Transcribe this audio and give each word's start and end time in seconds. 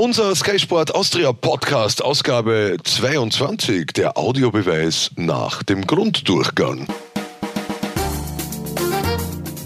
Unser 0.00 0.34
Sky 0.34 0.58
Sport 0.58 0.94
Austria 0.94 1.30
Podcast, 1.30 2.02
Ausgabe 2.02 2.78
22, 2.82 3.88
der 3.88 4.16
Audiobeweis 4.16 5.10
nach 5.16 5.62
dem 5.62 5.86
Grunddurchgang. 5.86 6.86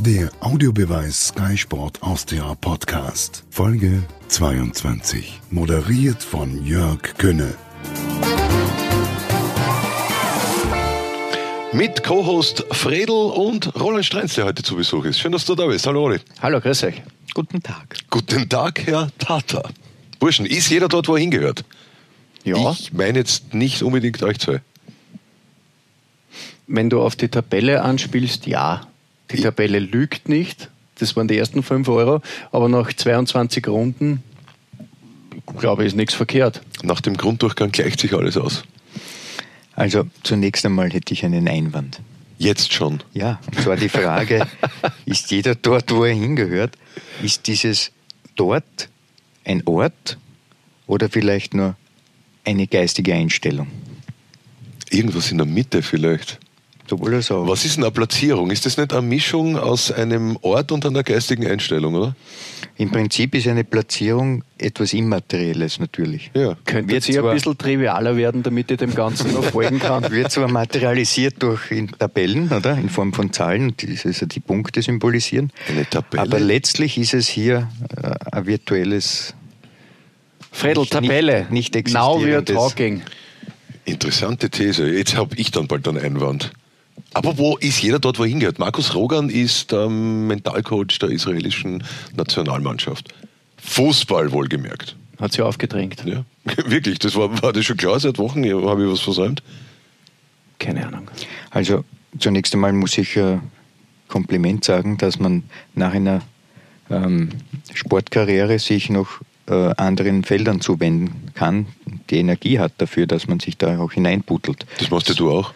Der 0.00 0.30
Audiobeweis 0.40 1.28
Sky 1.28 1.56
Sport 1.56 2.02
Austria 2.02 2.52
Podcast, 2.60 3.44
Folge 3.48 4.02
22, 4.26 5.40
moderiert 5.50 6.20
von 6.20 6.66
Jörg 6.66 7.16
Könne. 7.16 7.54
Mit 11.72 12.02
Co-Host 12.02 12.66
Fredel 12.72 13.30
und 13.30 13.72
Roland 13.76 14.04
Streinz, 14.04 14.34
der 14.34 14.46
heute 14.46 14.64
zu 14.64 14.74
Besuch 14.74 15.04
ist. 15.04 15.20
Schön, 15.20 15.30
dass 15.30 15.44
du 15.44 15.54
da 15.54 15.68
bist. 15.68 15.86
Hallo, 15.86 16.06
Oli. 16.06 16.18
Hallo, 16.42 16.60
grüß 16.60 16.82
euch. 16.82 17.02
Guten 17.34 17.62
Tag. 17.62 17.98
Guten 18.10 18.48
Tag, 18.48 18.84
Herr 18.84 19.10
Tata. 19.18 19.62
Burschen, 20.24 20.46
ist 20.46 20.70
jeder 20.70 20.88
dort, 20.88 21.06
wo 21.06 21.16
er 21.16 21.20
hingehört? 21.20 21.66
Ja. 22.44 22.70
Ich 22.72 22.94
meine 22.94 23.18
jetzt 23.18 23.52
nicht 23.52 23.82
unbedingt 23.82 24.22
euch 24.22 24.38
zwei. 24.38 24.62
Wenn 26.66 26.88
du 26.88 27.02
auf 27.02 27.14
die 27.14 27.28
Tabelle 27.28 27.82
anspielst, 27.82 28.46
ja. 28.46 28.86
Die 29.30 29.36
Ich- 29.36 29.42
Tabelle 29.42 29.78
lügt 29.80 30.30
nicht. 30.30 30.70
Das 30.98 31.14
waren 31.14 31.28
die 31.28 31.36
ersten 31.36 31.62
5 31.62 31.86
Euro. 31.88 32.22
Aber 32.52 32.70
nach 32.70 32.90
22 32.90 33.68
Runden, 33.68 34.22
glaube 35.58 35.82
ich, 35.82 35.88
ist 35.88 35.96
nichts 35.96 36.14
verkehrt. 36.14 36.62
Nach 36.82 37.02
dem 37.02 37.18
Grunddurchgang 37.18 37.70
gleicht 37.70 38.00
sich 38.00 38.14
alles 38.14 38.38
aus. 38.38 38.62
Also 39.76 40.06
zunächst 40.22 40.64
einmal 40.64 40.90
hätte 40.90 41.12
ich 41.12 41.22
einen 41.26 41.46
Einwand. 41.48 42.00
Jetzt 42.38 42.72
schon. 42.72 43.02
Ja, 43.12 43.40
und 43.46 43.60
zwar 43.60 43.76
die 43.76 43.90
Frage, 43.90 44.46
ist 45.04 45.30
jeder 45.30 45.54
dort, 45.54 45.90
wo 45.94 46.02
er 46.04 46.14
hingehört? 46.14 46.78
Ist 47.22 47.46
dieses 47.46 47.92
dort 48.36 48.88
ein 49.44 49.62
Ort 49.66 50.18
oder 50.86 51.08
vielleicht 51.08 51.54
nur 51.54 51.76
eine 52.44 52.66
geistige 52.66 53.14
Einstellung? 53.14 53.68
Irgendwas 54.90 55.30
in 55.30 55.38
der 55.38 55.46
Mitte 55.46 55.82
vielleicht. 55.82 56.38
Sowohl 56.86 57.14
als 57.14 57.30
auch. 57.30 57.48
Was 57.48 57.64
ist 57.64 57.76
denn 57.76 57.84
eine 57.84 57.90
Platzierung? 57.92 58.50
Ist 58.50 58.66
das 58.66 58.76
nicht 58.76 58.92
eine 58.92 59.00
Mischung 59.02 59.56
aus 59.56 59.90
einem 59.90 60.36
Ort 60.42 60.70
und 60.70 60.84
einer 60.84 61.02
geistigen 61.02 61.46
Einstellung, 61.46 61.94
oder? 61.94 62.14
Im 62.76 62.90
Prinzip 62.90 63.34
ist 63.34 63.46
eine 63.48 63.64
Platzierung 63.64 64.42
etwas 64.58 64.92
Immaterielles 64.92 65.78
natürlich. 65.80 66.30
Ja. 66.34 66.56
Könnte 66.64 66.88
Wird 66.88 66.90
jetzt 66.90 67.06
hier 67.06 67.20
zwar- 67.20 67.30
ein 67.30 67.36
bisschen 67.36 67.56
trivialer 67.56 68.16
werden, 68.16 68.42
damit 68.42 68.70
ich 68.70 68.76
dem 68.78 68.94
Ganzen 68.94 69.32
noch 69.32 69.44
folgen 69.44 69.78
kann. 69.78 70.02
Wird 70.10 70.30
zwar 70.32 70.50
materialisiert 70.50 71.42
durch 71.42 71.70
in 71.70 71.88
Tabellen, 71.88 72.50
oder? 72.50 72.76
In 72.76 72.88
Form 72.90 73.12
von 73.14 73.32
Zahlen, 73.32 73.74
die 73.78 73.96
also 74.04 74.26
die 74.26 74.40
Punkte 74.40 74.82
symbolisieren. 74.82 75.52
Eine 75.68 75.88
Tabelle. 75.88 76.22
Aber 76.22 76.38
letztlich 76.40 76.98
ist 76.98 77.14
es 77.14 77.28
hier 77.28 77.68
äh, 78.02 78.10
ein 78.32 78.46
virtuelles 78.46 79.34
Fredel, 80.52 80.80
Nicht- 80.82 80.92
Tabelle. 80.92 81.46
nicht 81.50 81.74
Now 81.74 82.20
we 82.20 82.24
are 82.32 82.38
existierendes. 82.42 82.54
talking. 82.54 83.02
Interessante 83.86 84.50
These. 84.50 84.88
Jetzt 84.90 85.16
habe 85.16 85.34
ich 85.36 85.50
dann 85.50 85.66
bald 85.66 85.86
einen 85.88 85.98
Einwand. 85.98 86.52
Aber 87.14 87.38
wo 87.38 87.56
ist 87.56 87.80
jeder 87.82 87.98
dort, 87.98 88.18
wo 88.18 88.24
er 88.24 88.28
hingehört? 88.28 88.58
Markus 88.58 88.94
Rogan 88.94 89.30
ist 89.30 89.72
ähm, 89.72 90.26
Mentalcoach 90.26 90.98
der 91.00 91.10
israelischen 91.10 91.84
Nationalmannschaft. 92.16 93.14
Fußball 93.58 94.32
wohlgemerkt. 94.32 94.96
Hat 95.20 95.32
sie 95.32 95.42
aufgedrängt. 95.42 96.04
Ja, 96.04 96.24
wirklich, 96.66 96.98
das 96.98 97.14
war, 97.14 97.42
war 97.42 97.52
das 97.52 97.64
schon 97.64 97.76
klar 97.76 97.98
seit 98.00 98.18
Wochen. 98.18 98.44
Habe 98.44 98.84
ich 98.84 98.90
was 98.90 99.00
versäumt? 99.00 99.42
Keine 100.58 100.86
Ahnung. 100.86 101.10
Also 101.50 101.84
zunächst 102.18 102.52
einmal 102.54 102.72
muss 102.72 102.98
ich 102.98 103.16
äh, 103.16 103.38
Kompliment 104.08 104.64
sagen, 104.64 104.98
dass 104.98 105.18
man 105.18 105.44
nach 105.74 105.94
einer 105.94 106.20
ähm, 106.90 107.30
Sportkarriere 107.72 108.58
sich 108.58 108.90
noch 108.90 109.20
äh, 109.46 109.74
anderen 109.76 110.24
Feldern 110.24 110.60
zuwenden 110.60 111.32
kann, 111.34 111.66
die 112.10 112.18
Energie 112.18 112.58
hat 112.58 112.72
dafür, 112.78 113.06
dass 113.06 113.26
man 113.26 113.40
sich 113.40 113.56
da 113.56 113.78
auch 113.78 113.92
hineinbuddelt. 113.92 114.66
Das 114.78 114.90
machst 114.90 115.08
ja 115.08 115.14
du 115.14 115.30
auch. 115.30 115.52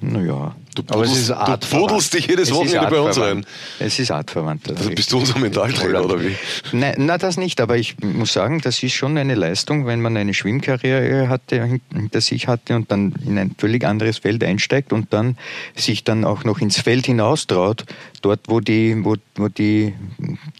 Naja. 0.00 0.54
Du 0.74 0.82
Aber 0.88 1.02
buddelst- 1.04 1.30
ist 1.30 1.70
du 1.70 1.76
buddelst 1.78 2.14
dich 2.14 2.26
jedes 2.28 2.52
Wochenende 2.54 2.86
bei 2.88 3.00
uns 3.00 3.18
rein. 3.18 3.44
Es 3.80 3.98
ist 3.98 4.10
artverwandt. 4.12 4.68
Also 4.70 4.90
bist 4.90 5.10
du 5.10 5.18
unser 5.18 5.38
Mentaltrainer 5.38 6.04
oder 6.04 6.20
wie? 6.22 6.36
Nein, 6.72 6.94
na, 6.98 7.18
das 7.18 7.36
nicht, 7.36 7.60
aber 7.60 7.76
ich 7.76 7.96
muss 8.00 8.32
sagen, 8.32 8.60
das 8.60 8.80
ist 8.82 8.92
schon 8.92 9.18
eine 9.18 9.34
Leistung, 9.34 9.86
wenn 9.86 10.00
man 10.00 10.16
eine 10.16 10.32
Schwimmkarriere 10.32 11.28
hatte, 11.28 11.64
hin- 11.64 11.80
hinter 11.92 12.20
sich 12.20 12.46
hatte 12.46 12.76
und 12.76 12.92
dann 12.92 13.14
in 13.26 13.36
ein 13.36 13.54
völlig 13.58 13.84
anderes 13.84 14.18
Feld 14.18 14.44
einsteigt 14.44 14.92
und 14.92 15.12
dann 15.12 15.36
sich 15.74 16.04
dann 16.04 16.24
auch 16.24 16.44
noch 16.44 16.60
ins 16.60 16.80
Feld 16.80 17.06
hinaustraut, 17.06 17.84
dort 18.22 18.40
wo 18.48 18.60
die, 18.60 18.96
wo, 19.04 19.16
wo 19.36 19.48
die, 19.48 19.94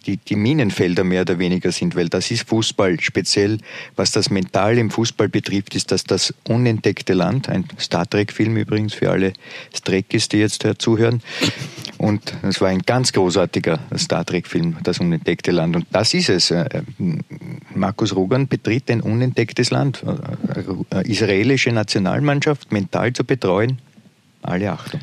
die, 0.07 0.17
die 0.17 0.37
Minenfelder 0.37 1.05
mehr 1.05 1.23
oder 1.23 1.39
weniger 1.39 1.73
sind, 1.73 1.95
weil 1.97 2.09
das 2.09 2.31
ist 2.31 2.49
Fußball. 2.49 3.01
Speziell 3.01 3.59
was 3.97 4.13
das 4.13 4.31
Mental 4.31 4.79
im 4.79 4.91
Fußball 4.91 5.29
betrifft, 5.29 5.75
ist 5.75 5.91
das 5.93 6.05
das 6.05 6.35
unentdeckte 6.49 7.13
Land. 7.13 7.49
Ein 7.49 7.65
Star 7.79 8.09
Trek-Film 8.09 8.57
übrigens 8.57 8.95
für 8.95 9.11
alle 9.11 9.33
Trekkies, 9.85 10.29
die 10.29 10.39
jetzt 10.39 10.67
zuhören. 10.79 11.23
Und 11.99 12.35
es 12.43 12.61
war 12.61 12.69
ein 12.69 12.81
ganz 12.81 13.13
großartiger 13.13 13.79
Star 13.97 14.25
Trek-Film, 14.25 14.77
das 14.83 15.01
unentdeckte 15.01 15.51
Land. 15.51 15.77
Und 15.77 15.87
das 15.91 16.15
ist 16.15 16.29
es. 16.29 16.51
Äh, 16.51 16.83
Markus 17.75 18.15
Rogan 18.15 18.49
betritt 18.49 18.91
ein 18.91 19.01
unentdecktes 19.01 19.71
Land. 19.71 20.03
Äh, 20.03 20.99
äh, 20.99 21.11
Israelische 21.11 21.73
Nationalmannschaft 21.73 22.73
mental 22.73 23.13
zu 23.13 23.25
betreuen, 23.25 23.79
alle 24.43 24.73
Achtung. 24.73 25.01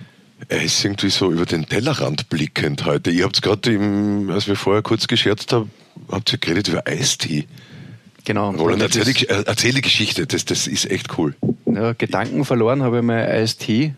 Er 0.49 0.61
ist 0.63 0.83
irgendwie 0.85 1.09
so 1.09 1.31
über 1.31 1.45
den 1.45 1.65
Tellerrand 1.67 2.29
blickend 2.29 2.85
heute. 2.85 3.11
Ihr 3.11 3.25
habt 3.25 3.41
gerade, 3.41 3.71
als 4.29 4.47
wir 4.47 4.55
vorher 4.55 4.81
kurz 4.83 5.07
gescherzt 5.07 5.51
haben, 5.51 5.71
habt 6.09 6.31
ihr 6.31 6.37
geredet 6.37 6.67
über 6.69 6.83
Eistee. 6.87 7.45
Genau. 8.23 8.51
Roland, 8.51 8.81
Das 8.81 8.95
erzähl 8.95 9.11
ist- 9.11 9.21
die, 9.21 9.29
äh, 9.29 9.43
erzähl 9.45 9.73
die 9.73 9.81
Geschichte, 9.81 10.27
das, 10.27 10.45
das 10.45 10.67
ist 10.67 10.89
echt 10.91 11.17
cool. 11.17 11.35
Ja, 11.65 11.93
Gedanken 11.93 12.45
verloren 12.45 12.83
habe 12.83 12.97
ich 12.97 13.03
mal 13.03 13.23
IST 13.41 13.93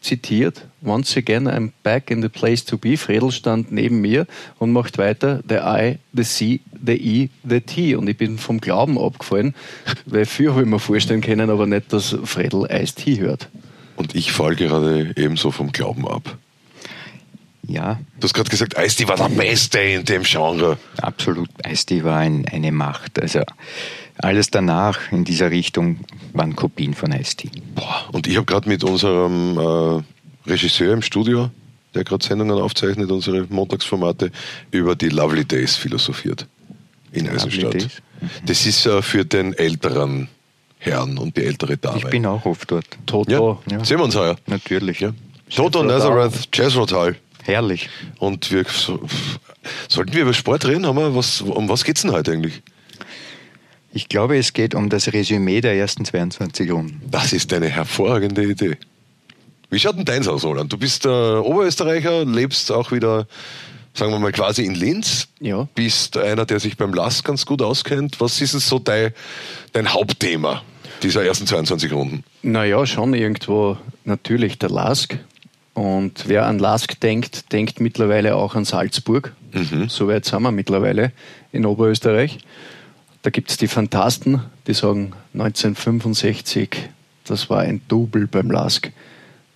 zitiert. 0.00 0.66
Once 0.84 1.16
again, 1.16 1.46
I'm 1.48 1.70
back 1.82 2.10
in 2.10 2.22
the 2.22 2.28
place 2.28 2.64
to 2.64 2.78
be. 2.78 2.96
Fredel 2.96 3.30
stand 3.30 3.70
neben 3.70 4.00
mir 4.00 4.26
und 4.58 4.72
macht 4.72 4.98
weiter. 4.98 5.42
The 5.48 5.56
I, 5.56 5.98
the 6.12 6.22
C, 6.24 6.60
the 6.84 6.92
E, 6.94 7.28
the 7.48 7.60
T. 7.60 7.94
Und 7.96 8.08
ich 8.08 8.16
bin 8.16 8.38
vom 8.38 8.60
Glauben 8.60 8.98
abgefallen, 8.98 9.54
weil 10.06 10.24
viel 10.26 10.50
habe 10.50 10.62
ich 10.62 10.68
mir 10.68 10.78
vorstellen 10.80 11.20
können, 11.20 11.50
aber 11.50 11.66
nicht, 11.66 11.92
dass 11.92 12.16
Fredel 12.24 12.66
IST 12.70 13.06
hört. 13.20 13.48
Und 13.96 14.14
ich 14.14 14.32
fall 14.32 14.56
gerade 14.56 15.12
ebenso 15.16 15.50
vom 15.50 15.72
Glauben 15.72 16.08
ab. 16.08 16.36
Ja, 17.66 18.00
Du 18.18 18.24
hast 18.24 18.34
gerade 18.34 18.50
gesagt, 18.50 18.76
Eistee 18.76 19.06
war 19.08 19.16
der 19.16 19.28
Beste 19.28 19.78
in 19.78 20.04
dem 20.04 20.24
Genre. 20.24 20.78
absolut. 21.00 21.48
Ice-T 21.66 22.02
war 22.04 22.18
ein, 22.18 22.44
eine 22.50 22.72
Macht. 22.72 23.20
Also 23.20 23.42
alles 24.18 24.50
danach 24.50 25.12
in 25.12 25.24
dieser 25.24 25.50
Richtung 25.50 26.00
waren 26.32 26.56
Kopien 26.56 26.94
von 26.94 27.12
Ice-T. 27.12 27.50
Boah. 27.74 28.08
Und 28.12 28.26
ich 28.26 28.36
habe 28.36 28.46
gerade 28.46 28.68
mit 28.68 28.82
unserem 28.84 29.58
äh, 29.58 30.50
Regisseur 30.50 30.92
im 30.92 31.02
Studio, 31.02 31.50
der 31.94 32.04
gerade 32.04 32.24
Sendungen 32.24 32.58
aufzeichnet, 32.58 33.10
unsere 33.10 33.46
Montagsformate, 33.48 34.32
über 34.72 34.96
die 34.96 35.08
Lovely 35.08 35.44
Days 35.44 35.76
philosophiert. 35.76 36.46
In 37.12 37.28
Eisenstadt. 37.28 37.74
Days? 37.74 38.02
Das 38.44 38.66
ist 38.66 38.86
äh, 38.86 39.02
für 39.02 39.24
den 39.24 39.52
älteren 39.54 40.28
Herrn 40.84 41.16
und 41.18 41.36
die 41.36 41.44
ältere 41.44 41.76
Dame. 41.76 41.98
Ich 41.98 42.04
bin 42.06 42.26
auch 42.26 42.44
oft 42.44 42.70
dort. 42.70 42.86
Toto. 43.06 43.60
ja, 43.70 43.76
Ja. 43.78 43.84
sehen 43.84 43.98
wir 43.98 44.04
uns 44.04 44.16
heuer. 44.16 44.36
Natürlich. 44.46 45.00
Ja. 45.00 45.12
Toto. 45.54 45.82
Nazareth, 45.84 46.48
Jazzrotal. 46.52 47.16
Herrlich. 47.44 47.88
Und 48.18 48.50
wir 48.50 48.64
so, 48.68 49.00
sollten 49.88 50.12
wir 50.12 50.22
über 50.22 50.34
Sport 50.34 50.64
reden? 50.66 50.86
Haben 50.86 50.96
wir 50.98 51.14
was, 51.14 51.40
um 51.40 51.68
was 51.68 51.84
geht's 51.84 52.02
denn 52.02 52.12
heute 52.12 52.32
eigentlich? 52.32 52.62
Ich 53.92 54.08
glaube, 54.08 54.38
es 54.38 54.52
geht 54.54 54.74
um 54.74 54.88
das 54.88 55.12
Resümee 55.12 55.60
der 55.60 55.74
ersten 55.76 56.04
22 56.04 56.70
Runden. 56.72 57.00
Das 57.10 57.32
ist 57.32 57.52
eine 57.52 57.68
hervorragende 57.68 58.42
Idee. 58.42 58.76
Wie 59.70 59.78
schaut 59.78 59.96
denn 59.96 60.04
deins 60.04 60.26
aus, 60.28 60.44
Roland? 60.44 60.72
Du 60.72 60.78
bist 60.78 61.04
äh, 61.04 61.08
Oberösterreicher, 61.08 62.24
lebst 62.24 62.72
auch 62.72 62.90
wieder, 62.92 63.26
sagen 63.94 64.12
wir 64.12 64.18
mal, 64.18 64.32
quasi 64.32 64.64
in 64.64 64.74
Linz. 64.74 65.28
Ja. 65.40 65.68
Bist 65.74 66.16
einer, 66.16 66.44
der 66.46 66.58
sich 66.60 66.76
beim 66.76 66.92
LAS 66.94 67.22
ganz 67.22 67.44
gut 67.46 67.60
auskennt. 67.62 68.20
Was 68.20 68.40
ist 68.40 68.54
denn 68.54 68.60
so 68.60 68.78
dein, 68.78 69.12
dein 69.72 69.92
Hauptthema 69.92 70.62
dieser 71.02 71.24
ersten 71.24 71.46
22 71.46 71.92
Runden? 71.92 72.24
Naja, 72.42 72.84
schon 72.86 73.14
irgendwo 73.14 73.76
natürlich 74.04 74.58
der 74.58 74.70
Lask. 74.70 75.18
Und 75.74 76.28
wer 76.28 76.46
an 76.46 76.58
Lask 76.58 77.00
denkt, 77.00 77.52
denkt 77.52 77.80
mittlerweile 77.80 78.36
auch 78.36 78.54
an 78.54 78.64
Salzburg. 78.64 79.32
So 79.88 80.08
weit 80.08 80.24
sind 80.24 80.42
wir 80.42 80.52
mittlerweile 80.52 81.12
in 81.50 81.66
Oberösterreich. 81.66 82.38
Da 83.22 83.30
gibt 83.30 83.50
es 83.50 83.56
die 83.56 83.68
Fantasten, 83.68 84.42
die 84.66 84.74
sagen 84.74 85.12
1965, 85.34 86.88
das 87.24 87.48
war 87.48 87.60
ein 87.60 87.80
Double 87.88 88.26
beim 88.26 88.50
Lask. 88.50 88.90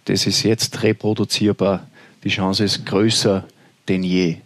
Das 0.04 0.26
ist 0.26 0.42
jetzt 0.44 0.82
reproduzierbar. 0.82 1.86
Die 2.24 2.28
Chance 2.28 2.64
ist 2.64 2.86
größer 2.86 3.44
denn 3.88 4.02
je. 4.02 4.36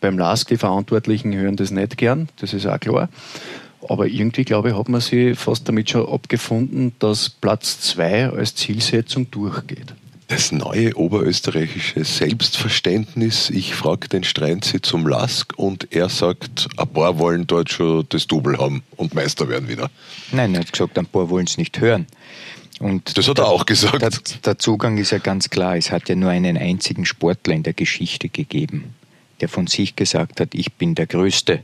Beim 0.00 0.18
LASK, 0.18 0.48
die 0.48 0.56
Verantwortlichen 0.58 1.34
hören 1.34 1.56
das 1.56 1.70
nicht 1.70 1.96
gern, 1.96 2.28
das 2.36 2.52
ist 2.52 2.66
auch 2.66 2.78
klar. 2.78 3.08
Aber 3.88 4.06
irgendwie, 4.06 4.44
glaube 4.44 4.70
ich, 4.70 4.76
hat 4.76 4.88
man 4.88 5.00
sich 5.00 5.38
fast 5.38 5.68
damit 5.68 5.90
schon 5.90 6.08
abgefunden, 6.08 6.92
dass 6.98 7.30
Platz 7.30 7.80
2 7.80 8.30
als 8.30 8.54
Zielsetzung 8.54 9.30
durchgeht. 9.30 9.94
Das 10.28 10.50
neue 10.50 10.96
oberösterreichische 10.96 12.04
Selbstverständnis, 12.04 13.48
ich 13.48 13.76
frage 13.76 14.08
den 14.08 14.24
Streinzi 14.24 14.82
zum 14.82 15.06
Lask 15.06 15.52
und 15.56 15.92
er 15.92 16.08
sagt, 16.08 16.66
ein 16.76 16.88
paar 16.88 17.20
wollen 17.20 17.46
dort 17.46 17.70
schon 17.70 18.06
das 18.08 18.26
Double 18.26 18.58
haben 18.58 18.82
und 18.96 19.14
Meister 19.14 19.48
werden 19.48 19.68
wieder. 19.68 19.88
Nein, 20.32 20.54
er 20.54 20.62
hat 20.62 20.72
gesagt, 20.72 20.98
ein 20.98 21.06
paar 21.06 21.30
wollen 21.30 21.46
es 21.46 21.58
nicht 21.58 21.80
hören. 21.80 22.06
Und 22.80 23.16
Das 23.16 23.28
hat 23.28 23.38
er 23.38 23.46
auch 23.46 23.66
gesagt. 23.66 24.02
Der, 24.02 24.10
der 24.44 24.58
Zugang 24.58 24.98
ist 24.98 25.12
ja 25.12 25.18
ganz 25.18 25.48
klar. 25.48 25.76
Es 25.76 25.92
hat 25.92 26.08
ja 26.08 26.16
nur 26.16 26.30
einen 26.30 26.58
einzigen 26.58 27.06
Sportler 27.06 27.54
in 27.54 27.62
der 27.62 27.72
Geschichte 27.72 28.28
gegeben, 28.28 28.94
der 29.40 29.48
von 29.48 29.68
sich 29.68 29.94
gesagt 29.94 30.40
hat, 30.40 30.54
ich 30.54 30.72
bin 30.72 30.96
der 30.96 31.06
Größte. 31.06 31.60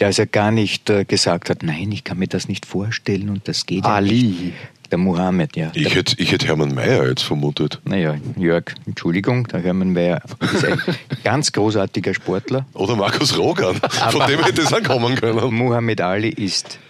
Der 0.00 0.08
also 0.08 0.24
gar 0.30 0.50
nicht 0.50 0.88
äh, 0.90 1.04
gesagt 1.04 1.50
hat, 1.50 1.62
nein, 1.62 1.92
ich 1.92 2.04
kann 2.04 2.18
mir 2.18 2.26
das 2.26 2.48
nicht 2.48 2.66
vorstellen 2.66 3.28
und 3.28 3.46
das 3.46 3.66
geht 3.66 3.84
ja 3.84 3.90
Ali. 3.94 4.22
nicht. 4.22 4.54
Der 4.90 4.98
Mohammed, 4.98 5.56
ja. 5.56 5.70
Ich 5.74 5.94
hätte 5.94 6.16
ich 6.18 6.32
hätt 6.32 6.44
Hermann 6.44 6.74
Mayer 6.74 7.08
jetzt 7.08 7.22
vermutet. 7.22 7.78
naja, 7.84 8.16
Jörg, 8.36 8.64
Entschuldigung, 8.86 9.46
der 9.46 9.60
Hermann 9.60 9.92
Mayer 9.92 10.20
ist 10.40 10.64
ein 10.64 10.80
ganz 11.24 11.52
großartiger 11.52 12.12
Sportler. 12.12 12.66
Oder 12.74 12.96
Markus 12.96 13.38
Rogan. 13.38 13.76
Von 13.76 14.26
dem 14.26 14.42
hätte 14.42 14.62
es 14.62 14.72
auch 14.72 14.82
kommen 14.82 15.14
können. 15.14 15.54
Mohammed 15.54 16.00
Ali 16.00 16.30
ist 16.30 16.80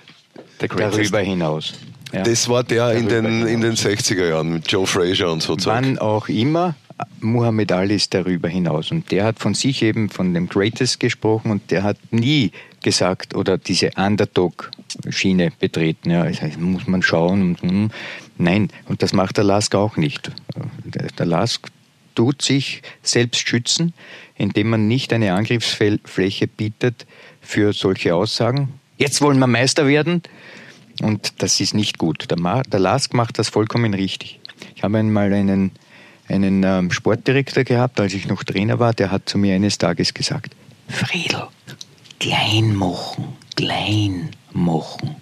Der 0.63 0.69
darüber 0.69 1.21
hinaus. 1.21 1.75
Ja. 2.13 2.23
Das 2.23 2.49
war 2.49 2.65
der 2.65 2.93
in 2.93 3.09
den, 3.09 3.47
in 3.47 3.61
den 3.61 3.75
60er 3.75 4.29
Jahren 4.31 4.55
mit 4.55 4.73
Joe 4.73 4.87
Frazier 4.87 5.31
und 5.31 5.43
so. 5.43 5.57
Wann 5.65 5.99
auch 5.99 6.29
immer, 6.29 6.75
Muhammad 7.21 7.73
Ali 7.73 7.95
ist 7.97 8.15
darüber 8.15 8.49
hinaus. 8.49 8.91
Und 8.91 9.11
der 9.11 9.25
hat 9.25 9.39
von 9.39 9.55
sich 9.55 9.83
eben 9.83 10.11
von 10.11 10.35
dem 10.35 10.49
Greatest 10.49 11.01
gesprochen 11.01 11.51
und 11.51 11.71
der 11.71 11.83
hat 11.83 11.99
nie 12.11 12.53
gesagt 12.83 13.35
oder 13.35 13.59
diese 13.59 13.91
Underdog-Schiene 13.97 15.53
betreten. 15.59 16.11
Ja, 16.11 16.25
das 16.25 16.41
heißt, 16.43 16.59
muss 16.59 16.87
man 16.87 17.03
schauen. 17.03 17.43
Und, 17.43 17.63
hm, 17.63 17.91
nein, 18.39 18.71
und 18.87 19.03
das 19.03 19.13
macht 19.13 19.37
der 19.37 19.45
Lask 19.45 19.75
auch 19.75 19.97
nicht. 19.97 20.31
Der, 20.85 21.27
Lask 21.27 21.69
tut 22.15 22.43
sich 22.43 22.83
selbst 23.03 23.47
schützen, 23.49 23.93
indem 24.37 24.71
man 24.71 24.89
nicht 24.89 25.13
eine 25.13 25.35
Angriffsfläche 25.35 26.47
bietet 26.47 27.07
für 27.41 27.73
solche 27.73 28.15
Aussagen. 28.15 28.75
Jetzt 28.99 29.21
wollen 29.23 29.39
wir 29.39 29.47
Meister 29.47 29.87
werden. 29.87 30.23
Und 31.03 31.43
das 31.43 31.61
ist 31.61 31.75
nicht 31.75 31.99
gut. 31.99 32.31
Der, 32.31 32.39
Ma 32.39 32.63
der 32.63 32.81
Lask 32.81 33.15
macht 33.15 33.39
das 33.39 33.49
vollkommen 33.49 33.95
richtig. 33.95 34.41
Ich 34.77 34.83
habe 34.83 34.99
einmal 34.99 35.33
einen, 35.33 35.73
einen 36.31 36.63
ähm, 36.65 36.91
Sportdirektor 36.91 37.65
gehabt, 37.65 38.01
als 38.01 38.15
ich 38.15 38.27
noch 38.29 38.45
Trainer 38.45 38.79
war, 38.79 38.95
der 38.95 39.11
hat 39.11 39.29
zu 39.29 39.39
mir 39.39 39.55
eines 39.55 39.79
Tages 39.79 40.15
gesagt, 40.15 40.55
Friedel, 40.89 41.43
klein 42.19 42.75
machen, 42.75 43.25
klein 43.57 44.31
machen. 44.53 45.17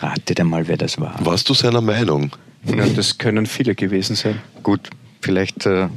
Ratet 0.00 0.40
einmal, 0.40 0.66
wer 0.68 0.76
das 0.76 1.00
war. 1.00 1.14
Warst 1.24 1.48
du 1.48 1.54
seiner 1.54 1.80
Meinung? 1.80 2.30
Ja, 2.64 2.86
das 2.86 3.18
können 3.18 3.46
viele 3.46 3.74
gewesen 3.74 4.16
sein. 4.16 4.40
Gut, 4.62 4.90
vielleicht 5.20 5.66
äh, 5.66 5.88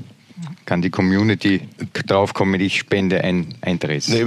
kann 0.65 0.81
die 0.81 0.89
Community 0.89 1.61
draufkommen, 2.05 2.59
ich 2.59 2.79
spende 2.79 3.23
ein 3.23 3.55
Eintritt. 3.61 4.09
Nee, 4.09 4.25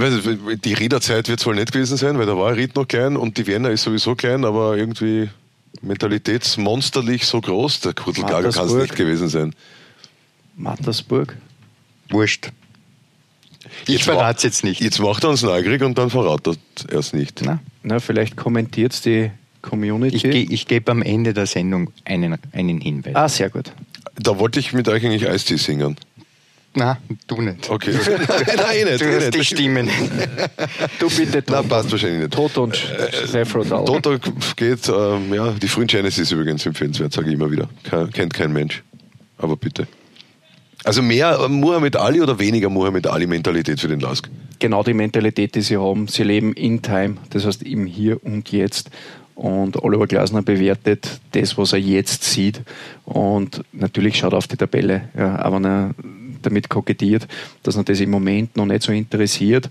die 0.55 0.73
Riederzeit 0.73 1.27
wird 1.27 1.39
es 1.39 1.45
wohl 1.45 1.55
nicht 1.55 1.71
gewesen 1.71 1.97
sein, 1.97 2.17
weil 2.17 2.25
da 2.25 2.37
war 2.37 2.55
Ried 2.55 2.75
noch 2.75 2.87
klein 2.87 3.15
und 3.15 3.37
die 3.37 3.45
Vienna 3.47 3.69
ist 3.69 3.83
sowieso 3.83 4.15
klein, 4.15 4.43
aber 4.43 4.75
irgendwie 4.75 5.29
mentalitätsmonsterlich 5.81 7.25
so 7.25 7.41
groß, 7.41 7.81
der 7.81 7.93
Kurtelgager 7.93 8.49
kann 8.51 8.67
es 8.67 8.73
nicht 8.73 8.95
gewesen 8.95 9.29
sein. 9.29 9.53
Mattersburg. 10.55 11.35
Wurscht. 12.09 12.51
Ich 13.87 14.03
verrate 14.03 14.37
es 14.37 14.43
jetzt 14.43 14.63
nicht. 14.63 14.81
Jetzt 14.81 14.99
macht 14.99 15.23
er 15.23 15.29
uns 15.29 15.43
neugierig 15.43 15.81
und 15.83 15.97
dann 15.97 16.09
verratet 16.09 16.59
er 16.89 16.99
es 16.99 17.13
nicht. 17.13 17.41
Na, 17.43 17.59
Na, 17.83 17.99
vielleicht 17.99 18.35
kommentiert 18.35 19.05
die 19.05 19.31
Community. 19.61 20.15
ich 20.15 20.23
ge- 20.23 20.47
ich 20.49 20.67
gebe 20.67 20.91
am 20.91 21.01
Ende 21.01 21.33
der 21.33 21.45
Sendung 21.45 21.91
einen, 22.03 22.37
einen 22.51 22.81
Hinweis. 22.81 23.15
ah, 23.15 23.29
sehr 23.29 23.49
gut. 23.49 23.71
Da 24.15 24.37
wollte 24.39 24.59
ich 24.59 24.73
mit 24.73 24.87
euch 24.89 25.05
eigentlich 25.05 25.27
Eistee 25.29 25.55
singen. 25.57 25.95
Na, 26.73 26.97
du 27.27 27.41
nicht. 27.41 27.69
Okay. 27.69 27.91
nein, 28.05 28.57
nein, 28.57 28.85
nicht. 28.85 29.01
Du 29.01 29.05
hast 29.15 29.23
nicht. 29.25 29.33
die 29.35 29.45
Stimmen. 29.45 29.89
Du 30.99 31.09
bitte, 31.09 31.43
Na, 31.47 31.57
Toto. 31.57 31.67
passt 31.67 31.91
wahrscheinlich 31.91 32.19
nicht. 32.21 32.33
Toto 32.33 32.63
und 32.63 32.73
Refrodal. 33.33 33.85
Toto 33.85 34.17
geht, 34.55 34.87
ähm, 34.89 35.33
ja, 35.33 35.51
die 35.51 35.67
Frühen 35.67 35.87
Genesis 35.87 36.31
übrigens 36.31 36.65
empfehlenswert, 36.65 37.13
sage 37.13 37.27
ich 37.29 37.33
immer 37.35 37.51
wieder. 37.51 37.69
Ke- 37.83 38.09
kennt 38.11 38.33
kein 38.33 38.51
Mensch. 38.53 38.83
Aber 39.37 39.55
bitte. 39.57 39.87
Also 40.83 41.01
mehr 41.01 41.47
Muhammad 41.47 41.95
Ali 41.95 42.21
oder 42.21 42.39
weniger 42.39 42.69
Muhammad 42.69 43.07
Ali-Mentalität 43.07 43.79
für 43.79 43.87
den 43.87 43.99
Lask? 43.99 44.29
Genau 44.59 44.83
die 44.83 44.93
Mentalität, 44.93 45.55
die 45.55 45.61
sie 45.61 45.77
haben. 45.77 46.07
Sie 46.07 46.23
leben 46.23 46.53
in 46.53 46.81
Time, 46.81 47.17
das 47.29 47.45
heißt 47.45 47.63
im 47.63 47.85
Hier 47.85 48.23
und 48.23 48.51
Jetzt. 48.51 48.89
Und 49.35 49.83
Oliver 49.83 50.07
Glasner 50.07 50.41
bewertet 50.41 51.19
das, 51.31 51.57
was 51.57 51.73
er 51.73 51.79
jetzt 51.79 52.23
sieht. 52.23 52.61
Und 53.05 53.63
natürlich 53.71 54.17
schaut 54.17 54.33
er 54.33 54.37
auf 54.37 54.47
die 54.47 54.57
Tabelle, 54.57 55.09
ja, 55.17 55.37
aber 55.37 55.55
wenn 55.57 55.65
er 55.65 55.95
damit 56.41 56.69
kokettiert, 56.69 57.27
dass 57.63 57.75
er 57.75 57.83
das 57.83 57.99
im 57.99 58.09
Moment 58.09 58.55
noch 58.55 58.65
nicht 58.65 58.83
so 58.83 58.91
interessiert. 58.91 59.69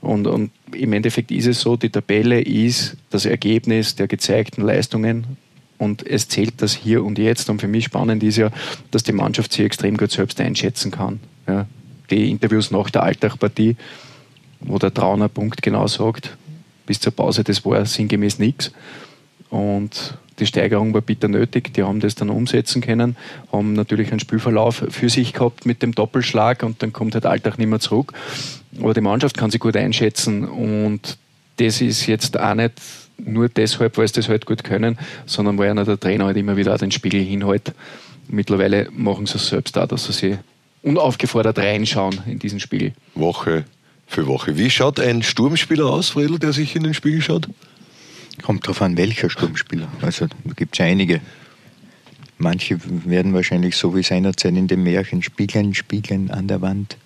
Und, 0.00 0.26
und 0.26 0.50
im 0.72 0.92
Endeffekt 0.92 1.30
ist 1.30 1.46
es 1.46 1.60
so, 1.60 1.76
die 1.76 1.90
Tabelle 1.90 2.40
ist 2.40 2.96
das 3.10 3.24
Ergebnis 3.24 3.94
der 3.96 4.06
gezeigten 4.06 4.62
Leistungen 4.62 5.36
und 5.78 6.06
es 6.06 6.28
zählt 6.28 6.62
das 6.62 6.74
hier 6.74 7.04
und 7.04 7.18
jetzt. 7.18 7.50
Und 7.50 7.60
für 7.60 7.68
mich 7.68 7.84
spannend 7.84 8.22
ist 8.22 8.36
ja, 8.36 8.50
dass 8.90 9.02
die 9.02 9.12
Mannschaft 9.12 9.52
sich 9.52 9.64
extrem 9.64 9.96
gut 9.96 10.10
selbst 10.10 10.40
einschätzen 10.40 10.90
kann. 10.90 11.20
Ja. 11.46 11.66
Die 12.10 12.30
Interviews 12.30 12.70
nach 12.70 12.90
der 12.90 13.02
Alltagpartie, 13.02 13.76
wo 14.60 14.78
der 14.78 14.92
Trauner 14.92 15.28
Punkt 15.28 15.62
genau 15.62 15.86
sagt, 15.86 16.36
bis 16.86 17.00
zur 17.00 17.12
Pause, 17.12 17.44
das 17.44 17.64
war 17.64 17.84
sinngemäß 17.86 18.38
nichts. 18.38 18.72
Und 19.50 20.14
die 20.38 20.46
Steigerung 20.46 20.92
war 20.94 21.00
bitter 21.00 21.28
nötig. 21.28 21.72
Die 21.74 21.82
haben 21.82 22.00
das 22.00 22.14
dann 22.14 22.30
umsetzen 22.30 22.82
können, 22.82 23.16
haben 23.52 23.72
natürlich 23.72 24.10
einen 24.10 24.20
Spielverlauf 24.20 24.84
für 24.88 25.08
sich 25.08 25.32
gehabt 25.32 25.64
mit 25.64 25.82
dem 25.82 25.94
Doppelschlag 25.94 26.62
und 26.62 26.82
dann 26.82 26.92
kommt 26.92 27.14
halt 27.14 27.26
Alltag 27.26 27.58
nicht 27.58 27.68
mehr 27.68 27.80
zurück. 27.80 28.12
Aber 28.80 28.94
die 28.94 29.00
Mannschaft 29.00 29.36
kann 29.36 29.50
sich 29.50 29.60
gut 29.60 29.76
einschätzen 29.76 30.44
und 30.44 31.18
das 31.56 31.80
ist 31.80 32.06
jetzt 32.06 32.38
auch 32.38 32.54
nicht 32.54 32.72
nur 33.18 33.48
deshalb, 33.48 33.96
weil 33.96 34.08
sie 34.08 34.14
das 34.14 34.28
halt 34.28 34.46
gut 34.46 34.64
können, 34.64 34.98
sondern 35.26 35.58
weil 35.58 35.70
einer 35.70 35.84
der 35.84 35.98
Trainer 35.98 36.26
halt 36.26 36.36
immer 36.36 36.56
wieder 36.56 36.74
auch 36.74 36.78
den 36.78 36.90
Spiegel 36.90 37.22
hinhält. 37.22 37.72
Mittlerweile 38.28 38.88
machen 38.92 39.26
sie 39.26 39.36
es 39.36 39.48
selbst 39.48 39.76
auch, 39.78 39.86
dass 39.86 40.06
sie 40.06 40.12
sich 40.12 40.38
unaufgefordert 40.82 41.58
reinschauen 41.58 42.20
in 42.26 42.38
diesen 42.38 42.60
Spiegel. 42.60 42.92
Woche 43.14 43.64
für 44.06 44.26
Woche. 44.26 44.56
Wie 44.56 44.70
schaut 44.70 45.00
ein 45.00 45.22
Sturmspieler 45.22 45.86
aus, 45.86 46.10
Fredel, 46.10 46.38
der 46.38 46.52
sich 46.52 46.76
in 46.76 46.82
den 46.82 46.94
Spiegel 46.94 47.22
schaut? 47.22 47.48
Kommt 48.42 48.66
drauf 48.66 48.82
an, 48.82 48.96
welcher 48.96 49.30
Sturmspieler. 49.30 49.88
Also 50.02 50.26
da 50.26 50.52
gibt 50.56 50.74
es 50.74 50.78
ja 50.78 50.86
einige. 50.86 51.20
Manche 52.36 52.78
werden 53.06 53.32
wahrscheinlich 53.32 53.76
so 53.76 53.94
wie 53.96 54.02
seinerzeit 54.02 54.56
in 54.56 54.66
dem 54.66 54.82
Märchen 54.82 55.22
Spiegeln, 55.22 55.72
Spiegeln 55.74 56.30
an 56.30 56.48
der 56.48 56.60
Wand. 56.60 56.96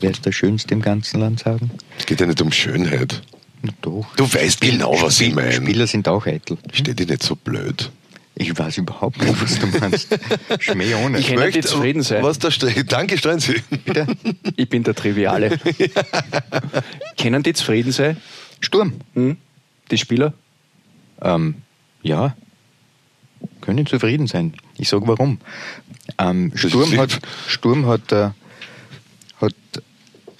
Wer 0.00 0.10
ist 0.10 0.26
der 0.26 0.32
Schönste 0.32 0.74
im 0.74 0.82
ganzen 0.82 1.20
Land 1.20 1.40
sagen? 1.40 1.70
Es 1.98 2.04
geht 2.04 2.20
ja 2.20 2.26
nicht 2.26 2.42
um 2.42 2.52
Schönheit. 2.52 3.22
Na 3.64 3.72
doch. 3.80 4.06
Du 4.16 4.30
weißt 4.30 4.60
genau, 4.60 5.00
was 5.00 5.18
ich 5.20 5.34
meine. 5.34 5.52
Spieler 5.52 5.86
sind 5.86 6.06
auch 6.06 6.26
eitel. 6.26 6.58
Stell 6.72 6.94
dich 6.94 7.08
nicht 7.08 7.22
so 7.22 7.34
blöd. 7.34 7.90
Ich 8.36 8.58
weiß 8.58 8.78
überhaupt 8.78 9.22
nicht, 9.22 9.40
was 9.40 9.58
du 9.58 9.66
meinst. 9.78 10.08
Schmäh 10.58 10.94
ohne. 10.94 11.18
Ich 11.18 11.28
Können 11.28 11.50
die 11.50 11.60
zufrieden 11.62 12.02
sein? 12.02 12.22
Was 12.22 12.38
da 12.38 12.50
steht. 12.50 12.92
Danke, 12.92 13.16
Streinzi. 13.16 13.62
Bitte? 13.84 14.06
Ich 14.56 14.68
bin 14.68 14.82
der 14.82 14.94
Triviale. 14.94 15.58
Können 17.18 17.42
die 17.42 17.54
zufrieden 17.54 17.92
sein? 17.92 18.18
Sturm. 18.60 18.94
Hm? 19.14 19.38
Die 19.90 19.96
Spieler? 19.98 20.34
Ähm, 21.22 21.54
ja, 22.02 22.36
können 23.60 23.86
zufrieden 23.86 24.26
sein. 24.26 24.52
Ich 24.76 24.90
sage 24.90 25.06
warum. 25.06 25.38
Ähm, 26.18 26.52
Sturm 26.54 26.96
hat, 26.98 27.18
Sturm 27.48 27.86
hat, 27.86 28.12
äh, 28.12 28.30
hat 29.40 29.54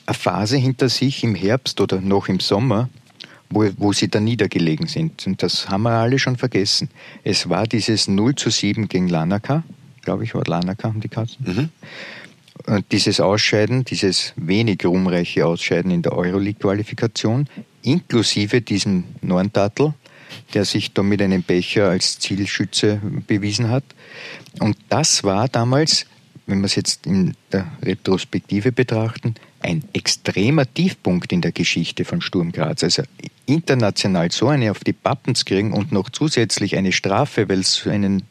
eine 0.05 0.15
Phase 0.15 0.59
hinter 0.59 0.91
sich 0.91 1.25
im 1.25 1.35
Herbst 1.35 1.81
oder 1.81 2.01
noch 2.01 2.29
im 2.29 2.41
Sommer, 2.41 2.91
wo, 3.55 3.69
wo 3.79 3.93
sie 3.93 4.09
da 4.09 4.21
niedergelegen 4.21 4.87
sind. 4.87 5.27
Und 5.27 5.43
das 5.43 5.69
haben 5.69 5.83
wir 5.83 5.93
alle 5.93 6.19
schon 6.19 6.37
vergessen. 6.37 6.91
Es 7.23 7.49
war 7.49 7.67
dieses 7.67 8.09
0 8.09 8.35
zu 8.35 8.51
7 8.51 8.89
gegen 8.89 9.09
Lanaka, 9.09 9.63
glaube 10.03 10.25
ich, 10.25 10.35
war 10.35 10.45
Lanaka, 10.47 10.89
haben 10.89 11.01
die 11.01 11.09
Katzen. 11.09 11.71
Und 12.67 12.93
dieses 12.93 13.21
Ausscheiden, 13.21 13.85
dieses 13.85 14.33
wenig 14.37 14.85
ruhmreiche 14.85 15.47
Ausscheiden 15.47 15.91
in 15.91 16.03
der 16.03 16.13
Euroleague-Qualifikation, 16.13 17.49
inklusive 17.83 18.61
diesem 18.61 19.05
Norntattel, 19.23 19.95
der 20.55 20.65
sich 20.65 20.93
da 20.93 21.03
mit 21.03 21.21
einem 21.21 21.43
Becher 21.43 21.89
als 21.91 22.19
Zielschütze 22.19 23.01
bewiesen 23.27 23.71
hat. 23.71 23.85
Und 24.61 24.77
das 24.89 25.25
war 25.25 25.49
damals, 25.49 26.07
wenn 26.47 26.61
wir 26.61 26.67
es 26.67 26.75
jetzt 26.75 27.07
in 27.07 27.35
der 27.53 27.67
Retrospektive 27.83 28.73
betrachten, 28.73 29.35
ein 29.65 29.83
extremer 29.95 30.73
Tiefpunkt 30.73 31.33
in 31.33 31.41
der 31.41 31.53
Geschichte 31.53 32.05
von 32.05 32.21
Sturm 32.21 32.53
Graz. 32.53 32.85
Also 32.85 33.03
international 33.47 34.31
so 34.31 34.49
eine 34.49 34.71
auf 34.71 34.85
die 34.85 34.93
Pappen 34.93 35.35
zu 35.35 35.45
kriegen 35.45 35.73
und 35.73 35.91
noch 35.91 36.11
zusätzlich 36.11 36.77
eine 36.77 36.93
Strafe, 36.93 37.49
weil 37.49 37.61
es 37.61 37.87
einen 37.87 38.25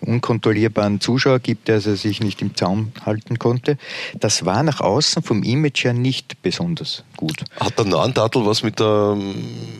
unkontrollierbaren 0.00 1.00
Zuschauer 1.00 1.38
gibt, 1.38 1.68
der 1.68 1.76
also 1.76 1.94
sich 1.94 2.20
nicht 2.20 2.42
im 2.42 2.56
Zaum 2.56 2.90
halten 3.06 3.38
konnte. 3.38 3.78
Das 4.18 4.44
war 4.44 4.64
nach 4.64 4.80
außen 4.80 5.22
vom 5.22 5.44
Image 5.44 5.84
her 5.84 5.92
nicht 5.92 6.42
besonders 6.42 7.04
gut. 7.16 7.44
Hat 7.60 7.78
der 7.78 7.84
Nahentattel 7.84 8.44
was 8.44 8.64
mit 8.64 8.80
der 8.80 9.16
ähm, 9.16 9.34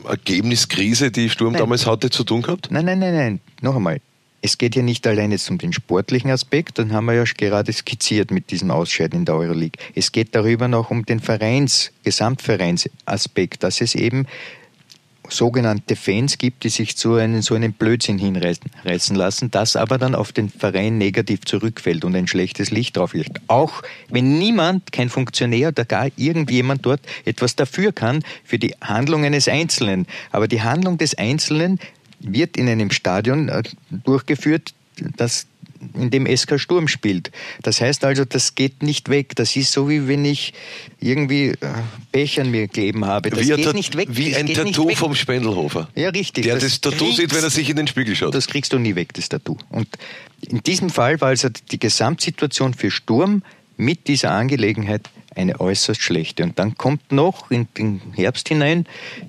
Ergebniskrise, 0.09 1.11
die 1.11 1.29
Sturm 1.29 1.55
Nein. 1.55 1.63
damals 1.63 1.87
hatte, 1.87 2.11
zu 2.11 2.23
tun 2.23 2.43
gehabt? 2.43 2.69
Nein, 2.71 2.85
nein, 2.85 3.01
nein, 3.01 3.15
nein. 3.15 3.41
Noch 3.61 3.75
einmal. 3.75 4.01
Es 4.43 4.59
geht 4.59 4.75
ja 4.75 4.83
nicht 4.83 5.07
allein 5.07 5.31
jetzt 5.31 5.49
um 5.51 5.59
den 5.59 5.73
sportlichen 5.73 6.31
Aspekt, 6.31 6.79
den 6.79 6.93
haben 6.93 7.07
wir 7.07 7.15
ja 7.15 7.25
gerade 7.25 7.73
skizziert 7.73 8.33
mit 8.33 8.51
diesem 8.51 8.73
Ausscheiden 8.73 9.21
in 9.21 9.25
der 9.25 9.37
Euroleague. 9.37 9.81
Es 9.95 10.11
geht 10.11 10.35
darüber 10.35 10.67
noch 10.67 10.91
um 10.91 11.07
den 11.07 11.21
Vereins, 11.21 11.93
Gesamtvereinsaspekt, 12.03 13.63
dass 13.63 13.81
es 13.81 13.95
eben 13.95 14.27
sogenannte 15.29 15.95
Fans 15.95 16.39
gibt, 16.39 16.65
die 16.65 16.69
sich 16.69 16.97
zu 16.97 17.15
einem, 17.15 17.41
so 17.41 17.55
einen 17.55 17.73
Blödsinn 17.73 18.19
hinreißen 18.19 19.17
lassen, 19.17 19.51
das 19.53 19.77
aber 19.77 19.97
dann 19.97 20.17
auf 20.17 20.33
den 20.33 20.49
Verein 20.49 20.99
negativ 20.99 21.45
zurückfällt 21.45 22.05
und 22.05 22.17
ein 22.17 22.27
schlechtes 22.27 22.73
Licht 22.73 22.97
drauf 22.97 23.15
wirft. 23.15 23.41
Auch 23.47 23.83
wenn 24.09 24.39
niemand, 24.39 24.91
kein 24.91 25.09
Funktionär 25.09 25.69
oder 25.69 25.85
gar 25.85 26.09
irgendjemand 26.17 26.85
dort 26.85 27.01
etwas 27.25 27.55
dafür 27.55 27.93
kann, 27.93 28.25
für 28.45 28.59
die 28.59 28.75
Handlung 28.83 29.25
eines 29.25 29.47
Einzelnen. 29.47 30.07
Aber 30.33 30.49
die 30.49 30.63
Handlung 30.63 30.99
des 30.99 31.17
Einzelnen 31.17 31.79
wird 32.23 32.57
in 32.57 32.69
einem 32.69 32.91
Stadion 32.91 33.49
äh, 33.49 33.63
durchgeführt, 33.91 34.75
das 35.17 35.47
in 35.95 36.11
dem 36.11 36.27
SK 36.27 36.61
Sturm 36.61 36.89
spielt. 36.89 37.31
Das 37.63 37.81
heißt 37.81 38.05
also, 38.05 38.25
das 38.25 38.55
geht 38.55 38.83
nicht 38.83 39.09
weg. 39.09 39.35
Das 39.37 39.57
ist 39.57 39.73
so, 39.73 39.89
wie 39.89 40.07
wenn 40.09 40.25
ich 40.25 40.55
irgendwie 41.01 41.49
äh, 41.49 41.57
Becher 42.13 42.45
mir 42.45 42.69
gegeben 42.69 43.05
habe. 43.05 43.31
Das 43.31 43.41
wie 43.41 43.53
geht 43.53 43.75
nicht 43.75 43.97
weg. 43.97 44.09
Wie 44.11 44.31
das 44.31 44.39
ein 44.39 44.47
Tattoo 44.47 44.95
vom 44.95 45.15
Spendelhofer. 45.15 45.89
Ja, 45.95 46.11
richtig. 46.11 46.45
Der 46.45 46.55
das, 46.55 46.81
das 46.81 46.81
Tattoo 46.81 47.11
sieht, 47.13 47.35
wenn 47.35 47.43
er 47.43 47.51
sich 47.51 47.69
in 47.69 47.77
den 47.77 47.87
Spiegel 47.87 48.15
schaut. 48.15 48.35
Das 48.35 48.47
kriegst 48.47 48.73
du 48.73 48.79
nie 48.79 48.95
weg, 48.95 49.13
das 49.15 49.29
Tattoo. 49.29 49.57
Und 49.71 49.89
in 50.41 50.63
diesem 50.63 50.91
Fall 50.91 51.21
war 51.21 51.29
also 51.29 51.49
die 51.49 51.79
Gesamtsituation 51.79 52.75
für 52.75 52.91
Sturm 52.91 53.43
mit 53.77 54.07
dieser 54.07 54.31
Angelegenheit 54.31 55.11
eine 55.35 55.61
äußerst 55.61 56.01
schlechte. 56.01 56.43
Und 56.45 56.59
dann 56.59 56.77
kommt 56.77 57.11
noch 57.11 57.51
in 57.51 57.67
den 57.77 58.01
Herbst 58.15 58.49
hinein 58.49 58.87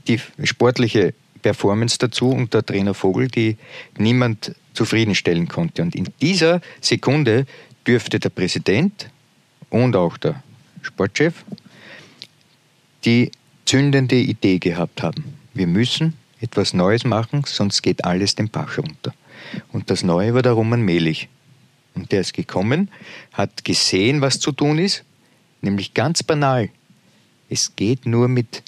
die 0.08 0.20
sportliche 0.44 1.14
Performance 1.44 2.00
dazu 2.00 2.30
und 2.30 2.54
der 2.56 2.66
Trainer 2.66 2.96
Vogel, 2.96 3.28
die 3.28 3.58
niemand 3.98 4.56
zufriedenstellen 4.74 5.48
konnte. 5.48 5.84
Und 5.84 5.94
in 5.94 6.08
dieser 6.22 6.62
Sekunde 6.82 7.46
dürfte 7.86 8.20
der 8.20 8.30
Präsident 8.30 9.10
und 9.70 9.96
auch 9.96 10.18
der 10.18 10.42
Sportchef 10.82 11.46
die 13.06 13.32
zündende 13.66 14.16
Idee 14.16 14.58
gehabt 14.58 15.04
haben. 15.04 15.36
Wir 15.54 15.68
müssen 15.68 16.14
etwas 16.42 16.74
Neues 16.74 17.04
machen, 17.04 17.44
sonst 17.46 17.82
geht 17.82 18.04
alles 18.04 18.36
den 18.36 18.50
Bach 18.50 18.78
runter. 18.78 19.14
Und 19.72 19.90
das 19.90 20.04
Neue 20.04 20.34
war 20.34 20.42
der 20.42 20.54
Roman 20.54 20.82
Melich. 20.82 21.30
Und 21.96 22.12
der 22.12 22.22
ist 22.22 22.34
gekommen, 22.34 22.90
hat 23.34 23.64
gesehen, 23.64 24.22
was 24.22 24.40
zu 24.40 24.52
tun 24.52 24.80
ist, 24.80 25.04
nämlich 25.62 25.94
ganz 25.94 26.24
banal. 26.24 26.70
Es 27.50 27.76
geht 27.76 28.06
nur 28.06 28.28
mit 28.28 28.64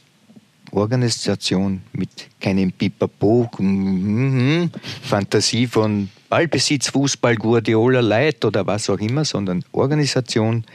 Organisation 0.75 1.81
mit 1.93 2.09
keinem 2.39 2.71
Pipapo, 2.71 3.49
mm, 3.57 4.69
Fantasie 5.03 5.67
von 5.67 6.09
Ballbesitz, 6.29 6.89
Fußball, 6.89 7.35
Guardiola, 7.35 8.01
Light 8.01 8.43
oder 8.43 8.67
was 8.67 8.89
auch 8.89 8.99
immer, 8.99 9.25
sondern 9.25 9.63
Organisation 9.71 10.65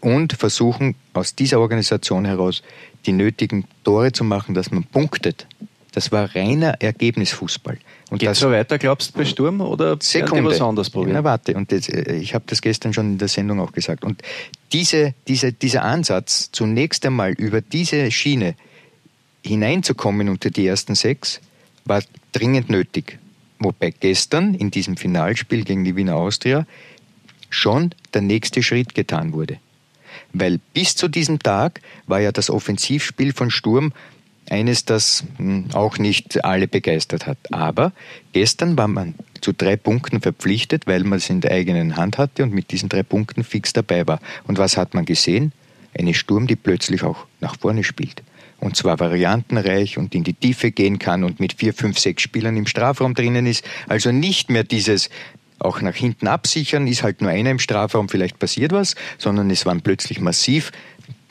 und 0.00 0.32
versuchen 0.32 0.94
aus 1.12 1.34
dieser 1.34 1.60
Organisation 1.60 2.24
heraus 2.24 2.62
die 3.06 3.12
nötigen 3.12 3.64
Tore 3.84 4.12
zu 4.12 4.24
machen, 4.24 4.54
dass 4.54 4.70
man 4.70 4.84
punktet. 4.84 5.46
Das 5.92 6.12
war 6.12 6.34
reiner 6.34 6.74
Ergebnisfußball. 6.80 7.78
Und 8.10 8.18
Geht 8.18 8.28
das 8.28 8.38
so 8.38 8.50
weiter, 8.50 8.78
glaubst 8.78 9.14
du, 9.14 9.18
bei 9.18 9.24
Sturm 9.24 9.62
oder 9.62 9.96
Sekunde. 10.00 10.50
was 10.50 10.60
anderes 10.60 10.90
probieren? 10.90 11.16
Ja, 11.16 11.24
warte, 11.24 11.54
und 11.54 11.72
das, 11.72 11.88
äh, 11.88 12.16
ich 12.16 12.34
habe 12.34 12.44
das 12.46 12.60
gestern 12.60 12.92
schon 12.92 13.12
in 13.12 13.18
der 13.18 13.28
Sendung 13.28 13.60
auch 13.60 13.72
gesagt. 13.72 14.04
Und 14.04 14.22
diese, 14.72 15.14
diese, 15.26 15.52
dieser 15.52 15.84
Ansatz, 15.84 16.50
zunächst 16.52 17.04
einmal 17.06 17.32
über 17.32 17.62
diese 17.62 18.10
Schiene 18.10 18.56
hineinzukommen 19.46 20.28
unter 20.28 20.50
die 20.50 20.66
ersten 20.66 20.94
sechs, 20.94 21.40
war 21.84 22.02
dringend 22.32 22.68
nötig. 22.68 23.18
Wobei 23.58 23.90
gestern 23.90 24.54
in 24.54 24.70
diesem 24.70 24.96
Finalspiel 24.96 25.64
gegen 25.64 25.84
die 25.84 25.96
Wiener 25.96 26.16
Austria 26.16 26.66
schon 27.48 27.94
der 28.12 28.22
nächste 28.22 28.62
Schritt 28.62 28.94
getan 28.94 29.32
wurde. 29.32 29.58
Weil 30.32 30.60
bis 30.74 30.94
zu 30.94 31.08
diesem 31.08 31.38
Tag 31.38 31.80
war 32.06 32.20
ja 32.20 32.32
das 32.32 32.50
Offensivspiel 32.50 33.32
von 33.32 33.50
Sturm 33.50 33.92
eines, 34.50 34.84
das 34.84 35.24
hm, 35.38 35.66
auch 35.72 35.98
nicht 35.98 36.44
alle 36.44 36.68
begeistert 36.68 37.26
hat. 37.26 37.38
Aber 37.50 37.92
gestern 38.32 38.76
war 38.76 38.88
man 38.88 39.14
zu 39.40 39.52
drei 39.52 39.76
Punkten 39.76 40.20
verpflichtet, 40.20 40.86
weil 40.86 41.04
man 41.04 41.18
es 41.18 41.30
in 41.30 41.40
der 41.40 41.52
eigenen 41.52 41.96
Hand 41.96 42.18
hatte 42.18 42.42
und 42.42 42.52
mit 42.52 42.70
diesen 42.70 42.88
drei 42.88 43.02
Punkten 43.02 43.44
fix 43.44 43.72
dabei 43.72 44.06
war. 44.06 44.20
Und 44.46 44.58
was 44.58 44.76
hat 44.76 44.94
man 44.94 45.04
gesehen? 45.04 45.52
Eine 45.98 46.14
Sturm, 46.14 46.46
die 46.46 46.56
plötzlich 46.56 47.02
auch 47.02 47.26
nach 47.40 47.58
vorne 47.58 47.82
spielt 47.82 48.22
und 48.60 48.76
zwar 48.76 48.98
variantenreich 48.98 49.98
und 49.98 50.14
in 50.14 50.24
die 50.24 50.34
Tiefe 50.34 50.70
gehen 50.70 50.98
kann 50.98 51.24
und 51.24 51.40
mit 51.40 51.54
vier, 51.54 51.74
fünf, 51.74 51.98
sechs 51.98 52.22
Spielern 52.22 52.56
im 52.56 52.66
Strafraum 52.66 53.14
drinnen 53.14 53.46
ist. 53.46 53.64
Also 53.88 54.12
nicht 54.12 54.50
mehr 54.50 54.64
dieses 54.64 55.10
auch 55.58 55.80
nach 55.80 55.94
hinten 55.94 56.26
absichern, 56.26 56.86
ist 56.86 57.02
halt 57.02 57.20
nur 57.22 57.30
einer 57.30 57.50
im 57.50 57.58
Strafraum, 57.58 58.08
vielleicht 58.08 58.38
passiert 58.38 58.72
was, 58.72 58.94
sondern 59.18 59.50
es 59.50 59.64
waren 59.64 59.80
plötzlich 59.80 60.20
massiv 60.20 60.70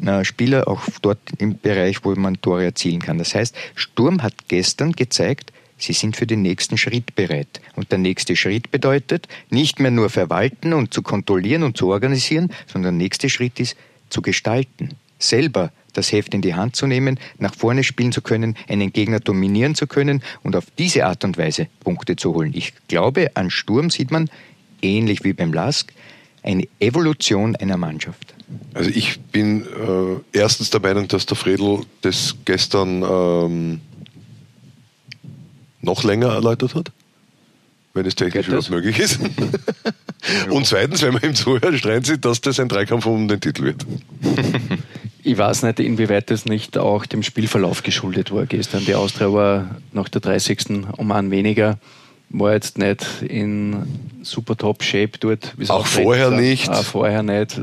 äh, 0.03 0.23
Spieler 0.23 0.67
auch 0.67 0.81
dort 1.01 1.19
im 1.37 1.59
Bereich, 1.59 2.03
wo 2.03 2.13
man 2.15 2.41
Tore 2.41 2.65
erzielen 2.65 3.01
kann. 3.01 3.17
Das 3.17 3.35
heißt, 3.35 3.55
Sturm 3.75 4.23
hat 4.23 4.33
gestern 4.47 4.93
gezeigt, 4.93 5.51
Sie 5.77 5.93
sind 5.93 6.15
für 6.15 6.25
den 6.25 6.41
nächsten 6.41 6.77
Schritt 6.77 7.15
bereit. 7.15 7.59
Und 7.75 7.91
der 7.91 7.99
nächste 7.99 8.37
Schritt 8.37 8.71
bedeutet, 8.71 9.27
nicht 9.49 9.79
mehr 9.79 9.91
nur 9.91 10.09
verwalten 10.09 10.73
und 10.73 10.93
zu 10.93 11.01
kontrollieren 11.01 11.63
und 11.63 11.75
zu 11.75 11.89
organisieren, 11.89 12.51
sondern 12.65 12.97
der 12.97 13.03
nächste 13.03 13.29
Schritt 13.29 13.59
ist 13.59 13.75
zu 14.09 14.21
gestalten, 14.21 14.91
selber 15.19 15.71
das 15.97 16.11
Heft 16.11 16.33
in 16.33 16.41
die 16.41 16.55
Hand 16.55 16.75
zu 16.75 16.87
nehmen, 16.87 17.19
nach 17.37 17.55
vorne 17.55 17.83
spielen 17.83 18.11
zu 18.11 18.21
können, 18.21 18.55
einen 18.67 18.93
Gegner 18.93 19.19
dominieren 19.19 19.75
zu 19.75 19.87
können 19.87 20.21
und 20.43 20.55
auf 20.55 20.65
diese 20.77 21.05
Art 21.05 21.23
und 21.23 21.37
Weise 21.37 21.67
Punkte 21.81 22.15
zu 22.15 22.33
holen. 22.33 22.51
Ich 22.55 22.73
glaube, 22.87 23.31
an 23.35 23.49
Sturm 23.49 23.89
sieht 23.89 24.11
man, 24.11 24.29
ähnlich 24.81 25.23
wie 25.23 25.33
beim 25.33 25.53
Lask, 25.53 25.91
eine 26.43 26.67
Evolution 26.79 27.55
einer 27.55 27.77
Mannschaft. 27.77 28.35
Also 28.73 28.91
ich 28.91 29.19
bin 29.19 29.63
äh, 29.63 30.37
erstens 30.37 30.69
der 30.69 30.79
Meinung, 30.79 31.07
dass 31.07 31.25
der 31.25 31.35
Fredel 31.35 31.81
das 32.01 32.35
gestern 32.45 33.03
ähm, 33.03 33.81
noch 35.81 36.03
länger 36.03 36.27
erläutert 36.27 36.75
hat, 36.75 36.91
wenn 37.93 38.05
es 38.05 38.15
technisch 38.15 38.47
überhaupt 38.47 38.69
möglich 38.69 38.99
ist. 38.99 39.19
Und 40.49 40.65
zweitens, 40.65 41.01
wenn 41.01 41.13
man 41.13 41.23
ihm 41.23 41.35
zuhört, 41.35 41.77
streiten 41.77 42.05
sie, 42.05 42.19
dass 42.19 42.41
das 42.41 42.59
ein 42.59 42.67
Dreikampf 42.67 43.05
um 43.05 43.27
den 43.27 43.39
Titel 43.39 43.63
wird. 43.63 43.85
Ich 45.27 45.39
weiß 45.39 45.63
nicht, 45.63 45.79
inwieweit 45.79 46.29
das 46.29 46.45
nicht 46.45 46.77
auch 46.77 47.07
dem 47.07 47.23
Spielverlauf 47.23 47.81
geschuldet 47.81 48.31
war 48.31 48.45
gestern. 48.45 48.85
Die 48.85 48.93
Austria 48.93 49.33
war 49.33 49.75
nach 49.91 50.07
der 50.07 50.21
30. 50.21 50.85
um 50.97 51.11
einen 51.11 51.31
weniger, 51.31 51.79
war 52.29 52.53
jetzt 52.53 52.77
nicht 52.77 53.23
in 53.27 53.87
super 54.21 54.55
top 54.55 54.83
Shape 54.83 55.17
dort. 55.19 55.55
Auch 55.67 55.87
vorher 55.87 56.29
sagt. 56.29 56.41
nicht. 56.41 56.69
Auch 56.69 56.83
vorher 56.83 57.23
nicht. 57.23 57.59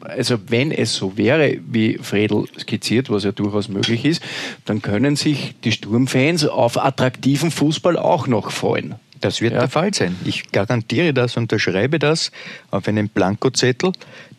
Also 0.00 0.36
wenn 0.48 0.72
es 0.72 0.94
so 0.94 1.16
wäre, 1.16 1.56
wie 1.66 1.96
Fredel 1.96 2.44
skizziert, 2.58 3.08
was 3.08 3.24
ja 3.24 3.32
durchaus 3.32 3.70
möglich 3.70 4.04
ist, 4.04 4.22
dann 4.66 4.82
können 4.82 5.16
sich 5.16 5.54
die 5.64 5.72
Sturmfans 5.72 6.44
auf 6.44 6.76
attraktiven 6.76 7.50
Fußball 7.50 7.96
auch 7.96 8.26
noch 8.26 8.50
freuen. 8.50 8.96
Das 9.22 9.40
wird 9.40 9.54
ja. 9.54 9.60
der 9.60 9.70
Fall 9.70 9.94
sein. 9.94 10.16
Ich 10.26 10.52
garantiere 10.52 11.14
das, 11.14 11.38
unterschreibe 11.38 11.98
das 11.98 12.30
auf 12.70 12.86
einen 12.88 13.08
Blankozettel, 13.08 13.92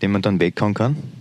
den 0.03 0.12
man 0.12 0.22
dann 0.22 0.39
weghauen 0.39 0.75
kann. 0.75 1.21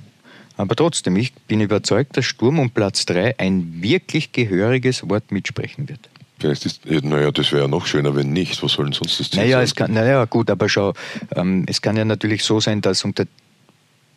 Aber 0.60 0.76
trotzdem, 0.76 1.16
ich 1.16 1.32
bin 1.32 1.60
überzeugt, 1.60 2.16
dass 2.16 2.26
Sturm 2.26 2.58
um 2.58 2.70
Platz 2.70 3.06
3 3.06 3.38
ein 3.38 3.82
wirklich 3.82 4.32
gehöriges 4.32 5.08
Wort 5.08 5.32
mitsprechen 5.32 5.88
wird. 5.88 6.08
Vielleicht 6.38 6.66
ist, 6.66 6.86
naja, 6.86 7.30
das 7.30 7.52
wäre 7.52 7.62
ja 7.62 7.68
noch 7.68 7.86
schöner, 7.86 8.14
wenn 8.14 8.32
nicht. 8.32 8.62
Was 8.62 8.72
soll 8.72 8.86
denn 8.86 8.92
sonst 8.92 9.20
das 9.20 9.30
Ziel 9.30 9.40
naja, 9.40 9.56
sein? 9.58 9.64
Es 9.64 9.74
kann, 9.74 9.92
naja, 9.92 10.24
gut, 10.24 10.50
aber 10.50 10.68
schau, 10.68 10.94
ähm, 11.34 11.64
es 11.66 11.82
kann 11.82 11.96
ja 11.96 12.04
natürlich 12.04 12.44
so 12.44 12.60
sein, 12.60 12.80
dass 12.80 13.04
unter 13.04 13.26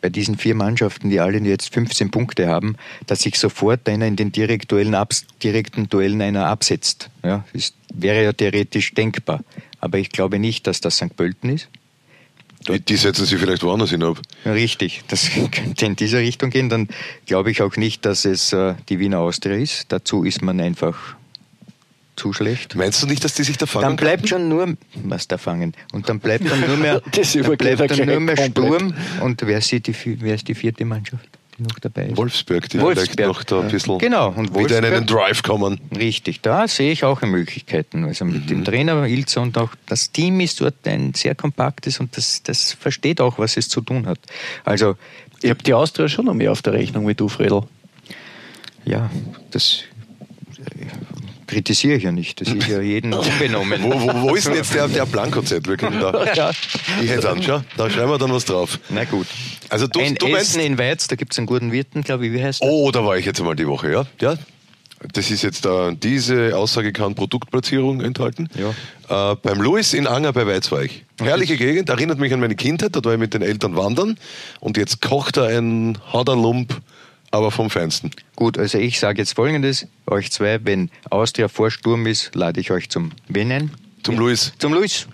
bei 0.02 0.10
diesen 0.10 0.38
vier 0.38 0.54
Mannschaften, 0.54 1.10
die 1.10 1.22
alle 1.22 1.40
jetzt 1.40 1.74
15 1.74 2.12
Punkte 2.12 2.48
haben, 2.48 2.76
dass 3.08 3.22
sich 3.22 3.40
sofort 3.40 3.88
einer 3.88 4.06
in 4.06 4.18
den 4.18 4.34
direkten 4.34 4.68
Duellen 5.90 6.22
einer 6.22 6.48
absetzt. 6.48 7.10
Ja, 7.24 7.46
das 7.54 7.74
wäre 7.94 8.22
ja 8.22 8.34
theoretisch 8.34 8.94
denkbar. 8.94 9.46
Aber 9.80 10.00
ich 10.00 10.10
glaube 10.10 10.40
nicht, 10.40 10.68
dass 10.68 10.82
das 10.82 10.98
St. 10.98 11.16
Pölten 11.16 11.50
ist. 11.50 11.70
Die, 12.68 12.80
die, 12.80 12.96
setzen 12.96 13.26
sie 13.26 13.38
vielleicht 13.38 13.64
woanders 13.64 13.90
hin 13.90 14.04
ab. 14.04 14.20
Richtig, 14.46 15.04
das 15.08 15.30
könnte 15.52 15.86
in 15.86 15.96
diese 15.96 16.18
Richtung 16.18 16.50
gehen. 16.50 16.70
Dann 16.70 16.88
glaube 17.26 17.52
ich 17.52 17.62
auch 17.62 17.76
nicht, 17.76 18.06
dass 18.06 18.26
es 18.26 18.54
äh, 18.54 18.76
die 18.90 19.00
Wiener 19.00 19.20
Austria 19.20 19.56
ist. 19.56 19.86
Dazu 19.90 20.24
ist 20.24 20.42
man 20.42 20.60
einfach 20.60 21.16
zu 22.16 22.34
schlecht. 22.34 22.76
Meinst 22.76 23.02
du 23.02 23.08
nicht, 23.08 23.24
dass 23.24 23.34
die 23.34 23.44
sich 23.44 23.58
da 23.58 23.66
fangen? 23.66 23.84
Dann 23.84 23.96
bleibt 23.96 24.30
schon 24.30 24.48
nur, 24.48 24.76
was 25.04 25.28
da 25.28 25.38
fangen. 25.38 25.74
Und 25.92 26.10
dann 26.10 26.20
bleibt 26.20 26.50
dann 26.50 26.62
nur 26.62 26.78
mehr, 26.78 27.02
dann 27.12 27.58
bleibt 27.58 27.92
dann 27.92 28.08
nur 28.08 28.20
mehr 28.20 28.38
Sturm. 28.38 28.94
Und 29.22 29.42
wer 29.46 29.58
ist, 29.58 29.72
die, 29.72 29.82
wer 30.22 30.36
ist 30.36 30.48
die 30.48 30.56
vierte 30.56 30.86
Mannschaft? 30.86 31.28
Die 31.58 31.64
noch 31.64 31.80
dabei 31.80 32.08
ist. 32.08 32.18
Wolfsberg, 32.18 32.70
die 32.70 32.80
Wolfsberg. 32.80 33.12
vielleicht 33.16 33.28
noch 33.28 33.44
da 33.44 33.62
ein 33.62 33.70
bisschen 33.70 33.98
genau, 34.00 34.30
und 34.30 34.58
wieder 34.58 34.80
in 34.80 34.86
einen 34.86 35.06
Drive 35.06 35.44
kommen. 35.44 35.80
Richtig, 35.96 36.42
da 36.42 36.68
sehe 36.68 36.92
ich 36.92 37.04
auch 37.04 37.22
Möglichkeiten. 37.22 38.06
Also 38.06 38.26
mit 38.26 38.44
mhm. 38.44 38.48
dem 38.48 38.66
Trainer 38.66 39.06
Ilze 39.06 39.40
und 39.40 39.58
auch 39.58 39.72
das 39.86 40.12
Team 40.12 40.40
ist 40.40 40.62
dort 40.62 40.88
ein 40.88 41.14
sehr 41.14 41.36
kompaktes 41.36 42.00
und 42.00 42.16
das, 42.18 42.44
das 42.44 42.74
versteht 42.74 43.22
auch, 43.22 43.40
was 43.40 43.58
es 43.58 43.70
zu 43.70 43.82
tun 43.82 44.06
hat. 44.06 44.20
Also 44.64 44.96
ich 45.42 45.50
habe 45.50 45.64
die 45.64 45.74
Austria 45.74 46.08
schon 46.08 46.26
noch 46.26 46.34
mehr 46.34 46.52
auf 46.52 46.62
der 46.62 46.74
Rechnung 46.74 47.08
wie 47.08 47.16
du, 47.16 47.28
Fredel. 47.28 47.64
Ja, 48.86 49.10
das 49.52 49.84
kritisiere 51.48 51.98
ich 51.98 52.04
ja 52.04 52.12
nicht. 52.12 52.42
Das 52.42 52.50
ist 52.50 52.68
ja 52.68 52.82
jeden 52.82 53.14
unbenommen. 53.14 53.84
Wo, 53.84 53.92
wo, 53.92 54.30
wo 54.30 54.36
ist 54.36 54.48
denn 54.48 54.56
jetzt 54.56 54.74
der, 54.74 54.88
der 54.88 55.06
Blankozettel? 55.06 55.78
Da. 55.78 56.26
Ja. 56.34 56.52
Ich 57.02 57.10
hätte 57.10 57.30
an, 57.30 57.44
schau, 57.44 57.62
da 57.78 57.90
schreiben 57.90 58.10
wir 58.10 58.18
dann 58.18 58.32
was 58.32 58.46
drauf. 58.46 58.80
Na 58.90 59.04
gut. 59.04 59.28
Also 59.70 59.88
du, 59.88 60.00
Ein 60.00 60.16
du. 60.16 60.28
Essen 60.28 60.62
in 60.62 60.78
Weiz, 60.78 61.08
da 61.08 61.16
gibt 61.16 61.34
es 61.34 61.38
einen 61.38 61.48
guten 61.48 61.72
Wirten, 61.72 62.02
glaube 62.02 62.26
ich, 62.26 62.34
wie 62.34 62.44
heißt 62.44 62.64
der? 62.64 62.70
Oh, 62.70 62.92
da 62.92 63.06
war 63.06 63.18
ich 63.18 63.26
jetzt 63.26 63.40
einmal 63.40 63.56
die 63.56 63.68
Woche, 63.68 63.92
ja? 63.92 64.06
Ja. 64.20 64.36
Das 65.12 65.30
ist 65.30 65.42
jetzt 65.42 65.66
äh, 65.66 65.94
diese 65.96 66.56
Aussage 66.56 66.94
kann 66.94 67.14
Produktplatzierung 67.14 68.02
enthalten. 68.02 68.48
Äh, 68.56 69.36
beim 69.36 69.62
Louis 69.62 69.94
in 69.94 70.08
Anger 70.08 70.32
bei 70.32 70.48
Weizweich. 70.48 71.04
Herrliche 71.22 71.58
Gegend, 71.58 71.90
erinnert 71.90 72.20
mich 72.20 72.34
an 72.34 72.40
meine 72.40 72.56
Kindheit, 72.56 72.96
dort 72.96 73.06
war 73.06 73.14
ich 73.14 73.20
mit 73.20 73.34
den 73.34 73.42
Eltern 73.42 73.76
wandern 73.76 74.18
und 74.62 74.78
jetzt 74.78 75.02
kocht 75.02 75.38
er 75.38 75.48
ein 75.58 75.98
Haderlump, 76.12 76.80
aber 77.34 77.50
vom 77.50 77.70
Feinsten. 77.70 78.12
Gut, 78.36 78.60
also 78.60 78.78
ich 78.78 79.00
sage 79.00 79.20
jetzt 79.20 79.34
folgendes, 79.34 79.88
euch 80.06 80.32
zwei, 80.32 80.60
wenn 80.64 80.92
Austria 81.10 81.48
vor 81.48 81.72
Sturm 81.72 82.06
ist, 82.06 82.34
lade 82.36 82.62
ich 82.62 82.70
euch 82.70 82.90
zum 82.90 83.12
wen 83.28 83.52
ein? 83.52 83.72
Zum 84.04 84.20
Louis. 84.20 84.54
Zum 84.60 84.74
Luis. 84.74 85.08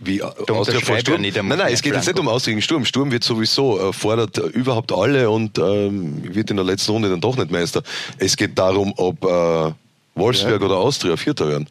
Wie 0.00 0.18
äh, 0.18 0.22
Austria 0.22 0.56
unterschreib 0.56 0.82
vor 0.84 0.94
ja 0.96 1.00
Sturm? 1.00 1.20
nicht 1.20 1.36
Nein, 1.36 1.46
nein, 1.46 1.72
es 1.72 1.82
geht 1.82 1.94
jetzt 1.94 2.06
nicht 2.06 2.18
um 2.18 2.26
Austria 2.28 2.52
gegen 2.52 2.62
Sturm. 2.62 2.84
Sturm 2.84 3.12
wird 3.12 3.22
sowieso, 3.22 3.90
äh, 3.90 3.92
fordert 3.92 4.38
äh, 4.38 4.42
überhaupt 4.48 4.90
alle 4.92 5.30
und 5.30 5.56
ähm, 5.58 6.34
wird 6.34 6.50
in 6.50 6.56
der 6.56 6.66
letzten 6.66 6.90
Runde 6.90 7.08
dann 7.08 7.20
doch 7.20 7.36
nicht 7.36 7.50
Meister. 7.52 7.84
Es 8.18 8.36
geht 8.36 8.58
darum, 8.58 8.92
ob 8.96 9.24
äh, 9.24 9.72
Wolfsberg 10.16 10.62
oder 10.62 10.76
Austria 10.76 11.16
Vierter 11.16 11.46
werden. 11.46 11.68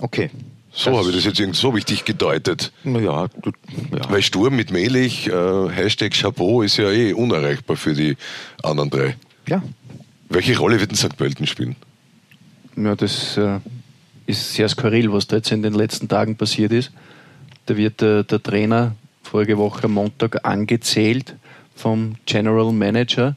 Okay. 0.00 0.30
So 0.74 0.98
habe 0.98 1.08
ich 1.10 1.14
das 1.14 1.24
jetzt 1.24 1.38
irgendwie 1.38 1.58
so 1.58 1.74
wichtig 1.74 2.04
gedeutet. 2.04 2.72
Naja, 2.82 3.28
du, 3.42 3.52
ja. 3.92 4.10
Weil 4.10 4.22
Sturm 4.22 4.56
mit 4.56 4.72
Melich, 4.72 5.28
äh, 5.28 5.68
Hashtag 5.68 6.12
Chapeau, 6.12 6.62
ist 6.62 6.76
ja 6.78 6.90
eh 6.90 7.12
unerreichbar 7.12 7.76
für 7.76 7.94
die 7.94 8.16
anderen 8.62 8.90
drei. 8.90 9.16
ja. 9.48 9.62
Welche 10.30 10.58
Rolle 10.58 10.80
wird 10.80 10.90
denn 10.90 10.96
St. 10.96 11.16
Pölten 11.16 11.46
spielen? 11.46 11.76
Ja, 12.76 12.96
das 12.96 13.36
äh, 13.36 13.60
ist 14.26 14.54
sehr 14.54 14.68
skurril, 14.68 15.12
was 15.12 15.28
da 15.28 15.36
jetzt 15.36 15.52
in 15.52 15.62
den 15.62 15.74
letzten 15.74 16.08
Tagen 16.08 16.34
passiert 16.36 16.72
ist. 16.72 16.90
Da 17.66 17.76
wird 17.76 18.00
der, 18.00 18.24
der 18.24 18.42
Trainer 18.42 18.96
vorige 19.22 19.58
Woche 19.58 19.84
am 19.84 19.92
Montag 19.92 20.44
angezählt 20.44 21.36
vom 21.76 22.16
General 22.26 22.72
Manager, 22.72 23.36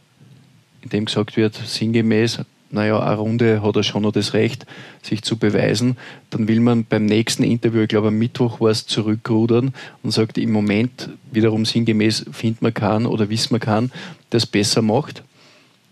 in 0.82 0.90
dem 0.90 1.06
gesagt 1.06 1.38
wird, 1.38 1.56
sinngemäß, 1.56 2.40
naja, 2.70 3.00
eine 3.00 3.16
Runde 3.16 3.62
hat 3.64 3.76
er 3.76 3.84
schon 3.84 4.04
noch 4.04 4.12
das 4.12 4.34
Recht, 4.34 4.66
sich 5.02 5.22
zu 5.22 5.38
beweisen. 5.38 5.98
Dann 6.30 6.48
will 6.48 6.60
man 6.60 6.84
beim 6.86 7.06
nächsten 7.06 7.44
Interview, 7.44 7.82
ich 7.82 7.88
glaube 7.90 8.10
am 8.10 8.18
Mittwoch 8.18 8.60
war 8.60 8.70
es, 8.72 8.86
zurückrudern 8.86 9.74
und 10.04 10.12
sagt, 10.12 10.38
im 10.38 10.52
Moment 10.52 11.10
wiederum 11.32 11.66
sinngemäß 11.66 12.26
findet 12.32 12.62
man 12.62 12.74
kann 12.74 13.06
oder 13.06 13.30
wissen 13.30 13.54
man 13.54 13.62
kann, 13.62 13.92
das 14.30 14.46
besser 14.46 14.82
macht. 14.82 15.24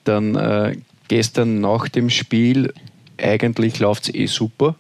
Dann 0.03 0.35
äh, 0.35 0.77
gestern 1.07 1.61
nach 1.61 1.87
dem 1.87 2.09
Spiel, 2.09 2.73
eigentlich 3.17 3.79
läuft 3.79 4.09
es 4.09 4.13
eh 4.15 4.25
super, 4.27 4.75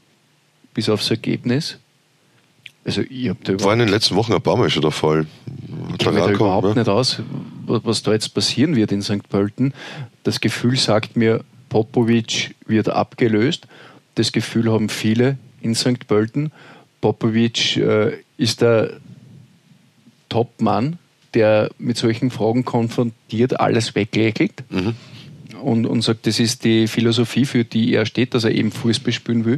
bis 0.73 0.89
aufs 0.89 1.09
Ergebnis. 1.09 1.77
Also 2.83 3.01
ich 3.01 3.29
habe 3.29 3.39
da 3.43 3.59
War 3.63 3.73
in 3.73 3.79
den 3.79 3.87
letzten 3.87 4.15
Wochen 4.15 4.33
ein 4.33 4.41
paar 4.41 4.57
Mal 4.57 4.69
schon 4.69 4.83
der 4.83 4.91
Fall. 4.91 5.25
ich 5.91 5.97
kenne 5.97 6.19
da 6.19 6.29
überhaupt 6.29 6.67
ne? 6.67 6.75
nicht 6.75 6.89
aus, 6.89 7.19
wa- 7.65 7.79
was 7.83 8.03
da 8.03 8.11
jetzt 8.11 8.33
passieren 8.35 8.75
wird 8.75 8.91
in 8.91 9.01
St. 9.01 9.27
Pölten. 9.27 9.73
Das 10.23 10.39
Gefühl 10.39 10.75
sagt 10.77 11.15
mir, 11.15 11.43
Popovic 11.69 12.55
wird 12.67 12.89
abgelöst. 12.89 13.67
Das 14.15 14.31
Gefühl 14.31 14.71
haben 14.71 14.89
viele 14.89 15.37
in 15.61 15.75
St. 15.75 16.07
Pölten. 16.07 16.51
Popovic 17.01 17.77
äh, 17.77 18.13
ist 18.37 18.61
der 18.61 18.93
Top-Mann, 20.29 20.97
der 21.33 21.69
mit 21.77 21.97
solchen 21.97 22.31
Fragen 22.31 22.65
konfrontiert, 22.65 23.59
alles 23.59 23.95
weglächelt 23.95 24.63
Mhm. 24.69 24.95
und, 25.61 25.85
und 25.85 26.01
sagt, 26.01 26.27
das 26.27 26.39
ist 26.39 26.63
die 26.63 26.87
Philosophie, 26.87 27.45
für 27.45 27.63
die 27.63 27.93
er 27.93 28.05
steht, 28.05 28.33
dass 28.33 28.43
er 28.43 28.51
eben 28.51 28.71
Fußball 28.71 29.13
spielen 29.13 29.45
will 29.45 29.57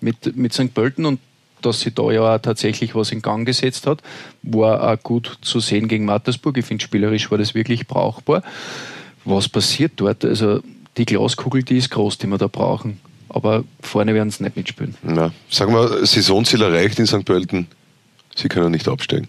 mit, 0.00 0.36
mit 0.36 0.52
St. 0.52 0.72
Pölten 0.74 1.06
und 1.06 1.20
dass 1.60 1.80
sie 1.80 1.90
da 1.90 2.10
ja 2.12 2.36
auch 2.36 2.38
tatsächlich 2.38 2.94
was 2.94 3.10
in 3.10 3.20
Gang 3.20 3.44
gesetzt 3.44 3.86
hat, 3.86 4.00
war 4.42 4.92
auch 4.92 5.02
gut 5.02 5.38
zu 5.42 5.58
sehen 5.60 5.88
gegen 5.88 6.04
Mattersburg. 6.04 6.56
Ich 6.56 6.64
finde, 6.64 6.84
spielerisch 6.84 7.30
war 7.32 7.38
das 7.38 7.54
wirklich 7.54 7.88
brauchbar. 7.88 8.44
Was 9.24 9.48
passiert 9.48 9.92
dort? 9.96 10.24
Also 10.24 10.62
die 10.98 11.04
Glaskugel, 11.04 11.62
die 11.62 11.78
ist 11.78 11.90
groß, 11.90 12.18
die 12.18 12.26
wir 12.26 12.38
da 12.38 12.48
brauchen. 12.48 13.00
Aber 13.28 13.64
vorne 13.80 14.14
werden 14.14 14.30
sie 14.30 14.42
nicht 14.42 14.56
mitspielen. 14.56 14.94
Na, 15.02 15.32
sagen 15.50 15.72
wir, 15.72 16.04
Saisonziel 16.06 16.62
erreicht 16.62 16.98
in 16.98 17.06
St. 17.06 17.24
Pölten. 17.24 17.68
Sie 18.34 18.48
können 18.48 18.70
nicht 18.70 18.88
absteigen. 18.88 19.28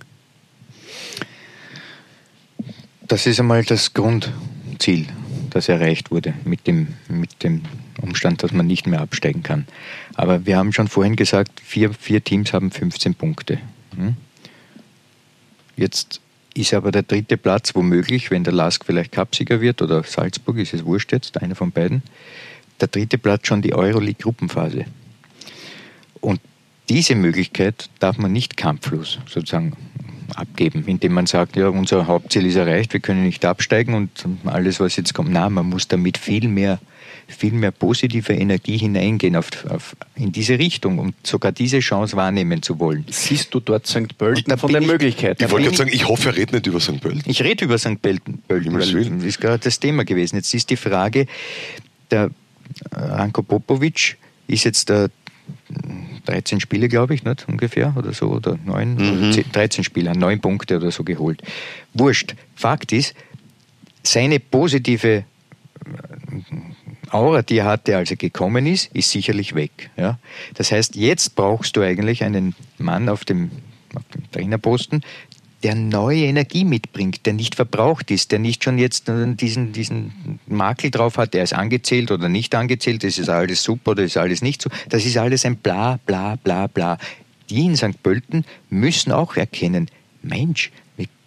Das 3.07 3.25
ist 3.25 3.39
einmal 3.39 3.63
das 3.63 3.93
Grundziel, 3.93 5.07
das 5.49 5.67
erreicht 5.67 6.11
wurde 6.11 6.33
mit 6.45 6.67
dem, 6.67 6.89
mit 7.07 7.43
dem 7.43 7.63
Umstand, 8.01 8.43
dass 8.43 8.51
man 8.51 8.67
nicht 8.67 8.87
mehr 8.87 9.01
absteigen 9.01 9.43
kann. 9.43 9.65
Aber 10.15 10.45
wir 10.45 10.57
haben 10.57 10.73
schon 10.73 10.87
vorhin 10.87 11.15
gesagt, 11.15 11.59
vier, 11.59 11.93
vier 11.93 12.23
Teams 12.23 12.53
haben 12.53 12.71
15 12.71 13.15
Punkte. 13.15 13.59
Hm? 13.95 14.15
Jetzt 15.75 16.21
ist 16.59 16.73
aber 16.73 16.91
der 16.91 17.03
dritte 17.03 17.37
Platz 17.37 17.73
womöglich, 17.73 18.31
wenn 18.31 18.43
der 18.43 18.53
Lask 18.53 18.85
vielleicht 18.85 19.11
Cupsieger 19.11 19.61
wird 19.61 19.81
oder 19.81 20.03
Salzburg, 20.03 20.57
ist 20.57 20.73
es 20.73 20.85
wurscht 20.85 21.11
jetzt, 21.11 21.41
einer 21.41 21.55
von 21.55 21.71
beiden, 21.71 22.03
der 22.81 22.87
dritte 22.87 23.17
Platz 23.17 23.47
schon 23.47 23.61
die 23.61 23.73
Euroleague-Gruppenphase. 23.73 24.85
Und 26.21 26.41
diese 26.89 27.15
Möglichkeit 27.15 27.89
darf 27.99 28.17
man 28.17 28.31
nicht 28.31 28.57
kampflos 28.57 29.19
sozusagen 29.27 29.73
abgeben, 30.35 30.83
indem 30.85 31.13
man 31.13 31.27
sagt, 31.27 31.55
ja, 31.55 31.69
unser 31.69 32.07
Hauptziel 32.07 32.45
ist 32.45 32.55
erreicht, 32.55 32.93
wir 32.93 32.99
können 32.99 33.23
nicht 33.23 33.45
absteigen 33.45 33.93
und 33.93 34.25
alles, 34.45 34.79
was 34.79 34.95
jetzt 34.95 35.13
kommt. 35.13 35.31
Nein, 35.31 35.53
man 35.53 35.67
muss 35.67 35.87
damit 35.87 36.17
viel 36.17 36.47
mehr, 36.47 36.79
viel 37.29 37.53
mehr 37.53 37.71
positive 37.71 38.33
Energie 38.33 38.77
hineingehen 38.77 39.35
auf, 39.35 39.49
auf, 39.69 39.95
in 40.15 40.31
diese 40.31 40.59
Richtung, 40.59 40.99
um 40.99 41.13
sogar 41.23 41.51
diese 41.51 41.79
Chance 41.79 42.17
wahrnehmen 42.17 42.61
zu 42.61 42.79
wollen. 42.79 43.05
Siehst 43.09 43.53
du 43.53 43.59
dort 43.59 43.87
St. 43.87 44.17
Pölten 44.17 44.57
von 44.57 44.73
den 44.73 44.81
ich- 44.83 44.87
Möglichkeiten? 44.87 45.43
Ich 45.43 45.51
wollte 45.51 45.65
gerade 45.67 45.77
sagen, 45.77 45.91
ich 45.93 46.07
hoffe, 46.07 46.29
er 46.29 46.35
redet 46.35 46.53
nicht 46.53 46.67
über 46.67 46.79
St. 46.79 46.99
Pölten. 46.99 47.23
Ich 47.29 47.41
rede 47.43 47.65
über 47.65 47.77
St. 47.77 48.01
Pölten, 48.01 48.41
weil 48.47 48.61
das 48.61 48.89
ist 49.23 49.39
gerade 49.39 49.59
das 49.63 49.79
Thema 49.79 50.03
gewesen. 50.05 50.35
Jetzt 50.37 50.53
ist 50.53 50.69
die 50.69 50.75
Frage, 50.75 51.27
der 52.11 52.31
äh, 52.91 52.99
Ranko 52.99 53.43
Popovic 53.43 54.17
ist 54.47 54.63
jetzt 54.65 54.89
der 54.89 55.09
13 56.25 56.59
Spiele, 56.59 56.87
glaube 56.89 57.15
ich, 57.15 57.23
nicht 57.23 57.47
ungefähr 57.47 57.93
oder 57.97 58.13
so, 58.13 58.27
oder 58.27 58.57
9, 58.65 58.95
oder 58.95 59.31
10, 59.31 59.51
13 59.51 59.83
Spiele, 59.83 60.15
9 60.17 60.41
Punkte 60.41 60.77
oder 60.77 60.91
so 60.91 61.03
geholt. 61.03 61.41
Wurscht. 61.93 62.35
Fakt 62.55 62.91
ist, 62.91 63.13
seine 64.03 64.39
positive 64.39 65.23
Aura, 67.13 67.41
die 67.41 67.57
er 67.57 67.65
hatte, 67.65 67.97
als 67.97 68.11
er 68.11 68.17
gekommen 68.17 68.65
ist, 68.65 68.89
ist 68.93 69.11
sicherlich 69.11 69.55
weg. 69.55 69.89
Ja? 69.97 70.19
Das 70.55 70.71
heißt, 70.71 70.95
jetzt 70.95 71.35
brauchst 71.35 71.75
du 71.75 71.81
eigentlich 71.81 72.23
einen 72.23 72.55
Mann 72.77 73.09
auf 73.09 73.25
dem, 73.25 73.51
auf 73.95 74.03
dem 74.13 74.31
Trainerposten, 74.31 75.03
der 75.63 75.75
neue 75.75 76.23
Energie 76.23 76.63
mitbringt, 76.63 77.25
der 77.25 77.33
nicht 77.33 77.55
verbraucht 77.55 78.11
ist, 78.11 78.31
der 78.31 78.39
nicht 78.39 78.63
schon 78.63 78.77
jetzt 78.77 79.09
diesen, 79.09 79.73
diesen 79.73 80.39
Makel 80.47 80.89
drauf 80.89 81.17
hat, 81.17 81.33
der 81.33 81.43
ist 81.43 81.53
angezählt 81.53 82.11
oder 82.11 82.29
nicht 82.29 82.55
angezählt, 82.55 83.03
das 83.03 83.17
ist 83.17 83.29
alles 83.29 83.61
super 83.63 83.91
oder 83.91 84.03
ist 84.03 84.17
alles 84.17 84.41
nicht 84.41 84.61
so. 84.61 84.69
Das 84.87 85.05
ist 85.05 85.17
alles 85.17 85.45
ein 85.45 85.57
bla 85.57 85.99
bla 86.05 86.37
bla 86.37 86.67
bla. 86.67 86.97
Die 87.49 87.65
in 87.65 87.75
St. 87.75 88.01
Pölten 88.01 88.45
müssen 88.69 89.11
auch 89.11 89.35
erkennen, 89.35 89.89
Mensch, 90.21 90.71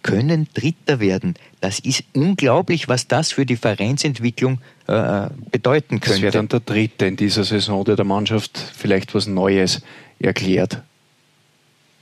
können 0.03 0.47
Dritter 0.53 0.99
werden. 0.99 1.35
Das 1.61 1.79
ist 1.79 2.03
unglaublich, 2.13 2.87
was 2.87 3.07
das 3.07 3.31
für 3.31 3.45
die 3.45 3.55
Vereinsentwicklung 3.55 4.59
äh, 4.87 5.27
bedeuten 5.51 5.99
Das 5.99 6.09
wäre 6.21 6.31
könnte. 6.31 6.37
dann 6.37 6.47
der 6.49 6.59
dritte 6.59 7.05
in 7.07 7.15
dieser 7.15 7.43
Saison, 7.43 7.83
der 7.85 7.95
der 7.95 8.05
Mannschaft 8.05 8.57
vielleicht 8.75 9.15
was 9.15 9.27
Neues 9.27 9.81
erklärt. 10.19 10.81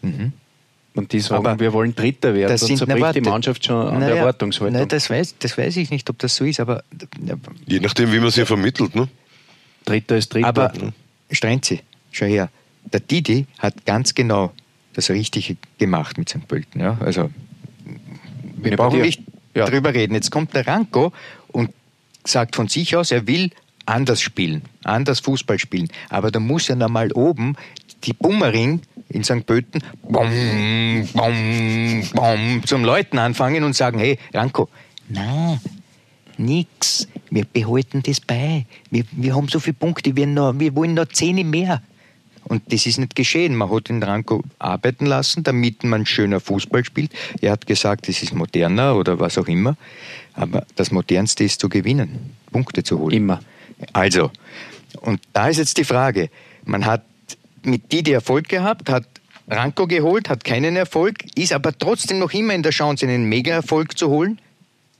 Mhm. 0.02 0.34
Und 0.94 1.14
die 1.14 1.20
sagen, 1.22 1.46
Aber 1.46 1.60
wir 1.60 1.72
wollen 1.72 1.96
Dritter 1.96 2.34
werden, 2.34 2.52
Das 2.52 2.62
dann 2.62 2.76
zerbricht 2.76 3.16
die. 3.16 3.22
Mannschaft 3.22 3.64
schon 3.66 3.78
an 3.88 4.00
der 4.02 4.10
Naja, 4.10 4.16
Erwartungshaltung. 4.22 4.78
Nein, 4.78 4.88
das 4.90 5.10
weiß, 5.10 5.36
das 5.40 5.58
weiß 5.58 5.78
ich 5.78 5.90
nicht, 5.90 6.10
ob 6.10 6.20
das 6.20 6.36
so 6.36 6.44
ist, 6.44 6.60
aber, 6.60 6.84
Je 7.66 7.80
nachdem, 7.80 8.12
wie 8.12 8.20
man 8.20 8.30
sie 8.32 8.46
vermittelt. 8.46 8.94
Ne? 8.96 9.08
Dritter 9.86 10.18
ist 10.18 10.34
Dritter. 10.34 10.48
aber 10.48 10.74
Strenzi, 11.32 11.80
schau 12.12 12.26
her, 12.26 12.50
der 12.92 13.00
Didi 13.00 13.46
hat 13.60 13.86
ganz 13.86 14.14
genau 14.16 14.52
das 14.94 15.10
Richtige 15.10 15.56
gemacht 15.78 16.18
mit 16.18 16.28
St. 16.28 16.46
Pölten. 16.48 16.82
Ja? 16.82 16.98
Also, 17.00 17.30
wir 18.64 18.78
brauchen 18.78 19.02
nicht 19.02 19.22
Ja. 19.56 19.66
drüber 19.66 19.94
reden. 19.94 20.14
Jetzt 20.14 20.32
kommt 20.32 20.54
der 20.54 20.66
Ranko 20.68 21.12
und 21.50 21.72
sagt 22.26 22.56
von 22.56 22.68
sich 22.68 22.96
aus, 22.96 23.12
er 23.12 23.28
will 23.28 23.52
anders 23.86 24.22
spielen, 24.22 24.62
anders 24.84 25.20
Fußball 25.20 25.60
spielen. 25.60 25.90
Aber 26.10 26.32
da 26.32 26.40
muss 26.40 26.68
ja 26.68 26.76
normal 26.76 27.12
oben 27.14 27.56
die 28.04 28.14
Bummering 28.14 28.82
in 29.10 29.24
St. 29.24 29.46
Pölten 29.46 29.82
bom, 30.04 30.28
bom, 31.14 32.04
bom, 32.14 32.62
zum 32.66 32.84
Leuten 32.84 33.18
anfangen 33.20 33.64
und 33.64 33.76
sagen, 33.76 34.00
hey, 34.00 34.18
Ranko, 34.34 34.70
na, 35.10 35.60
nix, 36.38 37.08
wir 37.30 37.46
behalten 37.46 38.02
das 38.04 38.20
bei. 38.20 38.66
Wir, 38.90 39.04
wir 39.12 39.36
haben 39.36 39.48
so 39.50 39.60
viele 39.60 39.74
Punkte, 39.74 40.16
wir, 40.16 40.28
noch, 40.28 40.54
wir 40.58 40.76
wollen 40.76 40.94
noch 40.94 41.08
zehn 41.08 41.48
mehr. 41.50 41.82
Und 42.44 42.64
das 42.74 42.86
ist 42.86 42.98
nicht 42.98 43.16
geschehen. 43.16 43.56
Man 43.56 43.70
hat 43.72 43.90
den 43.90 44.02
Ranko 44.02 44.44
arbeiten 44.60 45.06
lassen, 45.06 45.44
damit 45.44 45.84
man 45.84 46.06
schöner 46.06 46.40
Fußball 46.40 46.84
spielt. 46.84 47.12
Er 47.40 47.52
hat 47.52 47.68
gesagt, 47.68 48.10
es 48.10 48.24
ist 48.24 48.34
moderner 48.34 48.96
oder 48.96 49.20
was 49.20 49.38
auch 49.38 49.48
immer. 49.48 49.78
Aber 50.34 50.66
das 50.76 50.92
Modernste 50.92 51.44
ist 51.44 51.60
zu 51.60 51.70
gewinnen, 51.70 52.32
Punkte 52.52 52.84
zu 52.84 53.00
holen. 53.00 53.16
Immer. 53.16 53.42
Also, 53.94 54.32
Und 55.02 55.22
da 55.34 55.48
ist 55.48 55.58
jetzt 55.58 55.78
die 55.78 55.84
Frage, 55.84 56.30
man 56.66 56.86
hat 56.86 57.06
mit 57.64 57.92
Didi 57.92 58.12
Erfolg 58.12 58.50
gehabt, 58.50 58.90
hat 58.90 59.06
Ranko 59.48 59.88
geholt, 59.88 60.30
hat 60.30 60.44
keinen 60.44 60.76
Erfolg, 60.76 61.26
ist 61.36 61.54
aber 61.54 61.78
trotzdem 61.78 62.20
noch 62.20 62.32
immer 62.34 62.54
in 62.54 62.64
der 62.64 62.72
Chance, 62.72 63.06
einen 63.06 63.26
Mega-Erfolg 63.26 63.98
zu 63.98 64.10
holen. 64.10 64.40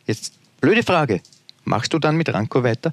Jetzt, 0.06 0.34
blöde 0.60 0.84
Frage, 0.84 1.22
machst 1.64 1.94
du 1.94 2.00
dann 2.00 2.18
mit 2.18 2.34
Ranko 2.34 2.64
weiter? 2.64 2.92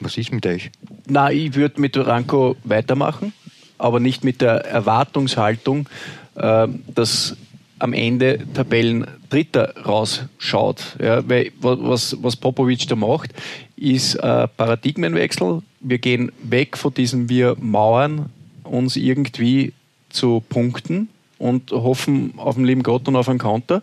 Was 0.00 0.16
ist 0.16 0.32
mit 0.32 0.46
euch? 0.46 0.70
Na, 1.06 1.30
ich 1.30 1.54
würde 1.54 1.80
mit 1.80 1.96
Ranko 1.96 2.56
weitermachen, 2.64 3.32
aber 3.78 4.00
nicht 4.00 4.24
mit 4.24 4.40
der 4.40 4.64
Erwartungshaltung, 4.64 5.88
äh, 6.36 6.68
dass 6.94 7.36
am 7.78 7.92
Ende 7.92 8.40
Tabellen 8.54 9.06
Dritter 9.28 9.74
rausschaut. 9.84 10.96
Ja, 11.02 11.28
weil 11.28 11.52
was, 11.60 12.16
was 12.22 12.36
Popovic 12.36 12.88
da 12.88 12.96
macht, 12.96 13.34
ist 13.76 14.18
ein 14.22 14.48
Paradigmenwechsel. 14.56 15.62
Wir 15.80 15.98
gehen 15.98 16.32
weg 16.42 16.78
von 16.78 16.94
diesem 16.94 17.28
Wir 17.28 17.56
mauern 17.60 18.30
uns 18.62 18.96
irgendwie 18.96 19.72
zu 20.08 20.42
punkten 20.48 21.08
und 21.38 21.72
hoffen 21.72 22.34
auf 22.36 22.54
den 22.54 22.64
lieben 22.64 22.82
Gott 22.82 23.06
und 23.08 23.16
auf 23.16 23.28
einen 23.28 23.38
Counter, 23.38 23.82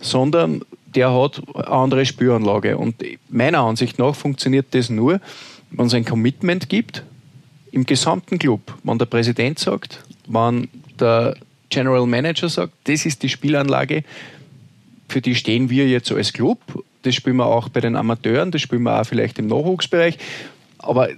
sondern 0.00 0.62
der 0.94 1.12
hat 1.12 1.42
eine 1.54 1.68
andere 1.68 2.06
Spüranlage. 2.06 2.78
Und 2.78 2.96
meiner 3.28 3.60
Ansicht 3.60 3.98
nach 3.98 4.14
funktioniert 4.14 4.66
das 4.72 4.90
nur, 4.90 5.20
wenn 5.70 5.86
es 5.86 5.94
ein 5.94 6.04
Commitment 6.04 6.68
gibt 6.68 7.02
im 7.72 7.84
gesamten 7.84 8.38
Club. 8.38 8.74
Wenn 8.82 8.98
der 8.98 9.06
Präsident 9.06 9.58
sagt, 9.58 10.02
wenn 10.26 10.68
der 10.98 11.36
General 11.70 12.06
Manager 12.06 12.48
sagt, 12.48 12.72
das 12.84 13.04
ist 13.04 13.22
die 13.22 13.28
Spielanlage, 13.28 14.04
für 15.08 15.20
die 15.20 15.34
stehen 15.34 15.70
wir 15.70 15.88
jetzt 15.88 16.10
als 16.12 16.32
Club. 16.32 16.58
Das 17.02 17.14
spielen 17.14 17.36
wir 17.36 17.46
auch 17.46 17.68
bei 17.68 17.80
den 17.80 17.96
Amateuren, 17.96 18.50
das 18.50 18.62
spielen 18.62 18.82
wir 18.82 19.00
auch 19.00 19.04
vielleicht 19.04 19.38
im 19.38 19.46
Nachwuchsbereich. 19.46 20.18
Aber 20.78 21.08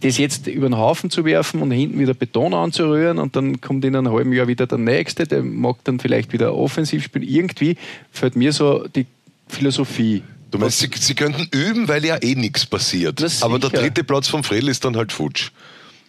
das 0.00 0.18
jetzt 0.18 0.46
über 0.46 0.68
den 0.68 0.78
Haufen 0.78 1.10
zu 1.10 1.24
werfen 1.24 1.60
und 1.60 1.70
hinten 1.70 1.98
wieder 1.98 2.14
Beton 2.14 2.54
anzurühren 2.54 3.18
und 3.18 3.34
dann 3.34 3.60
kommt 3.60 3.84
in 3.84 3.96
einem 3.96 4.12
halben 4.12 4.32
Jahr 4.32 4.46
wieder 4.46 4.66
der 4.66 4.78
Nächste, 4.78 5.26
der 5.26 5.42
mag 5.42 5.76
dann 5.84 5.98
vielleicht 5.98 6.32
wieder 6.32 6.54
offensiv 6.54 7.02
spielen. 7.02 7.26
Irgendwie 7.26 7.76
fällt 8.12 8.36
mir 8.36 8.52
so 8.52 8.86
die 8.86 9.06
Philosophie. 9.48 10.22
Du 10.50 10.58
meinst, 10.58 10.78
sie, 10.78 10.88
sie 10.98 11.14
könnten 11.14 11.46
üben, 11.50 11.88
weil 11.88 12.04
ja 12.04 12.16
eh 12.22 12.34
nichts 12.34 12.64
passiert. 12.64 13.22
Aber 13.42 13.58
der 13.58 13.70
dritte 13.70 14.04
Platz 14.04 14.28
vom 14.28 14.42
Fredl 14.42 14.68
ist 14.68 14.84
dann 14.84 14.96
halt 14.96 15.12
futsch. 15.12 15.50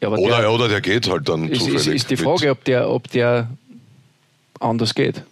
Ja, 0.02 0.10
oder, 0.10 0.42
der, 0.42 0.52
oder 0.52 0.68
der 0.70 0.82
geht 0.82 1.10
halt 1.10 1.28
dann 1.28 1.50
ist, 1.50 1.60
zufällig. 1.60 1.88
Ist, 1.88 1.88
ist 1.88 2.10
die 2.10 2.18
Frage, 2.18 2.52
ob 2.52 2.64
der, 2.64 2.90
ob 2.90 3.10
der 3.12 3.50
anders 4.60 4.96
geht. 4.96 5.24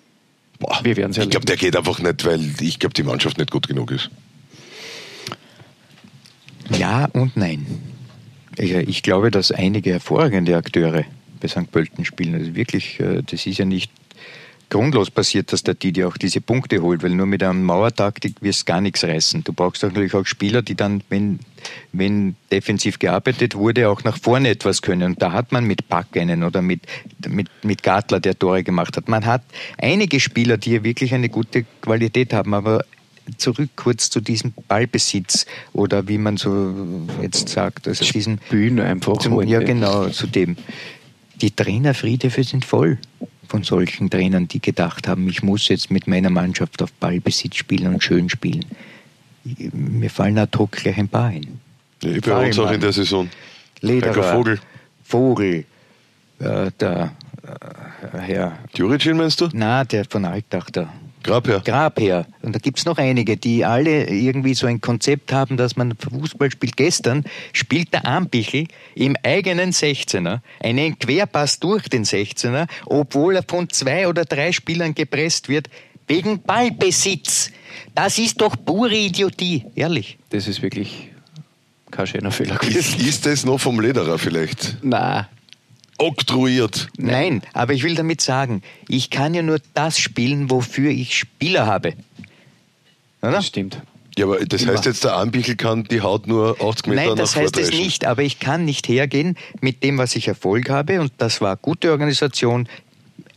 Boah, 0.60 0.80
Wir 0.84 0.98
werden 0.98 1.12
Ich 1.12 1.30
glaube, 1.30 1.46
der 1.46 1.56
geht 1.56 1.76
einfach 1.76 2.00
nicht, 2.00 2.26
weil 2.26 2.41
ich 2.60 2.80
glaube, 2.80 2.93
die 2.93 3.04
Mannschaft 3.04 3.38
nicht 3.38 3.52
gut 3.52 3.67
genug 3.67 3.91
ist. 3.91 4.10
Ja 6.78 7.06
und 7.13 7.38
nein. 7.38 7.65
Ich, 8.58 8.72
ich 8.72 9.04
glaube, 9.04 9.32
dass 9.32 9.52
einige 9.52 9.91
hervorragende 9.91 10.58
Akteure 10.58 11.06
bei 11.39 11.48
St. 11.48 11.72
Pölten 11.72 12.06
spielen. 12.06 12.36
Also 12.36 12.56
wirklich, 12.56 13.00
äh, 13.00 13.22
das 13.24 13.46
ist 13.46 13.58
ja 13.60 13.65
nicht 13.65 13.91
grundlos 14.70 15.12
passiert, 15.12 15.54
dass 15.54 15.64
der 15.64 15.74
Didi 15.74 16.04
auch 16.04 16.18
diese 16.18 16.42
Punkte 16.42 16.82
holt, 16.82 17.04
weil 17.04 17.12
nur 17.12 17.26
mit 17.26 17.44
einer 17.44 17.54
Mauertaktik 17.54 18.42
wirst 18.42 18.66
gar 18.66 18.82
nichts 18.82 19.04
reißen. 19.04 19.44
Du 19.44 19.54
brauchst 19.54 19.84
natürlich 19.84 20.14
auch 20.14 20.26
Spieler, 20.26 20.62
die 20.62 20.76
dann, 20.76 21.04
wenn, 21.10 21.40
wenn 21.94 22.36
defensiv 22.52 23.00
gearbeitet 23.00 23.56
wurde, 23.56 23.90
auch 23.90 24.04
nach 24.04 24.18
vorne 24.18 24.50
etwas 24.50 24.82
können. 24.82 25.12
Und 25.12 25.22
da 25.22 25.32
hat 25.32 25.52
man 25.52 25.66
mit 25.66 25.88
Pack 25.88 26.18
einen 26.18 26.44
oder 26.44 26.62
mit, 26.62 26.82
mit, 27.28 27.50
mit 27.64 27.84
Gartler, 27.84 28.20
der 28.20 28.38
Tore 28.38 28.64
gemacht 28.64 28.98
hat. 28.98 29.08
Man 29.08 29.26
hat 29.26 29.44
einige 29.78 30.20
Spieler, 30.20 30.58
die 30.58 30.84
wirklich 30.84 31.14
eine 31.14 31.30
gute 31.30 31.66
Qualität 31.82 32.34
haben, 32.34 32.54
aber 32.54 32.84
zurück 33.38 33.70
kurz 33.76 34.10
zu 34.10 34.22
diesem 34.22 34.54
Ballbesitz 34.68 35.46
oder 35.74 36.08
wie 36.08 36.18
man 36.18 36.38
so 36.38 36.74
jetzt 37.22 37.50
sagt, 37.50 37.88
also 37.88 38.06
diesen 38.06 38.40
Bühne 38.50 38.86
einfach. 38.86 39.18
Zum, 39.18 39.42
ja, 39.44 39.60
genau, 39.60 40.08
zu 40.10 40.28
dem. 40.28 40.56
Die 41.42 41.52
Trainerfriede 41.52 42.30
sind 42.30 42.66
voll 42.66 42.98
von 43.48 43.64
solchen 43.64 44.10
Trainern, 44.10 44.48
die 44.48 44.62
gedacht 44.62 45.08
haben, 45.08 45.28
ich 45.28 45.44
muss 45.44 45.68
jetzt 45.68 45.92
mit 45.92 46.08
meiner 46.08 46.30
Mannschaft 46.30 46.82
auf 46.82 46.92
Ballbesitz 46.94 47.56
spielen 47.56 47.94
und 47.94 48.04
schön 48.04 48.30
spielen. 48.30 48.66
Mir 49.74 50.10
fallen 50.10 50.38
ad 50.38 50.58
hoc 50.58 50.72
gleich 50.72 50.98
ein 50.98 51.08
paar 51.08 51.28
ein. 51.28 51.60
Ja, 52.04 52.20
bei 52.22 52.48
uns 52.48 52.60
auch 52.60 52.72
in 52.72 52.82
der 52.82 52.92
Saison. 52.92 53.30
Lederer, 53.82 54.36
Vogel. 54.36 54.60
Vogel, 55.04 55.66
äh, 56.40 56.72
der 56.80 57.16
äh, 57.44 58.18
Herr. 58.18 58.60
Juricin 58.76 59.18
meinst 59.18 59.42
du? 59.42 59.50
Na, 59.54 59.84
der 59.84 60.06
von 60.06 60.26
Altach, 60.26 60.70
der 60.70 60.90
Grabherr. 61.28 61.60
Grabherr. 61.60 62.26
Und 62.42 62.56
da 62.56 62.60
gibt 62.60 62.80
es 62.80 62.86
noch 62.86 62.98
einige, 62.98 63.36
die 63.36 63.66
alle 63.66 64.08
irgendwie 64.08 64.54
so 64.54 64.66
ein 64.66 64.80
Konzept 64.80 65.34
haben, 65.34 65.58
dass 65.58 65.76
man 65.76 65.94
Fußball 65.98 66.50
spielt. 66.50 66.78
Gestern 66.78 67.26
spielt 67.52 67.94
der 67.94 68.06
Ambichel 68.08 68.68
im 68.96 69.18
eigenen 69.24 69.72
16er 69.72 70.40
einen 70.63 70.98
Querpass 70.98 71.60
durch 71.60 71.90
den 71.90 72.06
16er, 72.06 72.68
obwohl 72.86 73.36
er 73.36 73.44
von 73.46 73.70
zwei 73.70 74.08
oder 74.08 74.24
drei 74.24 74.54
Spielern 74.54 74.96
gepresst 74.96 75.50
wird, 75.50 75.68
wegen 76.08 76.42
Ballbesitz. 76.42 77.52
Das 77.94 78.18
ist 78.18 78.40
doch 78.40 78.56
pure 78.66 78.96
Idiotie, 78.96 79.66
ehrlich. 79.76 80.18
Das 80.30 80.48
ist 80.48 80.62
wirklich 80.62 81.10
kein 81.92 82.08
schöner 82.08 82.32
Fehler. 82.32 82.62
Ist, 82.63 83.02
ist 83.02 83.26
das 83.26 83.44
noch 83.44 83.60
vom 83.60 83.82
Lederer 83.82 84.18
vielleicht? 84.18 84.78
Nein, 84.82 85.26
oktroyiert. 85.98 86.90
Nein, 86.98 87.42
aber 87.54 87.74
ich 87.74 87.84
will 87.84 87.96
damit 87.96 88.22
sagen, 88.22 88.62
ich 88.88 89.10
kann 89.10 89.34
ja 89.34 89.42
nur 89.42 89.60
das 89.74 90.00
spielen, 90.00 90.50
wofür 90.50 90.92
ich 90.92 91.18
Spieler 91.18 91.66
habe. 91.66 91.94
Oder? 93.22 93.32
Das 93.32 93.48
stimmt. 93.48 93.82
Ja, 94.18 94.26
aber 94.26 94.44
das 94.46 94.64
Immer. 94.64 94.74
heißt 94.74 94.86
jetzt, 94.86 95.04
der 95.04 95.16
Anbichel 95.16 95.56
kann 95.56 95.84
die 95.84 96.02
Haut 96.02 96.26
nur 96.26 96.60
80 96.60 96.88
Meter 96.88 97.06
Nein, 97.06 97.16
das 97.16 97.36
heißt 97.36 97.58
es 97.58 97.70
nicht, 97.70 98.06
aber 98.06 98.24
ich 98.24 98.40
kann 98.40 98.66
nicht 98.66 98.88
hergehen 98.88 99.38
mit 99.62 99.84
dem, 99.84 100.00
was 100.00 100.16
ich 100.16 100.28
Erfolg 100.28 100.70
habe 100.70 101.00
und 101.02 101.12
das 101.20 101.40
war 101.40 101.56
gute 101.56 101.92
Organisation, 101.92 102.68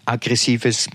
aggressives 0.07 0.89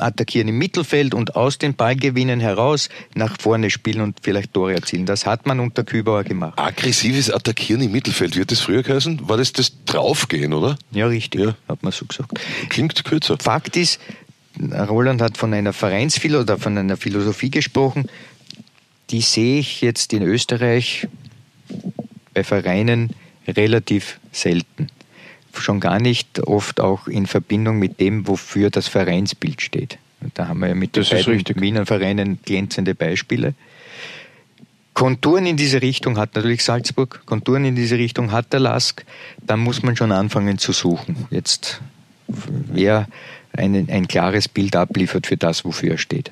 attackieren 0.00 0.48
im 0.48 0.58
Mittelfeld 0.58 1.14
und 1.14 1.36
aus 1.36 1.58
den 1.58 1.74
Ballgewinnen 1.74 2.40
heraus 2.40 2.88
nach 3.14 3.40
vorne 3.40 3.70
spielen 3.70 4.00
und 4.00 4.18
vielleicht 4.22 4.52
Tore 4.54 4.74
erzielen. 4.74 5.06
Das 5.06 5.26
hat 5.26 5.46
man 5.46 5.60
unter 5.60 5.84
Kübauer 5.84 6.24
gemacht. 6.24 6.58
Aggressives 6.58 7.30
Attackieren 7.30 7.82
im 7.82 7.92
Mittelfeld, 7.92 8.36
wird 8.36 8.52
das 8.52 8.60
früher 8.60 8.82
geheißen? 8.82 9.28
War 9.28 9.36
das 9.36 9.52
das 9.52 9.72
Draufgehen, 9.84 10.52
oder? 10.52 10.78
Ja, 10.90 11.06
richtig, 11.06 11.40
ja. 11.40 11.56
hat 11.68 11.82
man 11.82 11.92
so 11.92 12.06
gesagt. 12.06 12.38
Klingt 12.68 13.04
kürzer. 13.04 13.36
Fakt 13.38 13.76
ist, 13.76 14.00
Roland 14.60 15.20
hat 15.20 15.36
von 15.36 15.52
einer 15.52 15.72
Vereinsphilosophie 15.72 16.52
oder 16.52 16.58
von 16.58 16.78
einer 16.78 16.96
Philosophie 16.96 17.50
gesprochen, 17.50 18.08
die 19.10 19.20
sehe 19.20 19.60
ich 19.60 19.82
jetzt 19.82 20.12
in 20.12 20.22
Österreich 20.22 21.06
bei 22.34 22.42
Vereinen 22.42 23.10
relativ 23.46 24.18
selten 24.32 24.88
schon 25.60 25.80
gar 25.80 26.00
nicht 26.00 26.40
oft 26.40 26.80
auch 26.80 27.06
in 27.08 27.26
Verbindung 27.26 27.78
mit 27.78 28.00
dem, 28.00 28.26
wofür 28.28 28.70
das 28.70 28.88
Vereinsbild 28.88 29.60
steht. 29.60 29.98
Da 30.34 30.48
haben 30.48 30.60
wir 30.60 30.68
ja 30.68 30.74
mit 30.74 30.96
das 30.96 31.10
den 31.10 31.24
beiden 31.24 31.60
Wiener 31.60 31.86
Vereinen 31.86 32.38
glänzende 32.44 32.94
Beispiele. 32.94 33.54
Konturen 34.94 35.44
in 35.44 35.58
diese 35.58 35.82
Richtung 35.82 36.16
hat 36.16 36.34
natürlich 36.36 36.64
Salzburg, 36.64 37.20
Konturen 37.26 37.66
in 37.66 37.76
diese 37.76 37.98
Richtung 37.98 38.32
hat 38.32 38.52
der 38.54 38.60
Lask. 38.60 39.04
Da 39.42 39.58
muss 39.58 39.82
man 39.82 39.94
schon 39.94 40.10
anfangen 40.10 40.56
zu 40.56 40.72
suchen. 40.72 41.26
Jetzt, 41.30 41.82
wer 42.28 43.06
ein, 43.52 43.88
ein 43.90 44.08
klares 44.08 44.48
Bild 44.48 44.74
abliefert 44.74 45.26
für 45.26 45.36
das, 45.36 45.66
wofür 45.66 45.92
er 45.92 45.98
steht. 45.98 46.30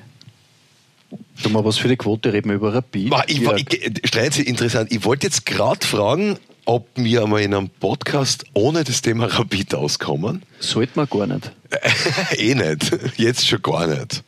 Du 1.43 1.49
mal 1.49 1.63
was 1.63 1.77
für 1.77 1.87
die 1.87 1.95
Quote 1.95 2.33
reden 2.33 2.49
wir 2.49 2.55
über 2.55 2.73
Rapid. 2.73 3.13
ich, 3.27 3.41
ich, 3.41 4.07
Streit, 4.07 4.39
interessant. 4.39 4.91
Ich 4.91 5.05
wollte 5.05 5.27
jetzt 5.27 5.45
gerade 5.45 5.85
fragen, 5.85 6.39
ob 6.65 6.89
wir 6.95 7.23
einmal 7.23 7.41
in 7.41 7.53
einem 7.53 7.69
Podcast 7.69 8.45
ohne 8.53 8.83
das 8.83 9.01
Thema 9.01 9.25
Rapid 9.25 9.75
auskommen? 9.75 10.43
Sollte 10.59 10.93
man 10.95 11.07
gar 11.09 11.27
nicht. 11.27 11.51
eh 12.37 12.55
nicht. 12.55 13.17
Jetzt 13.17 13.47
schon 13.47 13.61
gar 13.61 13.87
nicht. 13.87 14.23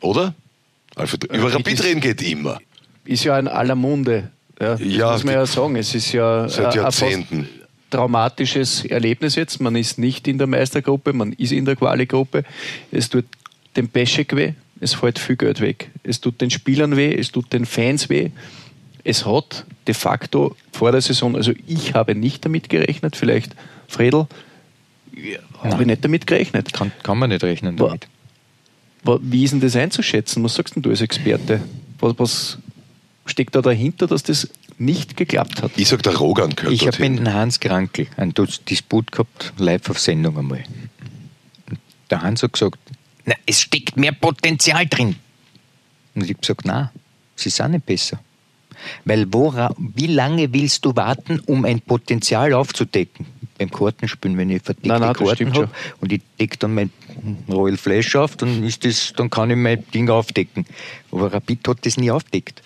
Oder? 0.00 0.34
Alfred, 0.94 1.24
über 1.24 1.52
Rapid, 1.52 1.54
Rapid 1.54 1.84
reden 1.84 2.00
geht 2.00 2.22
immer. 2.22 2.58
Ist 3.04 3.24
ja 3.24 3.38
in 3.38 3.48
aller 3.48 3.74
Munde. 3.74 4.30
Ja, 4.60 4.76
ja 4.76 5.12
muss 5.12 5.24
man 5.24 5.34
ja 5.34 5.46
sagen. 5.46 5.76
Es 5.76 5.94
ist 5.94 6.12
ja 6.12 6.48
seit 6.48 6.74
Jahrzehnten. 6.74 7.48
traumatisches 7.90 8.84
Erlebnis 8.84 9.34
jetzt. 9.34 9.60
Man 9.60 9.74
ist 9.74 9.98
nicht 9.98 10.28
in 10.28 10.38
der 10.38 10.46
Meistergruppe, 10.46 11.12
man 11.12 11.32
ist 11.32 11.52
in 11.52 11.64
der 11.64 11.76
Quali-Gruppe. 11.76 12.44
Es 12.92 13.08
tut 13.08 13.24
dem 13.76 13.88
Peschek 13.88 14.36
weh, 14.36 14.52
es 14.80 14.94
fällt 14.94 15.18
viel 15.18 15.36
Geld 15.36 15.60
weg. 15.60 15.90
Es 16.04 16.20
tut 16.20 16.40
den 16.40 16.50
Spielern 16.50 16.96
weh, 16.96 17.12
es 17.12 17.32
tut 17.32 17.52
den 17.52 17.66
Fans 17.66 18.08
weh 18.08 18.30
es 19.04 19.26
hat 19.26 19.64
de 19.86 19.94
facto 19.94 20.56
vor 20.72 20.90
der 20.90 21.02
Saison, 21.02 21.36
also 21.36 21.52
ich 21.66 21.94
habe 21.94 22.14
nicht 22.14 22.44
damit 22.44 22.68
gerechnet, 22.68 23.16
vielleicht 23.16 23.54
Fredel, 23.86 24.26
ja, 25.14 25.38
habe 25.62 25.82
ich 25.82 25.86
nicht 25.86 26.04
damit 26.04 26.26
gerechnet. 26.26 26.72
Kann, 26.72 26.90
kann 27.02 27.18
man 27.18 27.30
nicht 27.30 27.44
rechnen 27.44 27.76
damit. 27.76 28.08
War, 29.04 29.18
wie 29.22 29.44
ist 29.44 29.52
denn 29.52 29.60
das 29.60 29.76
einzuschätzen? 29.76 30.42
Was 30.42 30.54
sagst 30.54 30.74
denn 30.74 30.82
du 30.82 30.90
als 30.90 31.02
Experte? 31.02 31.60
Was, 32.00 32.18
was 32.18 32.58
steckt 33.26 33.54
da 33.54 33.60
dahinter, 33.60 34.06
dass 34.06 34.22
das 34.22 34.48
nicht 34.78 35.16
geklappt 35.16 35.62
hat? 35.62 35.72
Ich 35.76 35.88
sage, 35.88 36.02
der 36.02 36.16
Rogan 36.16 36.56
gehört 36.56 36.72
Ich 36.72 36.86
habe 36.86 37.08
mit 37.08 37.18
dem 37.18 37.32
Hans 37.32 37.60
Krankel 37.60 38.08
einen 38.16 38.34
Disput 38.68 39.12
gehabt, 39.12 39.52
live 39.58 39.90
auf 39.90 40.00
Sendung 40.00 40.38
einmal. 40.38 40.64
Der 42.10 42.22
Hans 42.22 42.42
hat 42.42 42.54
gesagt, 42.54 42.78
na, 43.24 43.34
es 43.46 43.60
steckt 43.60 43.96
mehr 43.96 44.12
Potenzial 44.12 44.86
drin. 44.86 45.16
Und 46.14 46.22
ich 46.22 46.30
habe 46.30 46.40
gesagt, 46.40 46.64
nein, 46.64 46.88
sie 47.36 47.50
sind 47.50 47.72
nicht 47.72 47.86
besser. 47.86 48.18
Weil 49.04 49.32
wora, 49.32 49.74
wie 49.78 50.06
lange 50.06 50.52
willst 50.52 50.84
du 50.84 50.96
warten, 50.96 51.40
um 51.46 51.64
ein 51.64 51.80
Potenzial 51.80 52.52
aufzudecken? 52.52 53.26
Beim 53.58 53.70
Kartenspielen, 53.70 54.36
wenn 54.36 54.50
ich 54.50 54.62
verdeckte 54.62 54.88
Nein, 54.88 55.00
nein, 55.00 55.14
Karten 55.14 55.54
habe 55.54 55.70
und 56.00 56.12
ich 56.12 56.22
decke 56.40 56.58
dann 56.58 56.74
mein 56.74 56.90
Royal 57.48 57.76
Flash 57.76 58.16
auf, 58.16 58.36
dann, 58.36 58.64
ist 58.64 58.84
das, 58.84 59.12
dann 59.16 59.30
kann 59.30 59.50
ich 59.50 59.56
mein 59.56 59.84
Ding 59.92 60.10
aufdecken. 60.10 60.66
Aber 61.12 61.32
Rapid 61.32 61.68
hat 61.68 61.86
das 61.86 61.96
nie 61.96 62.10
aufdeckt. 62.10 62.62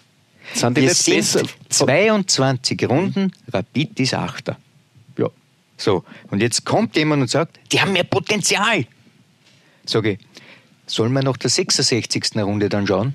Sind 0.55 0.77
die 0.77 0.83
Wir 0.83 0.95
sind 0.95 1.17
besser? 1.17 1.43
22 1.69 2.89
Runden, 2.89 3.33
Rapid 3.53 4.01
ist 4.01 4.15
Achter. 4.15 4.57
Ja. 5.19 5.29
So, 5.77 6.05
und 6.31 6.41
jetzt 6.41 6.65
kommt 6.65 6.97
jemand 6.97 7.23
und 7.23 7.29
sagt, 7.29 7.59
die 7.71 7.81
haben 7.81 7.93
mehr 7.93 8.05
Potenzial. 8.05 8.87
Sage 9.85 10.13
ich, 10.13 10.19
soll 10.87 11.09
man 11.11 11.25
nach 11.25 11.37
der 11.37 11.51
66. 11.51 12.37
Runde 12.37 12.69
dann 12.69 12.87
schauen? 12.87 13.15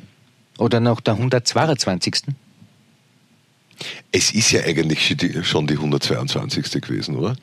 Oder 0.57 0.79
nach 0.79 1.01
der 1.01 1.15
122. 1.15 2.15
Es 4.11 4.31
ist 4.31 4.51
ja 4.51 4.61
eigentlich 4.63 5.05
schon 5.07 5.17
die- 5.17 5.43
schon 5.43 5.67
die 5.67 5.77
122. 5.77 6.81
gewesen, 6.81 7.15
oder? 7.17 7.35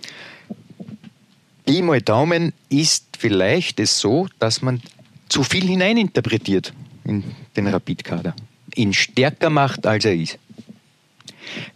Pi 1.67 1.83
mal 1.83 2.01
Daumen 2.01 2.53
ist 2.69 3.05
vielleicht 3.19 3.79
es 3.81 3.99
so, 4.01 4.29
dass 4.39 4.63
man 4.63 4.81
zu 5.29 5.43
viel 5.45 5.67
hineininterpretiert 5.67 6.73
in 7.05 7.23
den 7.57 7.67
Rapid-Kader. 7.69 8.35
Ihn 8.75 8.93
stärker 8.93 9.51
macht, 9.51 9.87
als 9.87 10.05
er 10.05 10.15
ist. 10.15 10.39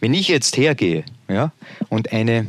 Wenn 0.00 0.14
ich 0.14 0.28
jetzt 0.28 0.56
hergehe 0.56 1.04
ja, 1.28 1.52
und 1.88 2.12
eine 2.12 2.46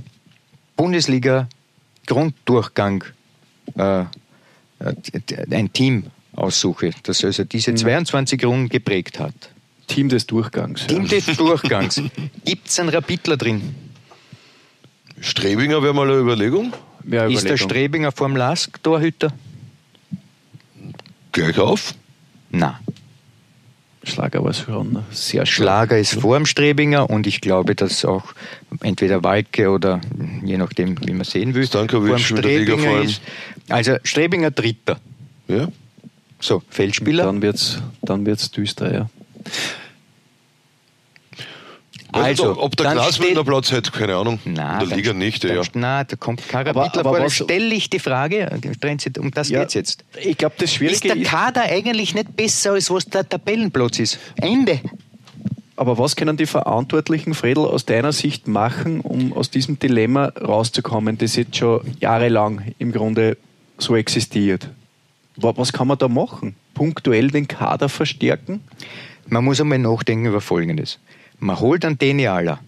Bundesliga-Grunddurchgang, 0.75 3.03
äh, 3.77 4.01
äh, 4.01 4.05
ein 5.51 5.71
Team 5.73 6.05
aussuche, 6.35 6.91
das 7.03 7.23
also 7.23 7.43
diese 7.43 7.73
22 7.75 8.43
Runden 8.45 8.69
geprägt 8.69 9.19
hat, 9.19 9.33
Team 9.87 10.09
des 10.09 10.25
Durchgangs. 10.25 10.87
Team 10.87 11.07
des 11.07 11.25
Durchgangs, 11.25 12.01
gibt 12.45 12.67
es 12.67 12.79
einen 12.79 12.89
Rapidler 12.89 13.37
drin? 13.37 13.75
Strebinger 15.19 15.81
wäre 15.81 15.93
mal 15.93 16.09
eine 16.09 16.19
Überlegung. 16.19 16.73
Ja. 17.09 17.27
Ist 17.27 17.47
der 17.47 17.57
Strebinger 17.57 18.11
vorm 18.11 18.35
Lask 18.35 18.81
Torhüter? 18.83 19.31
Gleich 21.31 21.57
auf. 21.59 21.93
Na. 22.49 22.79
Schlager 24.03 24.43
war 24.43 24.53
schon 24.53 25.03
sehr 25.11 25.45
schlag. 25.45 25.87
Schlager 25.87 25.97
ist 25.97 26.13
vor 26.13 26.37
dem 26.37 26.45
Strebinger 26.45 27.09
und 27.09 27.25
ich 27.25 27.41
glaube, 27.41 27.75
dass 27.75 28.05
auch 28.05 28.33
entweder 28.81 29.23
Walke 29.23 29.69
oder 29.69 29.99
je 30.43 30.57
nachdem, 30.57 30.95
wie 31.07 31.13
man 31.13 31.25
sehen 31.25 31.53
will, 31.55 31.65
vor 31.67 31.87
dem 31.87 32.17
Strebinger 32.19 33.01
ist. 33.01 33.21
Also 33.67 33.97
Strebinger 34.03 34.51
Dritter. 34.51 34.99
Ja. 35.47 35.69
So, 36.39 36.61
Feldspieler. 36.69 37.25
Dann 37.25 37.41
wird's, 37.41 37.81
dann 38.01 38.25
wird's 38.25 38.51
düster, 38.51 38.93
ja. 38.93 39.09
Also, 42.11 42.57
ob 42.61 42.77
der 42.77 42.85
steht- 43.11 43.45
Platz 43.45 43.71
hat, 43.73 43.91
keine 43.91 44.15
Ahnung. 44.15 44.39
Na, 44.45 44.79
In 44.81 44.87
der 44.87 44.97
Liga 44.97 45.13
nicht, 45.13 45.43
ja. 45.43 45.55
dann, 45.55 45.65
Na, 45.73 46.03
da 46.05 46.15
kommt 46.15 46.47
kein 46.47 46.65
Aber- 46.67 46.85
aber 46.97 47.17
vor. 47.17 47.29
Stelle 47.29 47.75
ich 47.75 47.89
die 47.89 47.99
Frage, 47.99 48.49
um 49.19 49.31
das 49.31 49.49
ja 49.49 49.59
geht's 49.61 49.73
jetzt. 49.73 50.05
Ich 50.23 50.37
glaube, 50.37 50.55
das 50.57 50.69
Ist 50.69 50.75
Schwierige 50.75 51.09
der 51.09 51.17
ist, 51.17 51.27
Kader 51.29 51.63
eigentlich 51.63 52.15
nicht 52.15 52.35
besser, 52.37 52.71
als 52.73 52.89
was 52.89 53.05
der 53.05 53.27
Tabellenplatz 53.27 53.99
ist? 53.99 54.19
Ende. 54.37 54.79
aber 55.77 55.97
was 55.97 56.15
können 56.15 56.37
die 56.37 56.45
Verantwortlichen, 56.45 57.33
Fredel, 57.33 57.65
aus 57.65 57.83
deiner 57.85 58.13
Sicht 58.13 58.47
machen, 58.47 59.01
um 59.01 59.33
aus 59.33 59.49
diesem 59.49 59.77
Dilemma 59.77 60.27
rauszukommen, 60.41 61.17
das 61.17 61.35
jetzt 61.35 61.57
schon 61.57 61.81
jahrelang 61.99 62.73
im 62.79 62.93
Grunde 62.93 63.35
so 63.77 63.93
existiert? 63.97 64.69
Wa- 65.35 65.51
Was 65.57 65.73
kann 65.73 65.89
man 65.89 65.97
da 65.97 66.07
machen? 66.07 66.55
Punktuell 66.73 67.29
den 67.29 67.49
Kader 67.49 67.89
verstärken? 67.89 68.61
Man 69.27 69.43
muss 69.43 69.59
einmal 69.59 69.79
nachdenken 69.79 70.27
über 70.27 70.41
Folgendes. 70.41 70.99
Man 71.39 71.59
holt 71.59 71.83
einen 71.85 71.97
Denialer 71.97 72.59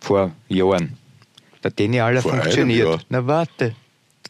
vor 0.00 0.32
Jahren. 0.48 0.96
Der 1.62 1.70
Denialer 1.70 2.22
Vor 2.22 2.32
funktioniert. 2.32 3.06
Na 3.08 3.26
warte. 3.26 3.74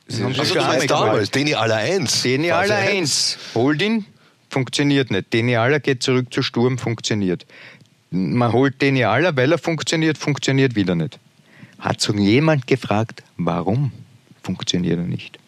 Das 0.06 0.20
Also, 0.20 0.24
meinst 0.38 0.56
einmal 0.56 0.86
damals, 0.86 1.30
Deni 1.30 1.54
aller 1.54 1.76
1. 1.76 2.22
Denialer 2.22 2.74
1. 2.76 3.38
Holt 3.54 3.80
ihn, 3.80 4.04
funktioniert 4.48 5.10
nicht. 5.10 5.32
Denialer 5.32 5.78
geht 5.78 6.02
zurück 6.02 6.32
zu 6.32 6.42
Sturm, 6.42 6.78
funktioniert. 6.78 7.46
Man 8.10 8.52
holt 8.52 8.82
Denialer, 8.82 9.36
weil 9.36 9.52
er 9.52 9.58
funktioniert, 9.58 10.18
funktioniert 10.18 10.74
wieder 10.74 10.96
nicht. 10.96 11.20
Hat 11.78 12.00
so 12.00 12.12
jemand 12.12 12.66
gefragt, 12.66 13.22
warum 13.36 13.92
funktioniert 14.42 14.98
er 14.98 15.04
nicht? 15.04 15.38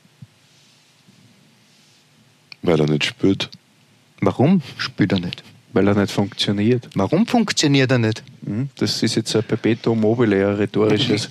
Weil 2.62 2.78
er 2.80 2.86
nicht 2.86 3.04
spürt. 3.04 3.50
Warum 4.20 4.62
spielt 4.78 5.12
er 5.12 5.18
nicht? 5.18 5.42
Weil 5.74 5.88
er 5.88 5.94
nicht 5.94 6.12
funktioniert. 6.12 6.88
Warum 6.94 7.26
funktioniert 7.26 7.90
er 7.90 7.98
nicht? 7.98 8.22
Hm, 8.44 8.68
Das 8.76 9.02
ist 9.02 9.14
jetzt 9.14 9.34
ein 9.34 9.42
Perpetuum 9.44 10.00
mobile, 10.00 10.48
ein 10.48 10.54
rhetorisches. 10.56 11.30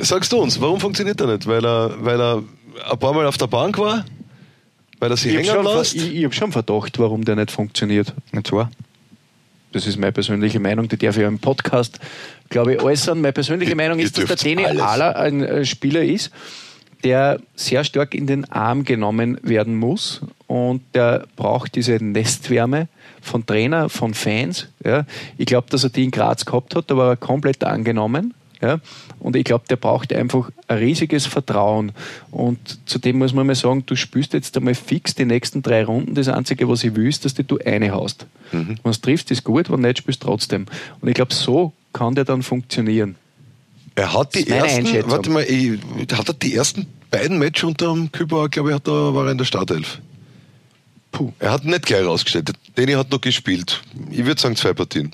Sagst 0.00 0.32
du 0.32 0.38
uns, 0.38 0.60
warum 0.60 0.80
funktioniert 0.80 1.20
er 1.20 1.26
nicht? 1.28 1.46
Weil 1.46 1.64
er, 1.64 1.94
weil 1.98 2.20
er 2.20 2.42
ein 2.90 2.98
paar 2.98 3.12
Mal 3.12 3.26
auf 3.26 3.36
der 3.36 3.46
Bank 3.46 3.78
war? 3.78 4.04
Weil 4.98 5.10
er 5.10 5.16
sich 5.16 5.34
Ich 5.34 5.50
habe 5.50 5.62
hängen 5.62 5.76
lässt? 5.78 5.94
ich, 5.94 6.14
ich 6.14 6.24
hab 6.24 6.34
schon 6.34 6.52
Verdacht, 6.52 6.98
warum 6.98 7.24
der 7.24 7.36
nicht 7.36 7.50
funktioniert. 7.50 8.14
Und 8.32 8.46
zwar, 8.46 8.70
Das 9.72 9.86
ist 9.86 9.98
meine 9.98 10.12
persönliche 10.12 10.58
Meinung, 10.60 10.88
die 10.88 10.96
darf 10.96 11.16
ich 11.16 11.22
ja 11.22 11.28
im 11.28 11.38
Podcast, 11.38 11.98
glaube 12.48 12.74
ich, 12.74 12.82
äußern. 12.82 13.20
Meine 13.20 13.32
persönliche 13.34 13.74
Meinung 13.74 13.98
ist, 13.98 14.16
dass 14.16 14.24
der 14.26 14.36
Deni. 14.36 14.64
Ala 14.64 15.10
ein 15.12 15.42
äh, 15.42 15.64
Spieler 15.66 16.02
ist, 16.02 16.30
der 17.06 17.38
sehr 17.54 17.84
stark 17.84 18.16
in 18.16 18.26
den 18.26 18.50
Arm 18.50 18.82
genommen 18.82 19.38
werden 19.42 19.76
muss 19.76 20.22
und 20.48 20.82
der 20.92 21.24
braucht 21.36 21.76
diese 21.76 22.02
Nestwärme 22.02 22.88
von 23.22 23.46
Trainer, 23.46 23.88
von 23.88 24.12
Fans. 24.12 24.66
Ja. 24.84 25.06
Ich 25.38 25.46
glaube, 25.46 25.68
dass 25.70 25.84
er 25.84 25.90
die 25.90 26.02
in 26.02 26.10
Graz 26.10 26.44
gehabt 26.44 26.74
hat, 26.74 26.90
da 26.90 26.96
war 26.96 27.10
er 27.10 27.16
komplett 27.16 27.62
angenommen. 27.62 28.34
Ja. 28.60 28.80
Und 29.20 29.36
ich 29.36 29.44
glaube, 29.44 29.66
der 29.70 29.76
braucht 29.76 30.12
einfach 30.12 30.50
ein 30.66 30.78
riesiges 30.78 31.26
Vertrauen. 31.26 31.92
Und 32.32 32.58
zudem 32.86 33.18
muss 33.18 33.32
man 33.32 33.46
mal 33.46 33.54
sagen, 33.54 33.84
du 33.86 33.94
spielst 33.94 34.32
jetzt 34.32 34.56
einmal 34.56 34.74
fix 34.74 35.14
die 35.14 35.26
nächsten 35.26 35.62
drei 35.62 35.84
Runden. 35.84 36.16
Das 36.16 36.26
Einzige, 36.26 36.68
was 36.68 36.82
ich 36.82 36.96
will, 36.96 37.06
ist, 37.08 37.24
dass 37.24 37.34
du 37.34 37.58
eine 37.64 37.92
haust. 37.92 38.26
Wenn 38.50 38.78
du 38.82 38.90
triffst, 38.90 39.30
ist 39.30 39.44
gut, 39.44 39.70
wenn 39.70 39.80
nicht, 39.80 39.98
spielst 39.98 40.24
du 40.24 40.26
trotzdem. 40.26 40.66
Und 41.00 41.08
ich 41.08 41.14
glaube, 41.14 41.34
so 41.34 41.72
kann 41.92 42.16
der 42.16 42.24
dann 42.24 42.42
funktionieren. 42.42 43.14
Er 43.94 44.12
hat 44.12 44.34
die 44.34 44.46
ersten, 44.48 45.10
warte 45.10 45.30
mal, 45.30 45.42
hat 45.42 46.28
er 46.28 46.34
die 46.34 46.54
ersten 46.54 46.86
beiden 47.10 47.38
Matches 47.38 47.64
unter 47.64 47.92
dem 47.92 48.10
Kübauer, 48.12 48.48
glaube 48.48 48.70
ich, 48.70 48.74
hat 48.74 48.88
er, 48.88 49.14
war 49.14 49.26
er 49.26 49.32
in 49.32 49.38
der 49.38 49.44
Startelf. 49.44 50.00
Puh. 51.12 51.32
Er 51.38 51.52
hat 51.52 51.64
nicht 51.64 51.86
gleich 51.86 52.04
rausgestellt. 52.04 52.52
Deni 52.76 52.92
hat 52.92 53.10
noch 53.10 53.20
gespielt. 53.20 53.82
Ich 54.10 54.24
würde 54.24 54.40
sagen 54.40 54.56
zwei 54.56 54.72
Partien. 54.72 55.12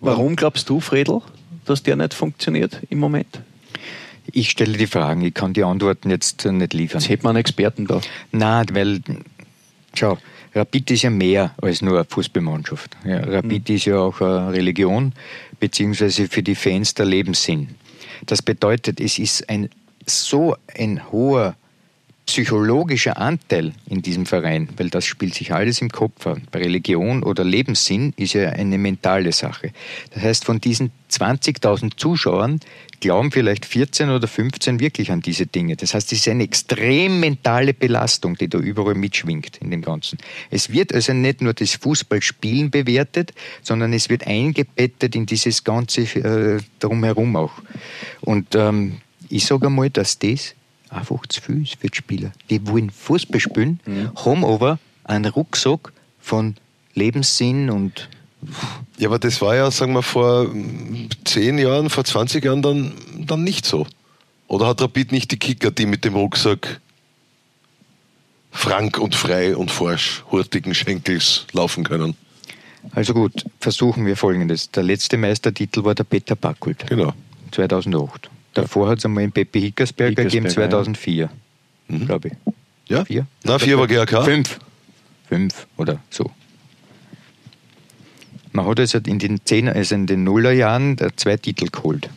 Warum 0.00 0.36
glaubst 0.36 0.68
du, 0.68 0.80
Fredel, 0.80 1.20
dass 1.64 1.82
der 1.82 1.96
nicht 1.96 2.12
funktioniert 2.12 2.80
im 2.90 2.98
Moment? 2.98 3.40
ich 4.30 4.50
stelle 4.50 4.76
die 4.76 4.86
Fragen, 4.86 5.22
ich 5.22 5.34
kann 5.34 5.52
die 5.52 5.64
Antworten 5.64 6.10
jetzt 6.10 6.44
nicht 6.44 6.74
liefern. 6.74 7.00
Jetzt 7.00 7.08
hätten 7.08 7.24
wir 7.24 7.30
einen 7.30 7.38
Experten 7.38 7.86
da. 7.86 8.00
Nein, 8.30 8.66
weil, 8.72 9.00
schau, 9.94 10.18
Rapid 10.54 10.90
ist 10.90 11.02
ja 11.02 11.10
mehr 11.10 11.54
als 11.60 11.82
nur 11.82 11.94
eine 11.94 12.04
Fußballmannschaft. 12.04 12.96
Ja, 13.04 13.20
Rapid 13.20 13.70
ist 13.70 13.86
ja 13.86 13.98
auch 13.98 14.20
eine 14.20 14.52
Religion, 14.52 15.12
beziehungsweise 15.60 16.28
für 16.28 16.42
die 16.42 16.54
Fans 16.54 16.94
der 16.94 17.06
Lebenssinn. 17.06 17.68
Das 18.26 18.42
bedeutet, 18.42 19.00
es 19.00 19.18
ist 19.18 19.48
ein 19.48 19.70
so 20.06 20.56
ein 20.76 21.10
hoher 21.10 21.56
psychologischer 22.26 23.18
Anteil 23.18 23.72
in 23.86 24.00
diesem 24.00 24.26
Verein, 24.26 24.68
weil 24.76 24.90
das 24.90 25.04
spielt 25.04 25.34
sich 25.34 25.52
alles 25.52 25.82
im 25.82 25.90
Kopf 25.90 26.26
an. 26.26 26.42
Religion 26.54 27.22
oder 27.24 27.44
Lebenssinn 27.44 28.14
ist 28.16 28.34
ja 28.34 28.50
eine 28.50 28.78
mentale 28.78 29.32
Sache. 29.32 29.72
Das 30.14 30.22
heißt, 30.22 30.44
von 30.44 30.60
diesen 30.60 30.92
20.000 31.10 31.96
Zuschauern 31.96 32.60
glauben 33.00 33.32
vielleicht 33.32 33.66
14 33.66 34.10
oder 34.10 34.28
15 34.28 34.78
wirklich 34.78 35.10
an 35.10 35.20
diese 35.20 35.46
Dinge. 35.46 35.76
Das 35.76 35.94
heißt, 35.94 36.12
es 36.12 36.20
ist 36.20 36.28
eine 36.28 36.44
extrem 36.44 37.18
mentale 37.18 37.74
Belastung, 37.74 38.36
die 38.36 38.48
da 38.48 38.58
überall 38.58 38.94
mitschwingt 38.94 39.58
in 39.58 39.70
dem 39.72 39.82
Ganzen. 39.82 40.18
Es 40.50 40.70
wird 40.70 40.94
also 40.94 41.12
nicht 41.12 41.42
nur 41.42 41.52
das 41.52 41.74
Fußballspielen 41.74 42.70
bewertet, 42.70 43.34
sondern 43.62 43.92
es 43.92 44.08
wird 44.08 44.26
eingebettet 44.26 45.16
in 45.16 45.26
dieses 45.26 45.64
ganze 45.64 46.02
äh, 46.02 46.60
drumherum 46.78 47.34
auch. 47.36 47.52
Und 48.20 48.54
ähm, 48.54 49.00
ich 49.32 49.46
sage 49.46 49.66
einmal, 49.66 49.90
dass 49.90 50.18
das 50.18 50.54
einfach 50.90 51.26
zu 51.26 51.40
viel 51.40 51.62
ist 51.62 51.76
für 51.80 51.88
die 51.88 51.96
Spieler. 51.96 52.32
Die 52.50 52.66
wollen 52.66 52.90
Fußball 52.90 53.40
spielen, 53.40 53.80
haben 54.24 54.44
aber 54.44 54.78
einen 55.04 55.30
Rucksack 55.30 55.92
von 56.20 56.56
Lebenssinn 56.94 57.70
und 57.70 58.08
Ja, 58.98 59.08
aber 59.08 59.18
das 59.18 59.40
war 59.40 59.54
ja, 59.56 59.70
sagen 59.70 59.94
wir, 59.94 60.02
vor 60.02 60.50
10 61.24 61.58
Jahren, 61.58 61.88
vor 61.90 62.04
20 62.04 62.44
Jahren 62.44 62.60
dann, 62.62 62.92
dann 63.18 63.42
nicht 63.44 63.64
so. 63.64 63.86
Oder 64.48 64.66
hat 64.66 64.82
Rapid 64.82 65.12
nicht 65.12 65.30
die 65.30 65.38
Kicker, 65.38 65.70
die 65.70 65.86
mit 65.86 66.04
dem 66.04 66.14
Rucksack 66.14 66.80
frank 68.50 68.98
und 68.98 69.14
frei 69.14 69.56
und 69.56 69.70
forsch 69.70 70.24
hurtigen 70.30 70.74
Schenkels 70.74 71.46
laufen 71.52 71.84
können? 71.84 72.14
also 72.90 73.14
gut, 73.14 73.44
versuchen 73.60 74.04
wir 74.06 74.16
folgendes. 74.16 74.70
Der 74.72 74.82
letzte 74.82 75.16
Meistertitel 75.16 75.84
war 75.84 75.94
der 75.94 76.04
Peter 76.04 76.34
Backult, 76.36 76.86
Genau. 76.88 77.12
2008. 77.52 78.28
Davor 78.54 78.88
hat 78.88 78.98
es 78.98 79.04
einmal 79.04 79.22
einen 79.22 79.32
Pepe 79.32 79.58
Hickersberger 79.58 80.24
gegeben, 80.24 80.46
Hickersberger, 80.46 80.84
2004, 80.84 81.30
glaube 82.06 82.28
ich. 82.28 82.34
Ja? 82.88 83.04
Vier? 83.04 83.26
Na, 83.44 83.58
vier 83.58 83.78
war 83.78 83.86
GAK. 83.86 84.24
Fünf. 84.24 84.58
Fünf 85.28 85.66
oder 85.76 86.00
so. 86.10 86.30
Man 88.52 88.66
hat 88.66 88.80
also 88.80 88.98
in 88.98 89.18
den 89.18 89.40
Zehner, 89.44 89.74
also 89.74 89.94
in 89.94 90.06
den 90.06 90.24
Nullerjahren 90.24 90.98
zwei 91.16 91.38
Titel 91.38 91.68
geholt. 91.72 92.10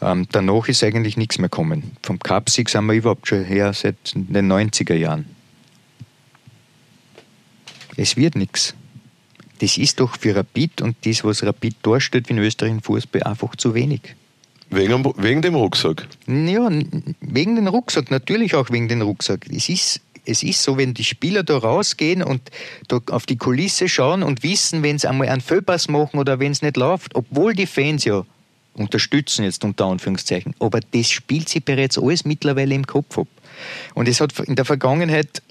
Ähm, 0.00 0.26
danach 0.30 0.68
ist 0.68 0.82
eigentlich 0.82 1.16
nichts 1.16 1.38
mehr 1.38 1.48
gekommen. 1.48 1.96
Vom 2.02 2.18
Cupsieg 2.18 2.68
sind 2.68 2.86
wir 2.86 2.94
überhaupt 2.94 3.28
schon 3.28 3.44
her 3.44 3.72
seit 3.72 3.96
den 4.14 4.50
90er 4.50 4.94
Jahren. 4.94 5.26
Es 7.96 8.16
wird 8.16 8.36
nichts. 8.36 8.74
Das 9.60 9.78
ist 9.78 10.00
doch 10.00 10.18
für 10.18 10.36
Rapid 10.36 10.82
und 10.82 10.96
das, 11.04 11.24
was 11.24 11.42
Rapid 11.42 11.76
darstellt 11.82 12.28
in 12.28 12.38
Österreich 12.38 12.72
im 12.72 12.82
Fußball, 12.82 13.22
einfach 13.22 13.56
zu 13.56 13.74
wenig. 13.74 14.14
Wegen, 14.70 15.04
wegen 15.16 15.42
dem 15.42 15.54
Rucksack? 15.54 16.08
Ja, 16.26 16.68
wegen 17.20 17.56
dem 17.56 17.68
Rucksack, 17.68 18.10
natürlich 18.10 18.54
auch 18.54 18.70
wegen 18.70 18.88
dem 18.88 19.02
Rucksack. 19.02 19.46
Es 19.50 19.68
ist, 19.68 20.00
es 20.24 20.42
ist 20.42 20.62
so, 20.62 20.76
wenn 20.76 20.92
die 20.92 21.04
Spieler 21.04 21.44
da 21.44 21.58
rausgehen 21.58 22.22
und 22.22 22.42
da 22.88 23.00
auf 23.10 23.26
die 23.26 23.36
Kulisse 23.36 23.88
schauen 23.88 24.22
und 24.22 24.42
wissen, 24.42 24.82
wenn 24.82 24.98
sie 24.98 25.08
einmal 25.08 25.28
einen 25.28 25.40
Fehlpass 25.40 25.88
machen 25.88 26.18
oder 26.18 26.40
wenn 26.40 26.52
es 26.52 26.62
nicht 26.62 26.76
läuft, 26.76 27.14
obwohl 27.14 27.54
die 27.54 27.66
Fans 27.66 28.04
ja 28.04 28.24
unterstützen 28.74 29.44
jetzt 29.44 29.64
unter 29.64 29.86
Anführungszeichen. 29.86 30.54
Aber 30.58 30.80
das 30.80 31.10
spielt 31.10 31.48
sie 31.48 31.60
bereits 31.60 31.98
alles 31.98 32.24
mittlerweile 32.24 32.74
im 32.74 32.86
Kopf 32.86 33.18
ab. 33.18 33.28
Und 33.94 34.08
es 34.08 34.20
hat 34.20 34.38
in 34.40 34.56
der 34.56 34.64
Vergangenheit 34.64 35.42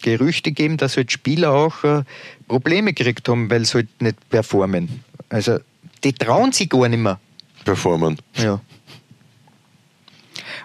Gerüchte 0.00 0.52
gegeben, 0.52 0.76
dass 0.76 0.96
halt 0.96 1.10
Spieler 1.10 1.52
auch 1.52 1.82
äh, 1.82 2.04
Probleme 2.46 2.92
gekriegt 2.92 3.28
haben, 3.28 3.50
weil 3.50 3.64
sie 3.64 3.74
halt 3.74 4.00
nicht 4.00 4.28
performen. 4.30 5.02
Also 5.28 5.58
die 6.04 6.12
trauen 6.12 6.52
sich 6.52 6.68
gar 6.68 6.88
nicht 6.88 7.00
mehr. 7.00 7.18
Performen. 7.68 8.18
Ja. 8.36 8.60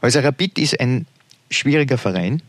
Also 0.02 0.20
Rapid 0.20 0.58
ist 0.58 0.80
ein 0.80 1.06
schwieriger 1.52 1.98
Verein. 1.98 2.42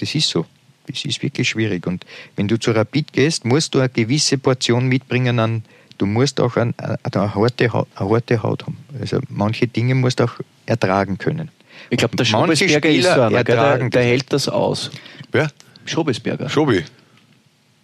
Das 0.00 0.14
ist 0.14 0.28
so. 0.28 0.46
Das 0.86 1.04
ist 1.04 1.22
wirklich 1.22 1.48
schwierig. 1.48 1.86
Und 1.86 2.04
wenn 2.36 2.48
du 2.48 2.58
zu 2.58 2.72
Rapid 2.72 3.12
gehst, 3.12 3.44
musst 3.44 3.74
du 3.74 3.78
eine 3.80 3.88
gewisse 3.88 4.38
Portion 4.38 4.86
mitbringen 4.86 5.38
an 5.38 5.62
du 5.98 6.06
musst 6.06 6.40
auch 6.40 6.56
eine, 6.56 6.74
eine, 6.78 7.34
harte, 7.34 7.64
eine 7.64 7.86
harte 7.98 8.42
Haut 8.42 8.62
haben. 8.62 8.78
Also 9.00 9.20
manche 9.28 9.66
Dinge 9.66 9.94
musst 9.94 10.20
du 10.20 10.24
auch 10.24 10.34
ertragen 10.66 11.18
können. 11.18 11.50
Ich 11.90 11.98
glaube, 11.98 12.16
der 12.16 12.24
Schobesberger 12.24 12.88
ist 12.88 13.04
so 13.04 13.20
einer, 13.20 13.44
der, 13.44 13.88
der 13.88 14.02
hält 14.02 14.32
das 14.32 14.48
aus. 14.48 14.90
Wer? 15.32 15.50
Schobesberger. 15.84 16.48
Schobi. 16.48 16.84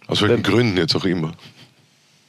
Aus 0.07 0.21
welchen 0.21 0.43
Gründen 0.43 0.77
jetzt 0.77 0.95
auch 0.95 1.05
immer? 1.05 1.33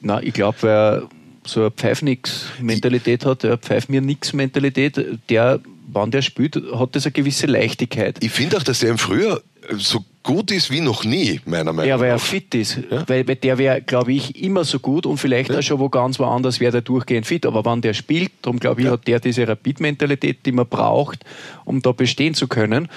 Na, 0.01 0.21
ich 0.21 0.33
glaube, 0.33 0.57
wer 0.61 1.03
so 1.47 1.61
eine 1.61 1.71
Pfeif-Nix-Mentalität 1.71 3.25
hat, 3.25 3.43
eine 3.45 3.57
Pfeif-mir-Nix-Mentalität, 3.57 5.19
der, 5.29 5.59
wann 5.87 6.11
der 6.11 6.21
spielt, 6.21 6.55
hat 6.73 6.95
das 6.95 7.05
eine 7.05 7.11
gewisse 7.11 7.47
Leichtigkeit. 7.47 8.17
Ich 8.21 8.31
finde 8.31 8.57
auch, 8.57 8.63
dass 8.63 8.79
der 8.79 8.89
im 8.89 8.97
Frühjahr 8.97 9.41
so 9.77 10.03
gut 10.23 10.51
ist 10.51 10.71
wie 10.71 10.81
noch 10.81 11.03
nie, 11.03 11.39
meiner 11.45 11.65
Meinung 11.65 11.77
nach. 11.77 11.85
Ja, 11.85 11.99
weil 11.99 12.09
er 12.09 12.19
fit 12.19 12.53
ist. 12.53 12.79
Ja? 12.89 13.07
Weil, 13.07 13.27
weil, 13.27 13.35
der 13.35 13.57
wäre, 13.57 13.81
glaube 13.81 14.13
ich, 14.13 14.41
immer 14.41 14.63
so 14.63 14.79
gut 14.79 15.05
und 15.05 15.17
vielleicht 15.17 15.49
ja. 15.49 15.59
auch 15.59 15.61
schon 15.61 15.79
wo 15.79 15.89
ganz 15.89 16.19
woanders 16.19 16.59
wäre 16.59 16.71
der 16.73 16.81
durchgehend 16.81 17.25
fit. 17.25 17.45
Aber 17.45 17.65
wenn 17.69 17.81
der 17.81 17.93
spielt, 17.93 18.31
darum 18.41 18.59
glaube 18.59 18.81
ich, 18.81 18.87
ja. 18.87 18.93
hat 18.93 19.07
der 19.07 19.19
diese 19.19 19.47
Rapid-Mentalität, 19.47 20.45
die 20.45 20.51
man 20.51 20.67
braucht, 20.67 21.23
um 21.65 21.81
da 21.81 21.91
bestehen 21.91 22.33
zu 22.33 22.47
können. 22.47 22.89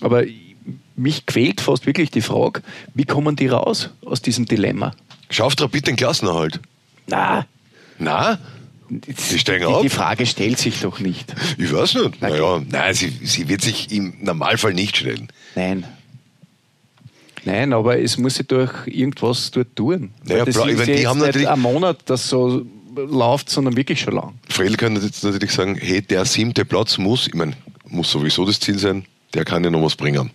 Aber 0.00 0.24
mich 0.96 1.26
quält 1.26 1.60
fast 1.60 1.86
wirklich 1.86 2.10
die 2.10 2.20
Frage, 2.20 2.62
wie 2.94 3.04
kommen 3.04 3.36
die 3.36 3.48
raus 3.48 3.90
aus 4.04 4.22
diesem 4.22 4.46
Dilemma? 4.46 4.92
Schafft 5.30 5.62
Rapid 5.62 5.86
den 5.86 5.96
Klassenerhalt? 5.96 6.60
Na. 7.06 7.46
Na? 7.98 8.38
Sie 9.16 9.38
steigen 9.38 9.72
die, 9.76 9.82
Die 9.82 9.88
Frage 9.88 10.26
stellt 10.26 10.58
sich 10.58 10.80
doch 10.80 10.98
nicht. 11.00 11.34
Ich 11.56 11.72
weiß 11.72 11.94
nicht. 11.94 12.20
Naja, 12.20 12.60
nein, 12.68 12.94
sie, 12.94 13.08
sie 13.22 13.48
wird 13.48 13.62
sich 13.62 13.90
im 13.90 14.14
Normalfall 14.20 14.74
nicht 14.74 14.98
stellen. 14.98 15.28
Nein. 15.54 15.84
Nein, 17.44 17.72
aber 17.72 17.98
es 17.98 18.18
muss 18.18 18.36
sich 18.36 18.46
durch 18.46 18.86
irgendwas 18.86 19.50
dort 19.50 19.74
tun. 19.74 20.12
Naja, 20.24 20.44
das 20.44 20.56
ist 20.56 20.64
meine, 20.64 20.86
die 20.86 21.06
haben 21.06 21.20
nicht 21.20 21.46
ein 21.46 21.60
Monat, 21.60 22.00
das 22.06 22.28
so 22.28 22.64
läuft, 22.94 23.48
sondern 23.50 23.76
wirklich 23.76 24.00
schon 24.00 24.14
lang. 24.14 24.34
Fredel 24.48 24.76
kann 24.76 25.00
jetzt 25.02 25.24
natürlich 25.24 25.52
sagen, 25.52 25.76
hey, 25.80 26.02
der 26.02 26.24
siebte 26.24 26.64
Platz 26.64 26.98
muss, 26.98 27.26
ich 27.26 27.34
meine, 27.34 27.54
muss 27.88 28.10
sowieso 28.10 28.44
das 28.44 28.60
Ziel 28.60 28.78
sein, 28.78 29.06
der 29.34 29.44
kann 29.44 29.64
ja 29.64 29.70
noch 29.70 29.82
was 29.82 29.96
bringen. 29.96 30.30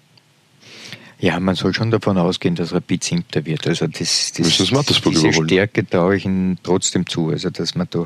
Ja, 1.19 1.39
man 1.39 1.55
soll 1.55 1.73
schon 1.73 1.89
davon 1.89 2.17
ausgehen, 2.17 2.55
dass 2.55 2.73
Rapid 2.73 3.03
siebter 3.03 3.45
wird. 3.45 3.67
Also 3.67 3.87
das, 3.87 4.33
das, 4.37 4.57
das 4.57 4.57
diese 4.57 5.27
überholen. 5.27 5.47
Stärke 5.47 5.87
traue 5.87 6.17
ich 6.17 6.25
ihnen 6.25 6.59
trotzdem 6.61 7.07
zu. 7.07 7.29
Also 7.29 7.49
dass 7.49 7.73
man 7.75 7.87
da 7.89 8.05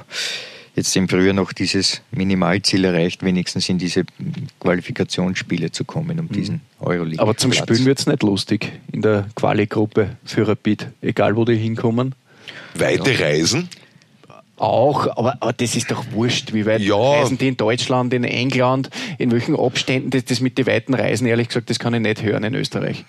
jetzt 0.76 0.96
im 0.96 1.10
Frühjahr 1.10 1.34
noch 1.34 1.52
dieses 1.52 2.02
Minimalziel 2.12 2.86
erreicht, 2.86 3.24
wenigstens 3.24 3.68
in 3.68 3.78
diese 3.78 4.06
Qualifikationsspiele 4.60 5.72
zu 5.72 5.84
kommen, 5.84 6.20
um 6.20 6.26
mhm. 6.28 6.32
diesen 6.32 6.62
Euroleague. 6.80 7.20
Aber 7.20 7.36
zum 7.36 7.52
Platz. 7.52 7.64
Spielen 7.64 7.86
wird 7.86 8.00
es 8.00 8.08
nicht 8.08 8.24
lustig 8.24 8.72
in 8.92 9.02
der 9.02 9.28
Quali-Gruppe 9.36 10.16
für 10.24 10.48
Rapid, 10.48 10.88
egal 11.02 11.36
wo 11.36 11.44
die 11.44 11.58
hinkommen. 11.58 12.16
Weite 12.76 13.12
ja. 13.12 13.20
Reisen? 13.20 13.70
Auch, 14.62 15.08
aber, 15.18 15.38
aber, 15.40 15.54
das 15.54 15.76
ist 15.76 15.90
doch 15.90 16.06
wurscht, 16.12 16.54
wie 16.54 16.68
weit 16.68 16.82
ja. 16.82 16.96
reisen 16.96 17.40
die 17.40 17.48
in 17.48 17.58
Deutschland, 17.58 18.14
in 18.14 18.24
England, 18.24 18.92
in 19.18 19.32
welchen 19.32 19.56
Abständen, 19.56 20.12
das, 20.12 20.26
das 20.26 20.40
mit 20.40 20.56
den 20.60 20.68
weiten 20.68 20.94
Reisen, 20.94 21.26
ehrlich 21.26 21.48
gesagt, 21.48 21.72
das 21.72 21.80
kann 21.80 21.96
ich 21.96 22.02
nicht 22.02 22.22
hören 22.22 22.44
in 22.44 22.54
Österreich. 22.54 23.04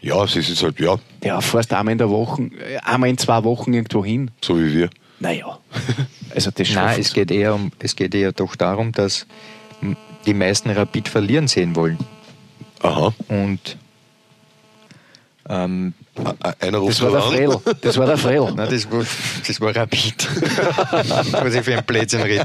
Ja, 0.00 0.24
es 0.24 0.34
ist 0.34 0.62
halt, 0.62 0.80
ja. 0.80 0.96
Ja, 1.22 1.42
fährst 1.42 1.74
einmal 1.74 1.92
in 1.92 1.98
der 1.98 2.08
Woche, 2.08 2.48
einmal 2.84 3.10
in 3.10 3.18
zwei 3.18 3.44
Wochen 3.44 3.74
irgendwo 3.74 4.02
hin. 4.02 4.30
So 4.40 4.58
wie 4.58 4.72
wir. 4.72 4.90
Naja, 5.20 5.58
also 6.34 6.50
das 6.50 6.72
Nein, 6.72 6.98
es 6.98 7.12
geht, 7.12 7.30
eher 7.30 7.54
um, 7.54 7.70
es 7.80 7.96
geht 7.96 8.14
eher 8.14 8.32
doch 8.32 8.56
darum, 8.56 8.92
dass 8.92 9.26
die 10.24 10.32
meisten 10.32 10.70
Rapid 10.70 11.10
verlieren 11.10 11.48
sehen 11.48 11.76
wollen. 11.76 11.98
Aha. 12.80 13.12
Und 13.28 13.76
ähm, 15.48 15.92
einer 16.60 16.78
ruft 16.78 16.94
das 16.94 17.02
war 17.02 17.10
der 17.10 17.22
Fredel. 17.22 17.60
Das 17.82 17.96
war 17.96 18.06
der 18.06 18.18
Fredel. 18.18 18.52
Nein, 18.56 18.68
das 18.70 18.90
war, 18.90 19.04
das 19.46 19.60
war 19.60 19.76
Rapid. 19.76 20.28
Was 21.32 21.54
ich 21.54 21.62
für 21.62 21.76
ein 21.76 21.84
Blödsinn 21.84 22.22
rede. 22.22 22.44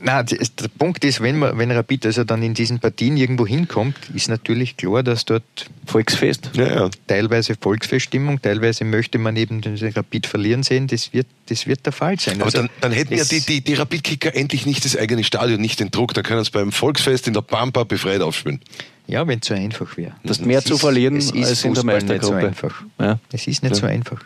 Nein, 0.00 0.26
der 0.26 0.68
Punkt 0.78 1.04
ist, 1.04 1.20
wenn, 1.20 1.38
man, 1.38 1.58
wenn 1.58 1.70
Rapid 1.70 2.06
also 2.06 2.24
dann 2.24 2.42
in 2.42 2.54
diesen 2.54 2.78
Partien 2.78 3.16
irgendwo 3.16 3.46
hinkommt, 3.46 3.96
ist 4.14 4.28
natürlich 4.28 4.76
klar, 4.76 5.02
dass 5.02 5.24
dort 5.24 5.42
Volksfest, 5.86 6.50
ja, 6.54 6.66
ja. 6.66 6.90
teilweise 7.06 7.56
Volksfeststimmung, 7.60 8.40
teilweise 8.40 8.84
möchte 8.84 9.18
man 9.18 9.36
eben 9.36 9.60
den 9.60 9.76
Rapid 9.76 10.26
verlieren 10.26 10.62
sehen, 10.62 10.86
das 10.86 11.12
wird, 11.12 11.26
das 11.48 11.66
wird 11.66 11.84
der 11.84 11.92
Fall 11.92 12.18
sein. 12.18 12.36
Aber 12.36 12.46
also, 12.46 12.58
dann, 12.58 12.70
dann, 12.80 12.92
hätten 12.92 13.14
ja 13.14 13.24
die, 13.24 13.40
die, 13.40 13.60
die 13.60 13.74
Rapid-Kicker 13.74 14.34
endlich 14.34 14.66
nicht 14.66 14.84
das 14.84 14.96
eigene 14.96 15.24
Stadion, 15.24 15.60
nicht 15.60 15.80
den 15.80 15.90
Druck, 15.90 16.14
dann 16.14 16.22
können 16.22 16.44
sie 16.44 16.50
beim 16.52 16.70
Volksfest 16.70 17.26
in 17.26 17.34
der 17.34 17.42
Pampa 17.42 17.84
befreit 17.84 18.20
aufspielen. 18.20 18.60
Ja, 19.08 19.26
wenn 19.26 19.40
es 19.40 19.48
so 19.48 19.54
einfach 19.54 19.96
wäre. 19.96 20.12
Das 20.22 20.40
mehr 20.40 20.62
zu 20.62 20.76
verlieren 20.76 21.16
als 21.16 21.64
in 21.64 21.74
der 21.74 21.84
Meistergruppe. 21.84 22.36
Nicht 22.36 22.58
so 22.58 22.66
einfach. 22.66 22.84
Ja. 23.00 23.18
Es 23.32 23.46
ist 23.46 23.62
nicht 23.62 23.74
so 23.74 23.86
einfach. 23.86 24.22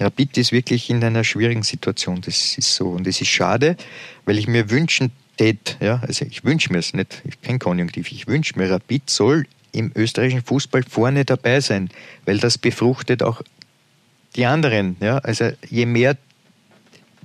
Rapid 0.00 0.38
ist 0.38 0.50
wirklich 0.50 0.88
in 0.88 1.04
einer 1.04 1.24
schwierigen 1.24 1.62
Situation. 1.62 2.20
Das 2.22 2.56
ist 2.56 2.74
so. 2.74 2.88
Und 2.88 3.06
es 3.06 3.20
ist 3.20 3.28
schade, 3.28 3.76
weil 4.24 4.38
ich 4.38 4.48
mir 4.48 4.70
wünschen 4.70 5.12
tät, 5.36 5.76
ja, 5.80 6.00
also 6.06 6.24
ich 6.24 6.44
wünsche 6.44 6.72
mir 6.72 6.78
es 6.78 6.94
nicht, 6.94 7.22
ich 7.24 7.40
kein 7.40 7.58
Konjunktiv, 7.58 8.10
ich 8.10 8.26
wünsche 8.26 8.58
mir, 8.58 8.70
Rapid 8.70 9.08
soll 9.08 9.46
im 9.72 9.92
österreichischen 9.94 10.42
Fußball 10.42 10.82
vorne 10.82 11.24
dabei 11.24 11.60
sein, 11.60 11.90
weil 12.24 12.38
das 12.38 12.58
befruchtet 12.58 13.22
auch 13.22 13.42
die 14.36 14.46
anderen. 14.46 14.96
Ja? 15.00 15.18
Also 15.18 15.50
je 15.68 15.86
mehr 15.86 16.16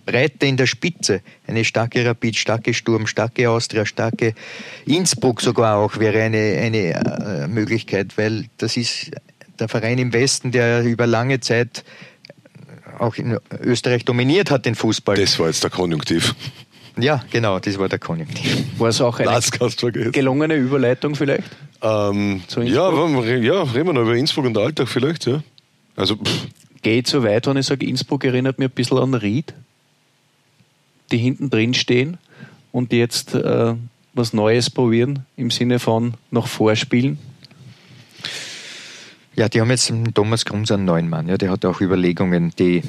Breite 0.06 0.46
in 0.46 0.58
der 0.58 0.68
Spitze, 0.68 1.22
eine 1.48 1.64
starke 1.66 2.06
Rapid, 2.06 2.36
starke 2.36 2.74
Sturm, 2.74 3.08
starke 3.08 3.50
Austria, 3.50 3.86
starke 3.86 4.34
Innsbruck 4.86 5.42
sogar 5.42 5.78
auch 5.78 5.98
wäre 6.00 6.22
eine, 6.22 6.38
eine 6.38 7.44
äh, 7.44 7.48
Möglichkeit, 7.48 8.18
weil 8.18 8.46
das 8.58 8.78
ist 8.78 9.12
der 9.60 9.68
Verein 9.68 9.98
im 9.98 10.14
Westen, 10.14 10.52
der 10.52 10.84
über 10.84 11.08
lange 11.08 11.40
Zeit 11.40 11.84
auch 13.00 13.16
in 13.16 13.38
Österreich 13.62 14.06
dominiert 14.06 14.52
hat, 14.52 14.66
den 14.66 14.76
Fußball. 14.76 15.16
Das 15.16 15.40
war 15.40 15.48
jetzt 15.48 15.64
der 15.64 15.72
Konjunktiv. 15.72 16.36
Ja, 16.98 17.24
genau, 17.32 17.60
das 17.60 17.80
war 17.80 17.90
der 17.90 18.00
Konjunktiv. 18.00 18.66
War 18.78 18.90
es 18.90 19.02
auch 19.02 19.20
eine 19.20 20.12
gelungene 20.12 20.56
Überleitung 20.56 21.16
vielleicht? 21.16 21.50
Ähm, 21.82 22.44
ja, 22.56 22.62
ja, 22.62 23.64
reden 23.64 23.88
wir 23.88 23.94
noch 23.94 24.04
über 24.04 24.16
Innsbruck 24.16 24.46
und 24.46 24.58
Alltag 24.58 24.88
vielleicht, 24.88 25.26
ja. 25.26 25.42
Also, 25.96 26.18
Geht 26.82 27.08
so 27.08 27.24
weit, 27.24 27.48
wenn 27.48 27.58
ich 27.58 27.66
sage, 27.66 27.86
Innsbruck 27.86 28.26
erinnert 28.26 28.60
mich 28.60 28.70
ein 28.70 28.72
bisschen 28.74 28.98
an 28.98 29.14
Ried, 29.14 29.54
die 31.14 31.18
hinten 31.20 31.50
drin 31.50 31.74
stehen 31.74 32.18
und 32.72 32.92
jetzt 32.92 33.36
äh, 33.36 33.76
was 34.14 34.34
Neues 34.34 34.70
probieren 34.70 35.26
im 35.38 35.52
Sinne 35.52 35.80
von 35.80 36.16
noch 36.32 36.48
vorspielen. 36.48 37.18
Ja, 39.36 39.50
die 39.50 39.62
haben 39.62 39.70
jetzt 39.70 39.92
Thomas 40.14 40.46
Grums 40.46 40.72
einen 40.72 40.86
neuen 40.86 41.10
Mann. 41.10 41.28
Ja, 41.28 41.38
der 41.38 41.52
hat 41.52 41.66
auch 41.66 41.82
Überlegungen, 41.82 42.52
die 42.58 42.84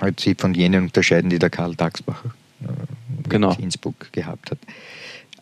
halt 0.00 0.20
sich 0.20 0.36
von 0.38 0.54
jenen 0.54 0.84
unterscheiden, 0.84 1.30
die 1.30 1.38
der 1.38 1.50
Karl 1.50 1.74
Dagsbacher 1.74 2.34
äh, 2.62 2.66
genau. 3.28 3.52
in 3.54 3.64
Innsbruck 3.64 4.12
gehabt 4.12 4.52
hat. 4.52 4.58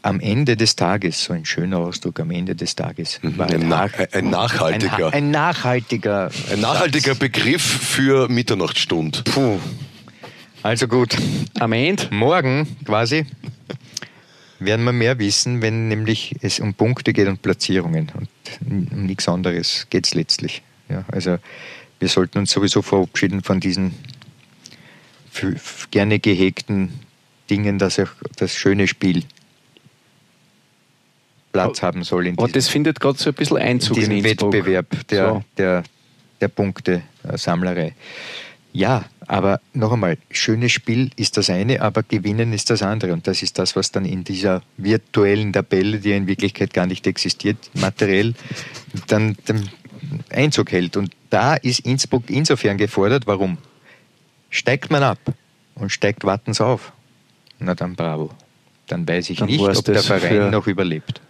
Am 0.00 0.20
Ende 0.20 0.56
des 0.56 0.76
Tages, 0.76 1.24
so 1.24 1.32
ein 1.32 1.44
schöner 1.44 1.78
Ausdruck, 1.78 2.20
am 2.20 2.30
Ende 2.30 2.54
des 2.54 2.76
Tages 2.76 3.18
mhm, 3.22 3.36
war 3.36 3.50
ein, 3.50 3.68
nach, 3.68 3.92
ein 4.12 4.30
nachhaltiger, 4.30 5.08
ein, 5.08 5.12
ein, 5.12 5.30
nachhaltiger, 5.30 6.30
ein 6.50 6.60
nachhaltiger 6.60 7.14
Begriff 7.14 7.62
für 7.62 8.28
Mitternachtsstund. 8.28 9.24
Puh. 9.24 9.58
Also 10.68 10.86
gut. 10.86 11.16
Am 11.60 11.72
Ende? 11.72 12.08
Morgen 12.10 12.76
quasi 12.84 13.24
werden 14.58 14.84
wir 14.84 14.92
mehr 14.92 15.18
wissen, 15.18 15.62
wenn 15.62 15.88
nämlich 15.88 16.36
es 16.42 16.60
um 16.60 16.74
Punkte 16.74 17.14
geht 17.14 17.26
und 17.26 17.40
Platzierungen 17.40 18.12
und 18.12 18.28
um 18.92 19.06
nichts 19.06 19.26
anderes 19.30 19.86
geht 19.88 20.04
es 20.04 20.12
letztlich. 20.12 20.60
Ja, 20.90 21.06
also 21.10 21.38
wir 22.00 22.08
sollten 22.08 22.36
uns 22.36 22.50
sowieso 22.50 22.82
verabschieden 22.82 23.42
von 23.42 23.60
diesen 23.60 23.94
gerne 25.90 26.18
gehegten 26.18 26.90
Dingen, 27.48 27.78
dass 27.78 27.98
auch 27.98 28.10
das 28.36 28.54
schöne 28.54 28.88
Spiel 28.88 29.22
Platz 31.50 31.80
haben 31.80 32.04
soll. 32.04 32.26
In 32.26 32.38
Aber 32.38 32.48
das 32.48 32.68
findet 32.68 33.00
gerade 33.00 33.16
so 33.16 33.30
ein 33.30 33.34
bisschen 33.34 33.56
Einzug 33.56 33.96
in, 33.96 34.10
in 34.10 34.22
Wettbewerb 34.22 35.08
der, 35.08 35.28
so. 35.28 35.44
der, 35.56 35.82
der 36.42 36.48
Punkte-Sammlerei. 36.48 37.94
Ja, 38.74 39.06
aber 39.28 39.60
noch 39.74 39.92
einmal, 39.92 40.16
schönes 40.30 40.72
Spiel 40.72 41.10
ist 41.16 41.36
das 41.36 41.50
eine, 41.50 41.82
aber 41.82 42.02
gewinnen 42.02 42.54
ist 42.54 42.70
das 42.70 42.82
andere. 42.82 43.12
Und 43.12 43.26
das 43.26 43.42
ist 43.42 43.58
das, 43.58 43.76
was 43.76 43.92
dann 43.92 44.06
in 44.06 44.24
dieser 44.24 44.62
virtuellen 44.78 45.52
Tabelle, 45.52 45.98
die 45.98 46.12
in 46.12 46.26
Wirklichkeit 46.26 46.72
gar 46.72 46.86
nicht 46.86 47.06
existiert, 47.06 47.58
materiell, 47.74 48.32
dann, 49.06 49.36
dann 49.44 49.68
Einzug 50.30 50.72
hält. 50.72 50.96
Und 50.96 51.10
da 51.28 51.54
ist 51.54 51.80
Innsbruck 51.80 52.30
insofern 52.30 52.78
gefordert. 52.78 53.26
Warum? 53.26 53.58
Steigt 54.48 54.90
man 54.90 55.02
ab 55.02 55.18
und 55.74 55.92
steigt 55.92 56.24
Wattens 56.24 56.62
auf, 56.62 56.92
na 57.58 57.74
dann 57.74 57.96
bravo. 57.96 58.30
Dann 58.86 59.06
weiß 59.06 59.28
ich 59.28 59.40
dann 59.40 59.48
nicht, 59.48 59.60
ob 59.60 59.84
der 59.84 60.02
Verein 60.02 60.50
noch 60.50 60.66
überlebt. 60.66 61.20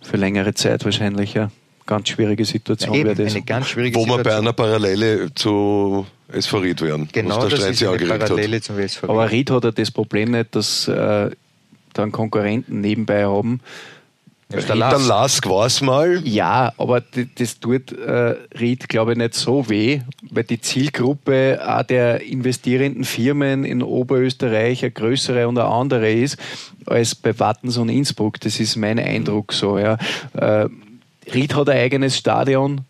Für 0.00 0.16
längere 0.16 0.54
Zeit 0.54 0.84
wahrscheinlich, 0.84 1.34
ja. 1.34 1.52
Ganz 1.86 2.08
schwierige 2.08 2.44
Situation 2.44 2.94
ja, 2.94 3.04
wäre 3.04 3.24
das. 3.24 3.34
Eine 3.34 3.44
ganz 3.44 3.68
schwierige 3.68 3.98
Wo 3.98 4.06
wir 4.06 4.22
bei 4.22 4.36
einer 4.36 4.52
Parallele 4.52 5.34
zu 5.34 6.06
SV 6.28 6.58
Ried 6.58 6.80
wären. 6.80 7.08
Genau, 7.12 7.46
das 7.48 7.60
ist 7.60 7.82
eine 7.82 8.18
Parallele 8.18 8.56
hat. 8.56 8.64
zum 8.64 8.78
SV 8.78 9.06
Ried. 9.06 9.10
Aber 9.10 9.30
Ried 9.30 9.50
hat 9.50 9.64
ja 9.64 9.70
das 9.70 9.90
Problem 9.90 10.30
nicht, 10.30 10.54
dass 10.54 10.88
äh, 10.88 11.30
dann 11.92 12.12
Konkurrenten 12.12 12.80
nebenbei 12.80 13.24
haben, 13.24 13.60
der 14.52 14.76
Lask. 14.76 15.08
Lask 15.08 15.48
war 15.48 15.66
es 15.66 15.80
mal. 15.80 16.20
Ja, 16.24 16.72
aber 16.76 17.02
das 17.36 17.60
tut 17.60 17.92
äh, 17.92 18.34
Ried, 18.58 18.88
glaube 18.88 19.12
ich, 19.12 19.18
nicht 19.18 19.34
so 19.34 19.68
weh, 19.68 20.00
weil 20.30 20.44
die 20.44 20.60
Zielgruppe 20.60 21.60
auch 21.66 21.82
der 21.82 22.22
investierenden 22.22 23.04
Firmen 23.04 23.64
in 23.64 23.82
Oberösterreich 23.82 24.82
eine 24.82 24.90
größere 24.90 25.48
und 25.48 25.58
eine 25.58 25.68
andere 25.68 26.12
ist 26.12 26.36
als 26.86 27.14
bei 27.14 27.38
Wattens 27.38 27.76
und 27.76 27.88
Innsbruck. 27.88 28.40
Das 28.40 28.60
ist 28.60 28.76
mein 28.76 28.98
Eindruck 28.98 29.52
so. 29.52 29.78
Ja. 29.78 29.96
Äh, 30.34 30.68
Ried 31.32 31.54
hat 31.54 31.68
ein 31.68 31.78
eigenes 31.78 32.16
Stadion, 32.16 32.82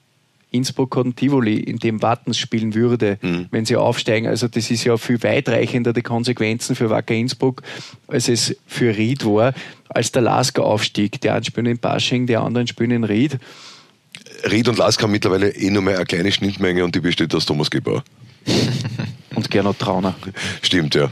Innsbruck 0.51 0.97
hat 0.97 1.07
ein 1.07 1.17
Tivoli, 1.17 1.57
in 1.57 1.79
dem 1.79 2.03
Wattens 2.03 2.39
spielen 2.39 2.75
würde, 2.75 3.19
mhm. 3.23 3.47
wenn 3.51 3.65
sie 3.65 3.77
aufsteigen. 3.77 4.29
Also 4.29 4.49
das 4.49 4.71
ist 4.71 4.85
ja 4.85 4.97
viel 4.97 5.23
weitreichender 5.23 5.93
die 5.93 6.03
Konsequenzen 6.03 6.77
für 6.77 6.91
Wacker 6.91 7.15
Innsbruck, 7.15 7.63
als 8.07 8.29
es 8.29 8.57
für 8.67 8.97
Ried 8.97 9.25
war, 9.25 9.55
als 9.89 10.13
der 10.13 10.23
Lasker 10.23 10.65
aufstieg. 10.65 11.21
Die 11.21 11.31
einen 11.31 11.45
spielen 11.45 11.67
in 11.67 11.79
Pasching, 11.79 12.27
die 12.27 12.37
anderen 12.37 12.67
spielen 12.67 12.91
in 12.91 13.05
Ried. 13.05 13.39
Ried 14.51 14.69
und 14.69 14.79
Lasker 14.79 15.05
haben 15.05 15.13
mittlerweile 15.13 15.51
eh 15.51 15.71
nur 15.71 15.83
mehr 15.83 15.97
eine 15.97 16.05
kleine 16.05 16.33
Schnittmenge 16.33 16.85
und 16.85 16.95
die 16.95 17.01
besteht 17.01 17.35
aus 17.35 17.47
Thomas 17.47 17.71
Gebauer. 17.71 18.05
und 19.35 19.51
Gernot 19.51 19.79
Trauner. 19.79 20.15
Stimmt, 20.61 20.95
ja 20.95 21.11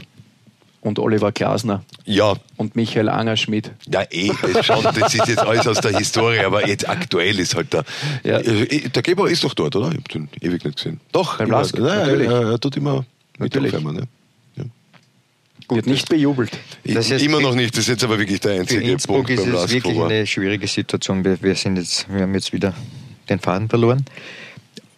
und 0.81 0.99
Oliver 0.99 1.31
Glasner. 1.31 1.83
Ja. 2.05 2.33
Und 2.57 2.75
Michael 2.75 3.07
Angerschmidt. 3.09 3.71
Ja, 3.87 4.03
eh, 4.09 4.31
das, 4.53 4.65
schon, 4.65 4.83
das 4.83 5.13
ist 5.13 5.27
jetzt 5.27 5.39
alles 5.39 5.67
aus 5.67 5.79
der 5.79 5.97
Historie, 5.97 6.39
aber 6.39 6.67
jetzt 6.67 6.89
aktuell 6.89 7.39
ist 7.39 7.55
halt 7.55 7.71
der. 7.73 7.85
Ja. 8.23 8.39
Äh, 8.39 8.89
der 8.89 9.01
Geber 9.01 9.29
ist 9.29 9.43
doch 9.43 9.53
dort, 9.53 9.75
oder? 9.75 9.89
Ich 9.89 9.97
habe 9.97 10.09
den 10.11 10.29
ewig 10.41 10.65
nicht 10.65 10.77
gesehen. 10.77 10.99
Doch, 11.11 11.37
beim 11.37 11.49
Lask, 11.49 11.77
nein, 11.77 11.99
natürlich. 11.99 12.27
Er, 12.27 12.51
er, 12.51 12.59
tut 12.59 12.75
immer 12.77 13.05
mit 13.37 13.53
natürlich. 13.53 13.75
Aufwärmen, 13.75 13.95
ne? 13.95 14.07
Gut, 15.67 15.77
Wird 15.77 15.87
nicht 15.87 16.09
bejubelt. 16.09 16.51
Das 16.83 17.09
heißt, 17.09 17.23
immer 17.23 17.39
noch 17.39 17.55
nicht, 17.55 17.73
das 17.73 17.85
ist 17.85 17.87
jetzt 17.87 18.03
aber 18.03 18.19
wirklich 18.19 18.41
der 18.41 18.59
einzige 18.59 18.81
für 18.81 18.91
Innsbruck 18.91 19.27
Punkt 19.27 19.29
ist 19.29 19.45
beim 19.45 19.55
es 19.55 19.71
wirklich 19.71 20.01
eine 20.01 20.27
schwierige 20.27 20.67
Situation. 20.67 21.23
Wir, 21.23 21.41
wir, 21.41 21.55
sind 21.55 21.77
jetzt, 21.77 22.13
wir 22.13 22.23
haben 22.23 22.33
jetzt 22.33 22.51
wieder 22.51 22.73
den 23.29 23.39
Faden 23.39 23.69
verloren. 23.69 24.03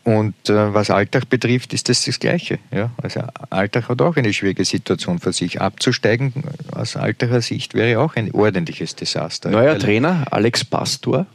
Und 0.04 0.50
äh, 0.50 0.74
was 0.74 0.90
Alltag 0.90 1.30
betrifft, 1.30 1.74
ist 1.74 1.88
das 1.88 2.04
das 2.04 2.20
Gleiche. 2.20 2.60
Ja? 2.72 2.92
Also 3.02 3.22
Alltag 3.50 3.88
hat 3.88 4.02
auch 4.02 4.18
eine 4.18 4.34
schwierige 4.34 4.66
Situation 4.66 5.20
für 5.20 5.32
sich. 5.32 5.62
Abzusteigen 5.62 6.34
aus 6.74 6.98
Alltacher 6.98 7.42
Sicht 7.42 7.74
wäre 7.74 8.02
auch 8.02 8.16
ein 8.18 8.32
ordentliches 8.34 8.96
Desaster. 8.96 9.50
Neuer 9.50 9.80
Trainer, 9.80 10.26
Alex 10.32 10.66
Pastor, 10.66 11.26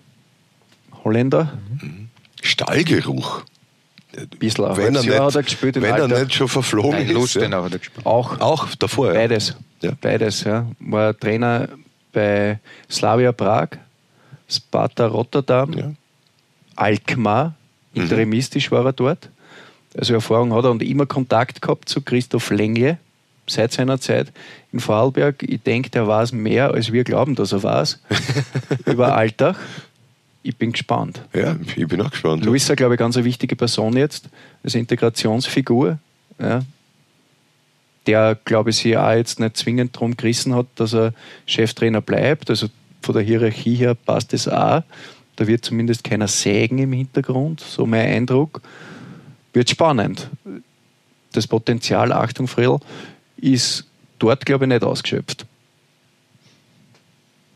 Holländer. 1.03 1.59
Mhm. 1.81 2.09
Stallgeruch. 2.43 3.43
Bisschen 4.39 4.77
wenn 4.77 4.97
er 4.97 5.03
nicht, 5.03 5.19
hat 5.19 5.35
er 5.35 5.43
gespielt 5.43 5.81
Wenn 5.81 5.95
er 5.95 6.09
nicht 6.09 6.35
schon 6.35 6.49
verflogen 6.49 7.07
Nein, 7.07 7.17
ist. 7.17 7.35
Ja. 7.35 7.63
hat 7.63 7.73
er 7.73 7.79
gespielt. 7.79 8.05
Auch, 8.05 8.41
auch 8.41 8.67
davor. 8.75 9.13
Beides. 9.13 9.55
Ja. 9.81 9.93
Beides, 10.01 10.45
ja. 10.45 10.67
War 10.81 11.19
Trainer 11.19 11.69
bei 12.13 12.59
Slavia 12.91 13.33
Prag, 13.33 13.69
Sparta 14.49 15.07
Rotterdam, 15.07 15.73
ja. 15.73 15.93
Alkmaar. 16.75 17.55
Interimistisch 17.95 18.71
war 18.71 18.85
er 18.85 18.93
dort. 18.93 19.29
Also 19.97 20.15
Erfahrung 20.15 20.53
hat 20.53 20.65
er 20.65 20.71
und 20.71 20.83
immer 20.83 21.07
Kontakt 21.07 21.63
gehabt 21.63 21.89
zu 21.89 22.01
Christoph 22.03 22.51
Lengle 22.51 22.99
seit 23.47 23.73
seiner 23.73 23.99
Zeit 24.01 24.33
in 24.73 24.81
Vorarlberg. 24.81 25.43
Ich 25.43 25.63
denke, 25.63 25.91
der 25.91 26.07
weiß 26.07 26.33
mehr, 26.33 26.73
als 26.73 26.93
wir 26.93 27.05
glauben, 27.05 27.35
dass 27.35 27.53
er 27.53 27.63
weiß, 27.63 28.01
über 28.87 29.15
Alltag. 29.17 29.57
Ich 30.43 30.57
bin 30.57 30.73
gespannt. 30.73 31.21
Ja, 31.35 31.57
ich 31.77 31.89
bin 31.89 32.01
auch 32.01 32.11
gespannt. 32.11 32.45
Luisa, 32.45 32.75
glaube 32.75 32.95
ich, 32.95 32.99
ganz 32.99 33.17
eine 33.17 33.25
wichtige 33.25 33.57
Person 33.57 33.97
jetzt, 33.97 34.29
als 34.63 34.75
Integrationsfigur. 34.75 35.99
Ja. 36.39 36.63
Der, 38.07 38.39
glaube 38.45 38.71
ich, 38.71 38.77
sich 38.77 38.97
auch 38.97 39.13
jetzt 39.13 39.41
nicht 39.41 39.57
zwingend 39.57 39.95
darum 39.97 40.17
gerissen 40.17 40.55
hat, 40.55 40.67
dass 40.77 40.95
er 40.95 41.13
Cheftrainer 41.47 42.01
bleibt. 42.01 42.49
Also 42.49 42.69
von 43.03 43.15
der 43.15 43.23
Hierarchie 43.23 43.75
her 43.75 43.95
passt 43.95 44.33
es 44.33 44.49
auch. 44.49 44.83
Da 45.39 45.47
wird 45.47 45.65
zumindest 45.65 46.03
keiner 46.03 46.27
sägen 46.27 46.79
im 46.79 46.93
Hintergrund, 46.93 47.61
so 47.61 47.87
mein 47.87 48.09
Eindruck. 48.09 48.61
Wird 49.53 49.71
spannend. 49.71 50.29
Das 51.31 51.47
Potenzial, 51.47 52.11
Achtung 52.11 52.49
Frill, 52.49 52.79
ist 53.37 53.85
dort, 54.19 54.45
glaube 54.45 54.65
ich, 54.65 54.71
nicht 54.71 54.83
ausgeschöpft. 54.83 55.47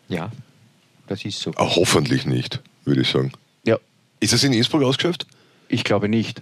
Ja, 0.09 0.31
das 1.09 1.25
ist 1.25 1.41
so. 1.41 1.51
Ah, 1.57 1.75
hoffentlich 1.75 2.25
nicht, 2.25 2.61
würde 2.85 3.01
ich 3.01 3.11
sagen. 3.11 3.33
Ja. 3.67 3.79
Ist 4.21 4.33
es 4.33 4.45
in 4.45 4.53
Innsbruck 4.53 4.85
ausgeschöpft? 4.85 5.27
Ich 5.67 5.83
glaube 5.83 6.09
nicht. 6.09 6.41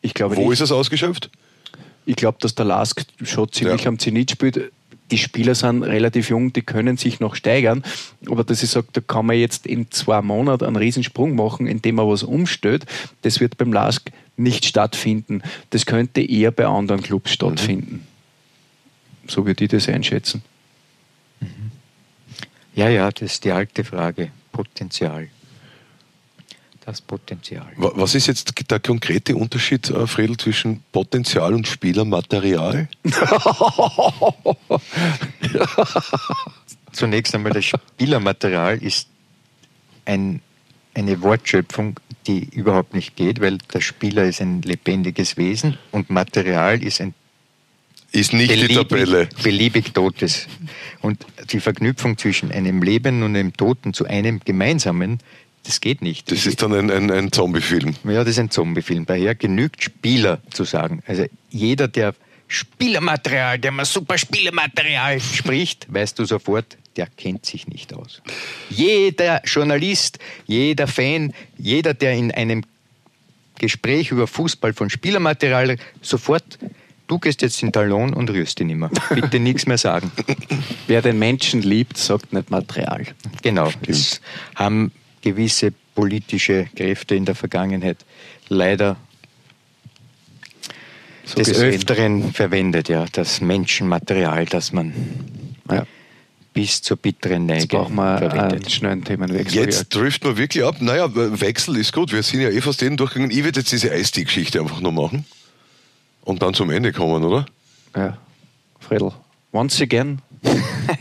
Ich 0.00 0.14
glaube 0.14 0.36
Wo 0.36 0.44
nicht. 0.44 0.52
ist 0.52 0.60
es 0.62 0.72
ausgeschöpft? 0.72 1.28
Ich 2.06 2.16
glaube, 2.16 2.38
dass 2.40 2.54
der 2.54 2.64
Lask 2.64 3.04
schon 3.24 3.52
ziemlich 3.52 3.82
ja. 3.82 3.88
am 3.88 3.98
Zenit 3.98 4.30
spielt 4.30 4.72
die 5.10 5.18
Spieler 5.18 5.54
sind 5.54 5.82
relativ 5.82 6.30
jung, 6.30 6.52
die 6.52 6.62
können 6.62 6.96
sich 6.96 7.20
noch 7.20 7.34
steigern. 7.34 7.82
Aber 8.26 8.44
dass 8.44 8.62
ich 8.62 8.70
sage, 8.70 8.88
da 8.92 9.00
kann 9.00 9.26
man 9.26 9.36
jetzt 9.36 9.66
in 9.66 9.90
zwei 9.90 10.20
Monaten 10.22 10.64
einen 10.64 10.76
Riesensprung 10.76 11.34
machen, 11.34 11.66
indem 11.66 11.96
man 11.96 12.08
was 12.08 12.22
umstellt, 12.22 12.86
das 13.22 13.40
wird 13.40 13.56
beim 13.58 13.72
LASK 13.72 14.10
nicht 14.36 14.64
stattfinden. 14.64 15.42
Das 15.70 15.86
könnte 15.86 16.20
eher 16.20 16.50
bei 16.50 16.66
anderen 16.66 17.02
Clubs 17.02 17.32
stattfinden. 17.32 18.06
Mhm. 19.24 19.30
So 19.30 19.46
würde 19.46 19.64
ich 19.64 19.70
das 19.70 19.88
einschätzen. 19.88 20.42
Mhm. 21.40 21.72
Ja, 22.74 22.88
ja, 22.88 23.10
das 23.10 23.32
ist 23.32 23.44
die 23.44 23.52
alte 23.52 23.84
Frage. 23.84 24.30
Potenzial 24.52 25.28
das 26.88 27.02
Potenzial. 27.02 27.66
Was 27.76 28.14
ist 28.14 28.28
jetzt 28.28 28.70
der 28.70 28.80
konkrete 28.80 29.36
Unterschied, 29.36 29.90
äh, 29.90 30.06
Fredel, 30.06 30.38
zwischen 30.38 30.82
Potenzial 30.90 31.52
und 31.52 31.68
Spielermaterial? 31.68 32.88
Zunächst 36.92 37.34
einmal, 37.34 37.52
das 37.52 37.66
Spielermaterial 37.66 38.82
ist 38.82 39.06
ein, 40.06 40.40
eine 40.94 41.20
Wortschöpfung, 41.20 42.00
die 42.26 42.48
überhaupt 42.54 42.94
nicht 42.94 43.16
geht, 43.16 43.42
weil 43.42 43.58
der 43.58 43.82
Spieler 43.82 44.24
ist 44.24 44.40
ein 44.40 44.62
lebendiges 44.62 45.36
Wesen 45.36 45.76
und 45.92 46.08
Material 46.08 46.82
ist 46.82 47.02
ein 47.02 47.12
ist 48.10 48.32
nicht 48.32 48.48
beliebig, 48.48 48.68
die 48.68 48.74
Tabelle. 48.74 49.28
Beliebig 49.42 49.92
Totes. 49.92 50.48
Und 51.02 51.26
die 51.50 51.60
Verknüpfung 51.60 52.16
zwischen 52.16 52.50
einem 52.50 52.82
Leben 52.82 53.22
und 53.22 53.36
einem 53.36 53.52
Toten 53.52 53.92
zu 53.92 54.06
einem 54.06 54.40
gemeinsamen 54.42 55.18
das 55.64 55.80
geht 55.80 56.02
nicht. 56.02 56.30
Das 56.30 56.46
ist 56.46 56.62
dann 56.62 56.72
ein, 56.72 56.90
ein, 56.90 57.10
ein 57.10 57.32
Zombie-Film. 57.32 57.94
Ja, 58.04 58.20
das 58.20 58.28
ist 58.28 58.38
ein 58.38 58.50
Zombie-Film. 58.50 59.06
Daher 59.06 59.34
genügt 59.34 59.82
Spieler 59.82 60.40
zu 60.50 60.64
sagen. 60.64 61.02
Also 61.06 61.26
jeder, 61.50 61.88
der 61.88 62.14
Spielermaterial, 62.46 63.58
der 63.58 63.72
mal 63.72 63.84
super 63.84 64.16
Spielermaterial 64.16 65.20
spricht, 65.20 65.92
weißt 65.92 66.18
du 66.18 66.24
sofort, 66.24 66.78
der 66.96 67.06
kennt 67.06 67.44
sich 67.44 67.68
nicht 67.68 67.92
aus. 67.92 68.22
Jeder 68.70 69.42
Journalist, 69.44 70.18
jeder 70.46 70.86
Fan, 70.86 71.34
jeder, 71.58 71.92
der 71.94 72.14
in 72.14 72.32
einem 72.32 72.64
Gespräch 73.58 74.10
über 74.10 74.26
Fußball 74.26 74.72
von 74.72 74.88
Spielermaterial 74.88 75.76
sofort 76.00 76.58
du 77.08 77.18
gehst 77.18 77.42
jetzt 77.42 77.62
in 77.62 77.72
Talon 77.72 78.14
und 78.14 78.30
rührst 78.30 78.60
ihn 78.60 78.70
immer. 78.70 78.90
Bitte 79.10 79.40
nichts 79.40 79.66
mehr 79.66 79.78
sagen. 79.78 80.12
Wer 80.86 81.02
den 81.02 81.18
Menschen 81.18 81.62
liebt, 81.62 81.96
sagt 81.96 82.32
nicht 82.32 82.50
Material. 82.50 83.04
Genau. 83.42 83.72
Das 83.86 84.20
haben 84.54 84.92
gewisse 85.22 85.72
politische 85.94 86.68
Kräfte 86.76 87.14
in 87.14 87.24
der 87.24 87.34
Vergangenheit 87.34 87.98
leider 88.48 88.96
so 91.24 91.34
des 91.34 91.48
gesehen. 91.48 91.74
Öfteren 91.74 92.32
verwendet, 92.32 92.88
ja, 92.88 93.04
das 93.12 93.40
Menschenmaterial, 93.40 94.46
das 94.46 94.72
man 94.72 94.92
ja. 95.70 95.86
bis 96.54 96.80
zur 96.80 96.96
bitteren 96.96 97.46
Neige 97.46 97.62
Jetzt 97.62 97.70
brauchen 97.70 97.94
wir 97.96 98.18
verwendet. 98.18 98.52
einen 98.52 98.70
schnellen 98.70 99.04
Themenwechsel. 99.04 99.62
Jetzt 99.62 99.90
trifft 99.90 100.24
man 100.24 100.36
wirklich 100.36 100.64
ab. 100.64 100.76
Naja, 100.80 101.08
Wechsel 101.14 101.76
ist 101.76 101.92
gut. 101.92 102.12
Wir 102.12 102.22
sind 102.22 102.40
ja 102.40 102.48
eh 102.48 102.60
fast 102.60 102.80
jeden 102.80 102.96
durchgegangen. 102.96 103.30
Ich 103.30 103.44
würde 103.44 103.60
jetzt 103.60 103.72
diese 103.72 103.92
Eistee-Geschichte 103.92 104.60
einfach 104.60 104.80
noch 104.80 104.92
machen. 104.92 105.26
Und 106.22 106.42
dann 106.42 106.54
zum 106.54 106.70
Ende 106.70 106.92
kommen, 106.92 107.24
oder? 107.24 107.46
Ja, 107.96 108.18
Fredel. 108.80 109.12
Once 109.52 109.80
again, 109.80 110.20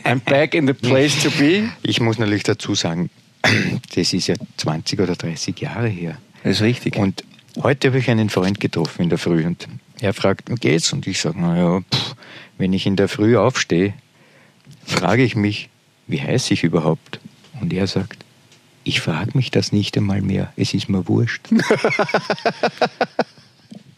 I'm 0.03 0.21
back 0.23 0.53
in 0.53 0.67
the 0.67 0.73
place 0.73 1.21
to 1.23 1.29
be. 1.31 1.69
Ich 1.83 1.99
muss 1.99 2.17
natürlich 2.17 2.43
dazu 2.43 2.75
sagen, 2.75 3.09
das 3.95 4.13
ist 4.13 4.27
ja 4.27 4.35
20 4.57 4.99
oder 4.99 5.15
30 5.15 5.59
Jahre 5.59 5.87
her. 5.87 6.17
Das 6.43 6.57
ist 6.57 6.61
richtig. 6.61 6.95
Und 6.97 7.23
heute 7.61 7.87
habe 7.89 7.99
ich 7.99 8.09
einen 8.09 8.29
Freund 8.29 8.59
getroffen 8.59 9.03
in 9.03 9.09
der 9.09 9.17
Früh 9.17 9.45
und 9.45 9.67
er 9.99 10.13
fragt, 10.13 10.49
wie 10.49 10.55
geht's? 10.55 10.93
Und 10.93 11.07
ich 11.07 11.19
sage, 11.19 11.39
naja, 11.41 11.81
wenn 12.57 12.73
ich 12.73 12.85
in 12.85 12.95
der 12.95 13.07
Früh 13.07 13.35
aufstehe, 13.37 13.93
frage 14.85 15.23
ich 15.23 15.35
mich, 15.35 15.69
wie 16.07 16.21
heiße 16.21 16.53
ich 16.53 16.63
überhaupt? 16.63 17.19
Und 17.59 17.73
er 17.73 17.87
sagt, 17.87 18.17
ich 18.83 19.01
frage 19.01 19.31
mich 19.33 19.51
das 19.51 19.71
nicht 19.71 19.97
einmal 19.97 20.21
mehr, 20.21 20.53
es 20.55 20.73
ist 20.73 20.87
mir 20.87 21.07
wurscht. 21.07 21.41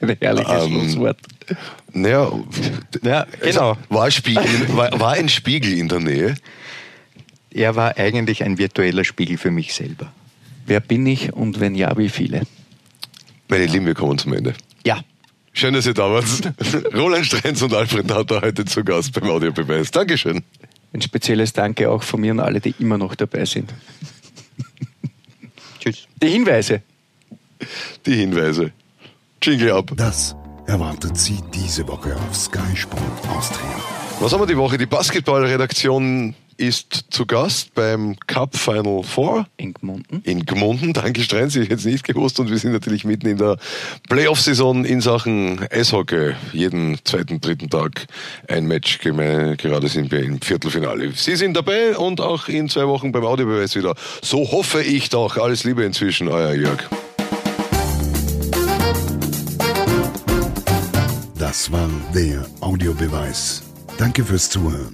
ein 0.01 0.17
herrliches 0.19 0.63
Ähm, 0.65 0.71
Schlusswort. 0.71 1.19
Naja, 1.93 2.31
Ja, 3.03 3.27
genau. 3.41 3.77
war, 3.89 4.09
Spiegel, 4.11 4.43
war, 4.75 4.99
war 4.99 5.13
ein 5.13 5.29
Spiegel 5.29 5.73
in 5.77 5.89
der 5.89 5.99
Nähe. 5.99 6.35
Er 7.51 7.75
war 7.75 7.97
eigentlich 7.97 8.43
ein 8.43 8.57
virtueller 8.57 9.03
Spiegel 9.03 9.37
für 9.37 9.51
mich 9.51 9.73
selber. 9.73 10.11
Wer 10.65 10.79
bin 10.79 11.05
ich 11.05 11.33
und 11.33 11.59
wenn 11.59 11.75
ja, 11.75 11.97
wie 11.97 12.09
viele? 12.09 12.43
Meine 13.47 13.65
Lieben, 13.65 13.85
wir 13.85 13.95
kommen 13.95 14.17
zum 14.17 14.33
Ende. 14.33 14.53
Ja. 14.85 15.01
Schön, 15.53 15.73
dass 15.73 15.87
ihr 15.87 15.95
da 15.95 16.11
wart. 16.11 16.25
Roland 16.93 17.25
Strenz 17.25 17.61
und 17.63 17.73
Alfred 17.73 18.07
Natter 18.07 18.41
heute 18.41 18.65
zu 18.65 18.83
Gast 18.83 19.13
beim 19.13 19.29
Audiobeweis. 19.29 19.89
Dankeschön. 19.89 20.43
Ein 20.93 21.01
spezielles 21.01 21.53
Danke 21.53 21.89
auch 21.89 22.03
von 22.03 22.21
mir 22.21 22.31
an 22.31 22.39
alle, 22.39 22.61
die 22.61 22.75
immer 22.79 22.97
noch 22.97 23.15
dabei 23.15 23.45
sind. 23.45 23.73
Tschüss. 25.79 26.07
Die 26.21 26.29
Hinweise. 26.29 26.81
Die 28.05 28.15
Hinweise. 28.15 28.71
Jingle 29.41 29.71
ab. 29.71 29.91
Das 29.95 30.35
erwartet 30.67 31.17
Sie 31.17 31.39
diese 31.53 31.87
Woche 31.87 32.15
auf 32.15 32.35
Sky 32.35 32.75
Sport 32.75 33.27
Austria. 33.29 33.75
Was 34.19 34.31
haben 34.33 34.41
wir 34.41 34.47
die 34.47 34.57
Woche? 34.57 34.77
Die 34.77 34.85
Basketballredaktion 34.85 36.35
ist 36.59 37.05
zu 37.09 37.25
Gast 37.25 37.73
beim 37.73 38.17
Cup 38.27 38.55
Final 38.55 39.01
Four 39.03 39.47
In 39.57 39.73
Gmunden. 39.73 40.21
in 40.25 40.45
Gmunden. 40.45 40.91
Danke, 40.93 41.21
Strenz, 41.21 41.55
ich 41.55 41.69
hätte 41.69 41.75
es 41.75 41.85
nicht 41.85 42.05
gewusst. 42.05 42.39
Und 42.39 42.49
wir 42.49 42.57
sind 42.57 42.73
natürlich 42.73 43.05
mitten 43.05 43.27
in 43.27 43.37
der 43.37 43.57
Playoff-Saison 44.09 44.83
in 44.83 44.99
Sachen 44.99 45.65
Eishockey. 45.71 46.33
Jeden 46.51 46.99
zweiten, 47.05 47.39
dritten 47.39 47.69
Tag 47.69 48.07
ein 48.47 48.67
Match. 48.67 48.99
Gerade 48.99 49.87
sind 49.87 50.11
wir 50.11 50.21
im 50.21 50.41
Viertelfinale. 50.41 51.13
Sie 51.15 51.35
sind 51.37 51.55
dabei 51.55 51.97
und 51.97 52.19
auch 52.19 52.49
in 52.49 52.67
zwei 52.67 52.87
Wochen 52.87 53.11
beim 53.13 53.23
Audiobeweis 53.25 53.75
wieder. 53.75 53.95
So 54.21 54.51
hoffe 54.51 54.81
ich 54.81 55.09
doch. 55.09 55.37
Alles 55.37 55.63
Liebe 55.63 55.83
inzwischen, 55.85 56.27
euer 56.27 56.53
Jörg. 56.53 56.89
Das 61.37 61.71
war 61.71 61.89
der 62.13 62.45
Audiobeweis. 62.59 63.63
Danke 63.97 64.25
fürs 64.25 64.49
Zuhören. 64.49 64.93